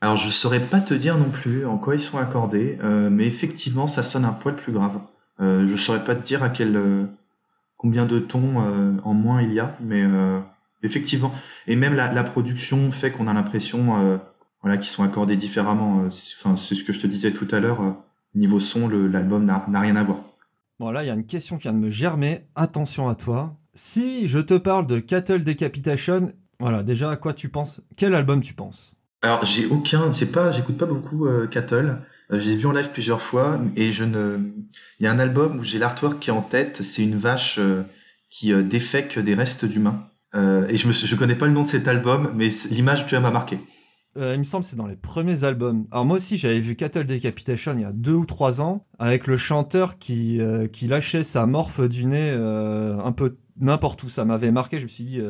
Alors 0.00 0.16
je 0.16 0.30
saurais 0.30 0.60
pas 0.60 0.80
te 0.80 0.94
dire 0.94 1.18
non 1.18 1.30
plus 1.30 1.66
en 1.66 1.78
quoi 1.78 1.96
ils 1.96 2.00
sont 2.00 2.18
accordés, 2.18 2.78
euh, 2.84 3.10
mais 3.10 3.26
effectivement 3.26 3.88
ça 3.88 4.04
sonne 4.04 4.24
un 4.24 4.32
poil 4.32 4.54
plus 4.54 4.72
grave. 4.72 5.00
Euh, 5.40 5.66
je 5.66 5.74
saurais 5.74 6.04
pas 6.04 6.14
te 6.14 6.24
dire 6.24 6.44
à 6.44 6.48
quel 6.48 6.76
euh, 6.76 7.06
combien 7.76 8.06
de 8.06 8.20
tons 8.20 8.58
en 9.02 9.14
moins 9.14 9.42
il 9.42 9.52
y 9.52 9.58
a, 9.60 9.76
mais 9.80 10.04
effectivement. 10.82 11.32
Et 11.66 11.76
même 11.76 11.94
la, 11.94 12.24
production 12.24 12.90
fait 12.92 13.10
qu'on 13.10 13.26
a 13.26 13.34
l'impression 13.34 14.20
voilà 14.62 14.78
qu'ils 14.78 14.90
sont 14.90 15.02
accordés 15.02 15.36
différemment. 15.36 16.04
Enfin 16.38 16.56
c'est 16.56 16.74
ce 16.74 16.84
que 16.84 16.92
je 16.92 17.00
te 17.00 17.06
disais 17.06 17.32
tout 17.32 17.48
à 17.50 17.60
l'heure. 17.60 17.96
niveau 18.34 18.60
son, 18.60 18.88
l'album 18.88 19.44
n'a 19.44 19.80
rien 19.80 19.96
à 19.96 20.04
voir. 20.04 20.20
Bon, 20.78 20.90
là, 20.90 21.04
il 21.04 21.06
y 21.06 21.10
a 21.10 21.14
une 21.14 21.24
question 21.24 21.56
qui 21.56 21.62
vient 21.62 21.72
de 21.72 21.78
me 21.78 21.88
germer. 21.88 22.40
Attention 22.54 23.08
à 23.08 23.14
toi. 23.14 23.56
Si 23.72 24.28
je 24.28 24.38
te 24.38 24.54
parle 24.54 24.86
de 24.86 24.98
Cattle 24.98 25.42
Decapitation, 25.42 26.32
voilà, 26.60 26.82
déjà, 26.82 27.10
à 27.10 27.16
quoi 27.16 27.32
tu 27.32 27.48
penses? 27.48 27.80
Quel 27.96 28.14
album 28.14 28.42
tu 28.42 28.52
penses? 28.52 28.94
Alors, 29.22 29.42
j'ai 29.46 29.64
aucun. 29.66 30.12
C'est 30.12 30.30
pas. 30.30 30.52
J'écoute 30.52 30.76
pas 30.76 30.84
beaucoup 30.84 31.26
euh, 31.26 31.46
Cattle. 31.46 32.02
Euh, 32.30 32.38
j'ai 32.38 32.56
vu 32.56 32.66
en 32.66 32.72
live 32.72 32.90
plusieurs 32.92 33.22
fois 33.22 33.58
et 33.74 33.92
je 33.92 34.04
ne. 34.04 34.38
Il 35.00 35.04
y 35.04 35.06
a 35.06 35.12
un 35.12 35.18
album 35.18 35.58
où 35.58 35.64
j'ai 35.64 35.78
l'artwork 35.78 36.18
qui 36.18 36.28
est 36.28 36.34
en 36.34 36.42
tête. 36.42 36.82
C'est 36.82 37.02
une 37.02 37.16
vache 37.16 37.58
euh, 37.58 37.84
qui 38.28 38.52
défèque 38.62 39.18
des 39.18 39.34
restes 39.34 39.64
d'humains. 39.64 40.10
et 40.34 40.76
je 40.76 40.88
me 40.88 40.92
je 40.92 41.16
connais 41.16 41.36
pas 41.36 41.46
le 41.46 41.52
nom 41.52 41.62
de 41.62 41.68
cet 41.68 41.88
album, 41.88 42.32
mais 42.34 42.50
l'image 42.70 43.06
tu 43.06 43.18
m'a 43.18 43.30
marqué. 43.30 43.60
Euh, 44.16 44.34
il 44.34 44.38
me 44.38 44.44
semble 44.44 44.64
que 44.64 44.70
c'est 44.70 44.76
dans 44.76 44.86
les 44.86 44.96
premiers 44.96 45.44
albums. 45.44 45.86
Alors 45.90 46.04
moi 46.04 46.16
aussi 46.16 46.36
j'avais 46.36 46.60
vu 46.60 46.74
Cattle 46.74 47.04
Decapitation 47.04 47.74
il 47.74 47.82
y 47.82 47.84
a 47.84 47.92
deux 47.92 48.14
ou 48.14 48.24
trois 48.24 48.60
ans 48.60 48.84
avec 48.98 49.26
le 49.26 49.36
chanteur 49.36 49.98
qui, 49.98 50.40
euh, 50.40 50.66
qui 50.68 50.86
lâchait 50.86 51.22
sa 51.22 51.46
morphe 51.46 51.80
du 51.80 52.06
nez 52.06 52.30
euh, 52.32 52.98
un 52.98 53.12
peu 53.12 53.36
n'importe 53.60 54.02
où. 54.02 54.08
Ça 54.08 54.24
m'avait 54.24 54.50
marqué, 54.50 54.78
je 54.78 54.84
me 54.84 54.88
suis 54.88 55.04
dit 55.04 55.20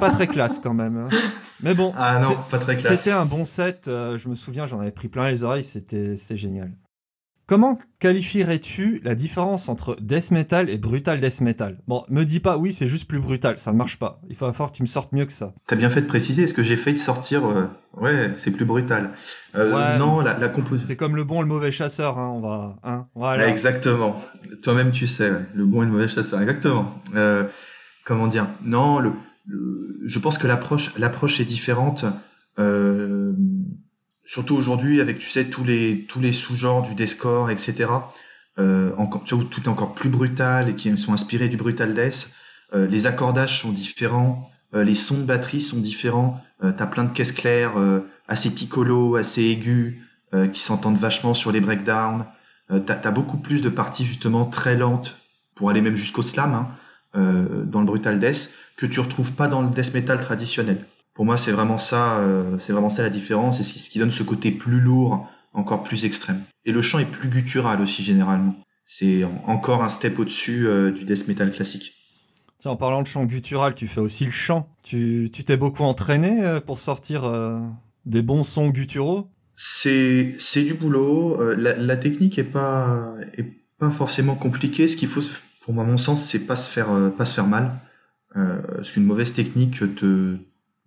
pas 0.00 0.10
très 0.10 0.26
classe 0.26 0.58
quand 0.58 0.74
même. 0.74 0.96
Hein. 0.96 1.08
Mais 1.62 1.74
bon, 1.74 1.92
ah 1.96 2.18
non, 2.20 2.36
pas 2.50 2.58
très 2.58 2.74
classe. 2.74 2.96
C'était 2.96 3.12
un 3.12 3.24
bon 3.24 3.44
set, 3.44 3.82
je 3.86 4.28
me 4.28 4.34
souviens, 4.34 4.66
j'en 4.66 4.80
avais 4.80 4.92
pris 4.92 5.08
plein 5.08 5.28
les 5.28 5.44
oreilles, 5.44 5.62
c'était 5.62 6.16
génial. 6.36 6.72
Comment 7.48 7.78
qualifierais-tu 7.98 9.00
la 9.04 9.14
différence 9.14 9.70
entre 9.70 9.96
death 10.02 10.32
metal 10.32 10.68
et 10.68 10.76
brutal 10.76 11.18
death 11.18 11.40
metal? 11.40 11.78
Bon, 11.88 12.04
me 12.10 12.24
dis 12.24 12.40
pas 12.40 12.58
oui, 12.58 12.74
c'est 12.74 12.86
juste 12.86 13.08
plus 13.08 13.20
brutal, 13.20 13.56
ça 13.56 13.72
ne 13.72 13.78
marche 13.78 13.98
pas. 13.98 14.20
Il 14.28 14.36
va 14.36 14.52
falloir 14.52 14.70
que 14.70 14.76
tu 14.76 14.82
me 14.82 14.86
sortes 14.86 15.14
mieux 15.14 15.24
que 15.24 15.32
ça. 15.32 15.52
T'as 15.66 15.76
bien 15.76 15.88
fait 15.88 16.02
de 16.02 16.06
préciser, 16.06 16.42
est-ce 16.42 16.52
que 16.52 16.62
j'ai 16.62 16.76
failli 16.76 16.98
sortir 16.98 17.46
euh, 17.46 17.64
Ouais, 17.96 18.32
c'est 18.34 18.50
plus 18.50 18.66
brutal. 18.66 19.12
Euh, 19.54 19.96
non, 19.96 20.20
la, 20.20 20.38
la 20.38 20.48
composition. 20.50 20.88
C'est 20.88 20.96
comme 20.96 21.16
le 21.16 21.24
bon 21.24 21.38
et 21.38 21.44
le 21.44 21.48
mauvais 21.48 21.70
chasseur, 21.70 22.18
hein, 22.18 22.30
on 22.34 22.40
va. 22.40 22.76
Hein, 22.84 23.06
voilà. 23.14 23.48
Exactement. 23.48 24.22
Toi-même, 24.62 24.90
tu 24.90 25.06
sais, 25.06 25.32
le 25.54 25.64
bon 25.64 25.84
et 25.84 25.86
le 25.86 25.92
mauvais 25.92 26.08
chasseur, 26.08 26.42
exactement. 26.42 26.96
Euh, 27.14 27.44
comment 28.04 28.26
dire? 28.26 28.46
Non, 28.62 28.98
le, 28.98 29.12
je 30.04 30.18
pense 30.18 30.36
que 30.36 30.46
l'approche, 30.46 30.90
l'approche 30.98 31.40
est 31.40 31.46
différente. 31.46 32.04
Surtout 34.28 34.56
aujourd'hui 34.56 35.00
avec 35.00 35.18
tu 35.18 35.30
sais 35.30 35.46
tous 35.46 35.64
les 35.64 36.04
tous 36.04 36.20
les 36.20 36.32
sous-genres 36.32 36.82
du 36.82 36.94
deathcore 36.94 37.50
etc 37.50 37.90
euh, 38.58 38.92
encore 38.98 39.24
tu 39.24 39.34
tout 39.46 39.62
est 39.62 39.68
encore 39.68 39.94
plus 39.94 40.10
brutal 40.10 40.68
et 40.68 40.74
qui 40.74 40.94
sont 40.98 41.14
inspirés 41.14 41.48
du 41.48 41.56
brutal 41.56 41.94
death 41.94 42.34
euh, 42.74 42.86
les 42.86 43.06
accordages 43.06 43.62
sont 43.62 43.72
différents 43.72 44.50
euh, 44.74 44.84
les 44.84 44.94
sons 44.94 45.16
de 45.16 45.22
batterie 45.22 45.62
sont 45.62 45.78
différents 45.78 46.42
euh, 46.62 46.72
t'as 46.76 46.84
plein 46.84 47.04
de 47.04 47.10
caisses 47.10 47.32
claires 47.32 47.78
euh, 47.78 48.00
assez 48.28 48.50
piccolo 48.50 49.16
assez 49.16 49.44
aigus 49.44 50.02
euh, 50.34 50.46
qui 50.46 50.60
s'entendent 50.60 50.98
vachement 50.98 51.32
sur 51.32 51.50
les 51.50 51.60
breakdowns. 51.60 52.26
T'as 52.84 53.00
as 53.02 53.10
beaucoup 53.10 53.38
plus 53.38 53.62
de 53.62 53.70
parties 53.70 54.04
justement 54.04 54.44
très 54.44 54.76
lentes 54.76 55.16
pour 55.54 55.70
aller 55.70 55.80
même 55.80 55.96
jusqu'au 55.96 56.20
slam 56.20 56.52
hein, 56.52 56.68
dans 57.64 57.80
le 57.80 57.86
brutal 57.86 58.18
death 58.18 58.52
que 58.76 58.84
tu 58.84 59.00
retrouves 59.00 59.32
pas 59.32 59.48
dans 59.48 59.62
le 59.62 59.70
death 59.70 59.94
metal 59.94 60.20
traditionnel 60.20 60.84
pour 61.18 61.24
moi, 61.24 61.36
c'est 61.36 61.50
vraiment 61.50 61.78
ça, 61.78 62.20
euh, 62.20 62.60
c'est 62.60 62.72
vraiment 62.72 62.90
ça 62.90 63.02
la 63.02 63.10
différence, 63.10 63.58
et 63.58 63.64
c'est 63.64 63.80
ce 63.80 63.90
qui 63.90 63.98
donne 63.98 64.12
ce 64.12 64.22
côté 64.22 64.52
plus 64.52 64.78
lourd, 64.78 65.28
encore 65.52 65.82
plus 65.82 66.04
extrême. 66.04 66.44
Et 66.64 66.70
le 66.70 66.80
chant 66.80 67.00
est 67.00 67.10
plus 67.10 67.28
guttural 67.28 67.80
aussi 67.80 68.04
généralement. 68.04 68.54
C'est 68.84 69.24
encore 69.44 69.82
un 69.82 69.88
step 69.88 70.16
au-dessus 70.20 70.68
euh, 70.68 70.92
du 70.92 71.04
death 71.04 71.26
metal 71.26 71.50
classique. 71.50 71.94
en 72.64 72.76
parlant 72.76 73.02
de 73.02 73.08
chant 73.08 73.24
guttural, 73.24 73.74
tu 73.74 73.88
fais 73.88 73.98
aussi 74.00 74.26
le 74.26 74.30
chant. 74.30 74.72
Tu 74.84 75.28
t'es 75.44 75.56
beaucoup 75.56 75.82
entraîné 75.82 76.44
euh, 76.44 76.60
pour 76.60 76.78
sortir 76.78 77.28
des 78.06 78.22
bons 78.22 78.44
sons 78.44 78.68
gutturaux? 78.68 79.28
C'est 79.56 80.36
c'est 80.38 80.62
du 80.62 80.74
boulot. 80.74 81.42
La, 81.56 81.74
la, 81.74 81.96
technique 81.96 82.38
est 82.38 82.44
pas 82.44 83.16
est 83.36 83.56
pas 83.80 83.90
forcément 83.90 84.36
compliquée. 84.36 84.86
Ce 84.86 84.96
qu'il 84.96 85.08
faut 85.08 85.22
Pour 85.62 85.74
moi, 85.74 85.82
mon 85.82 85.98
sens, 85.98 86.24
c'est 86.24 86.46
pas 86.46 86.54
se 86.54 86.70
faire 86.70 87.10
pas 87.18 87.24
se 87.24 87.34
faire 87.34 87.48
mal, 87.48 87.80
parce 88.34 88.92
qu'une 88.92 89.04
mauvaise 89.04 89.34
technique 89.34 89.80
te 89.96 90.38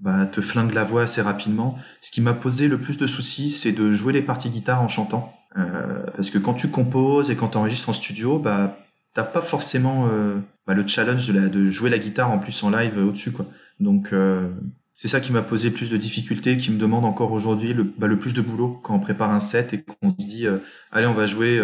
bah, 0.02 0.26
te 0.26 0.42
flingue 0.42 0.74
la 0.74 0.84
voix 0.84 1.04
assez 1.04 1.22
rapidement. 1.22 1.78
Ce 2.02 2.12
qui 2.12 2.22
m'a 2.22 2.34
posé 2.34 2.68
le 2.68 2.80
plus 2.80 2.98
de 2.98 3.06
soucis, 3.06 3.52
c'est 3.52 3.72
de 3.72 3.92
jouer 3.92 4.14
les 4.14 4.24
parties 4.24 4.50
guitare 4.50 4.82
en 4.82 4.88
chantant, 4.88 5.34
euh, 5.58 6.04
parce 6.16 6.32
que 6.32 6.40
quand 6.40 6.56
tu 6.56 6.70
composes 6.70 7.30
et 7.30 7.36
quand 7.36 7.50
tu 7.50 7.58
enregistres 7.58 7.90
en 7.90 7.94
studio, 7.94 8.40
bah 8.40 8.78
t'as 9.14 9.24
pas 9.24 9.42
forcément 9.42 10.08
euh, 10.12 10.38
bah, 10.66 10.74
le 10.74 10.88
challenge 10.88 11.28
de, 11.28 11.70
jouer 11.70 11.90
la 11.90 12.00
guitare 12.00 12.32
en 12.32 12.40
plus 12.40 12.64
en 12.64 12.72
live 12.72 12.98
au-dessus 12.98 13.32
quoi. 13.32 13.46
Donc 13.80 14.12
euh, 14.12 14.50
c'est 14.96 15.08
ça 15.08 15.20
qui 15.20 15.32
m'a 15.32 15.44
posé 15.44 15.70
plus 15.70 15.90
de 15.90 15.98
difficultés, 15.98 16.58
qui 16.58 16.72
me 16.72 16.80
demande 16.80 17.06
encore 17.06 17.32
aujourd'hui 17.32 17.74
le, 17.74 17.84
bah, 17.84 18.08
le 18.08 18.18
plus 18.18 18.34
de 18.34 18.42
boulot 18.42 18.80
quand 18.84 18.96
on 18.96 19.00
prépare 19.00 19.32
un 19.32 19.40
set 19.40 19.74
et 19.74 19.84
qu'on 19.84 20.10
se 20.10 20.16
dit 20.16 20.48
allez 20.92 21.08
on 21.08 21.14
va 21.14 21.28
jouer 21.28 21.62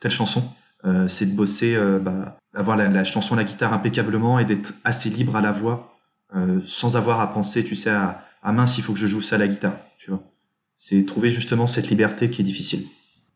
telle 0.00 0.12
chanson. 0.12 0.42
C'est 1.08 1.26
de 1.26 1.36
bosser, 1.36 1.78
bah, 2.00 2.38
avoir 2.54 2.76
la, 2.76 2.88
la, 2.88 3.04
chanson 3.04 3.34
à 3.34 3.36
la 3.36 3.44
guitare 3.44 3.72
impeccablement 3.74 4.38
et 4.38 4.44
d'être 4.46 4.72
assez 4.82 5.10
libre 5.10 5.36
à 5.36 5.42
la 5.42 5.52
voix 5.52 5.99
sans 6.66 6.96
avoir 6.96 7.20
à 7.20 7.32
penser, 7.32 7.64
tu 7.64 7.76
sais, 7.76 7.90
à, 7.90 8.24
à 8.42 8.52
mince 8.52 8.78
il 8.78 8.82
faut 8.84 8.92
que 8.92 8.98
je 8.98 9.06
joue 9.06 9.22
ça 9.22 9.36
à 9.36 9.38
la 9.38 9.48
guitare, 9.48 9.76
tu 9.98 10.10
vois. 10.10 10.22
C'est 10.76 11.04
trouver 11.04 11.30
justement 11.30 11.66
cette 11.66 11.88
liberté 11.90 12.30
qui 12.30 12.40
est 12.40 12.44
difficile. 12.44 12.86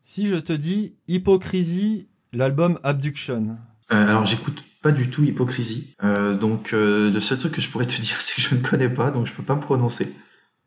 Si 0.01 0.27
je 0.27 0.35
te 0.35 0.53
dis 0.53 0.95
hypocrisie, 1.07 2.07
l'album 2.33 2.79
Abduction. 2.83 3.57
alors 3.89 4.25
j'écoute 4.25 4.63
pas 4.85 4.91
du 4.91 5.09
tout 5.09 5.23
Hypocrisie. 5.23 5.95
Euh, 6.03 6.37
donc, 6.37 6.71
euh, 6.71 7.09
le 7.09 7.19
seul 7.19 7.39
truc 7.39 7.53
que 7.53 7.61
je 7.61 7.71
pourrais 7.71 7.87
te 7.87 7.99
dire, 8.01 8.21
c'est 8.21 8.35
que 8.35 8.41
je 8.41 8.53
ne 8.53 8.61
connais 8.61 8.87
pas, 8.87 9.09
donc 9.09 9.25
je 9.25 9.33
peux 9.33 9.41
pas 9.41 9.55
me 9.55 9.61
prononcer. 9.61 10.13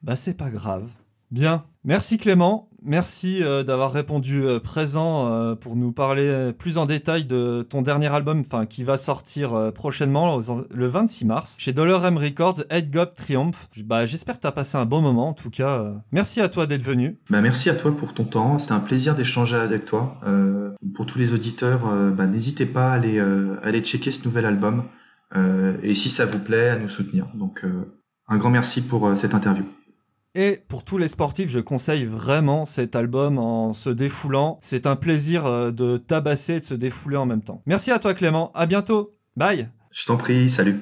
Bah, 0.02 0.16
c'est 0.16 0.36
pas 0.36 0.50
grave. 0.50 0.90
Bien. 1.30 1.64
Merci 1.84 2.18
Clément. 2.18 2.68
Merci 2.84 3.42
euh, 3.42 3.64
d'avoir 3.64 3.92
répondu 3.92 4.44
euh, 4.44 4.60
présent 4.60 5.26
euh, 5.26 5.54
pour 5.56 5.74
nous 5.74 5.90
parler 5.90 6.52
plus 6.56 6.78
en 6.78 6.86
détail 6.86 7.24
de 7.24 7.62
ton 7.62 7.82
dernier 7.82 8.06
album, 8.06 8.44
qui 8.68 8.84
va 8.84 8.96
sortir 8.96 9.54
euh, 9.54 9.70
prochainement 9.72 10.38
le 10.70 10.86
26 10.86 11.24
mars 11.24 11.56
chez 11.58 11.72
Dollar 11.72 12.06
M 12.06 12.16
Records, 12.16 12.62
Head 12.70 12.90
God 12.92 13.14
Triumph. 13.14 13.68
Bah, 13.84 14.06
j'espère 14.06 14.36
que 14.36 14.42
tu 14.42 14.46
as 14.46 14.52
passé 14.52 14.78
un 14.78 14.84
bon 14.84 15.02
moment. 15.02 15.30
En 15.30 15.32
tout 15.32 15.50
cas, 15.50 15.80
euh, 15.80 15.94
merci 16.12 16.40
à 16.40 16.48
toi 16.48 16.66
d'être 16.66 16.84
venu. 16.84 17.18
Bah, 17.30 17.40
merci 17.40 17.68
à 17.68 17.74
toi 17.74 17.94
pour 17.96 18.14
ton 18.14 18.24
temps. 18.24 18.58
C'était 18.60 18.72
un 18.72 18.80
plaisir 18.80 19.16
d'échanger 19.16 19.56
avec 19.56 19.84
toi. 19.84 20.20
pour 20.94 21.06
tous 21.06 21.18
les 21.18 21.32
auditeurs, 21.32 21.80
bah, 22.16 22.26
n'hésitez 22.26 22.66
pas 22.66 22.92
à 22.92 22.94
aller, 22.94 23.20
aller 23.62 23.80
checker 23.80 24.12
ce 24.12 24.24
nouvel 24.24 24.46
album. 24.46 24.84
et 25.82 25.94
si 25.94 26.10
ça 26.10 26.26
vous 26.26 26.38
plaît, 26.38 26.68
à 26.70 26.78
nous 26.78 26.88
soutenir. 26.88 27.26
Donc, 27.34 27.64
un 28.28 28.36
grand 28.36 28.50
merci 28.50 28.82
pour 28.82 29.16
cette 29.16 29.34
interview. 29.34 29.64
Et 30.34 30.58
pour 30.68 30.84
tous 30.84 30.98
les 30.98 31.08
sportifs, 31.08 31.50
je 31.50 31.58
conseille 31.58 32.04
vraiment 32.04 32.64
cet 32.64 32.94
album 32.96 33.38
en 33.38 33.72
se 33.72 33.90
défoulant. 33.90 34.58
C'est 34.60 34.86
un 34.86 34.96
plaisir 34.96 35.46
euh, 35.46 35.70
de 35.70 35.96
tabasser 35.96 36.54
et 36.54 36.60
de 36.60 36.64
se 36.64 36.74
défouler 36.74 37.16
en 37.16 37.26
même 37.26 37.42
temps. 37.42 37.62
Merci 37.66 37.90
à 37.90 37.98
toi 37.98 38.14
Clément, 38.14 38.52
à 38.54 38.66
bientôt. 38.66 39.16
Bye. 39.36 39.70
Je 39.90 40.04
t'en 40.04 40.16
prie, 40.16 40.50
salut. 40.50 40.80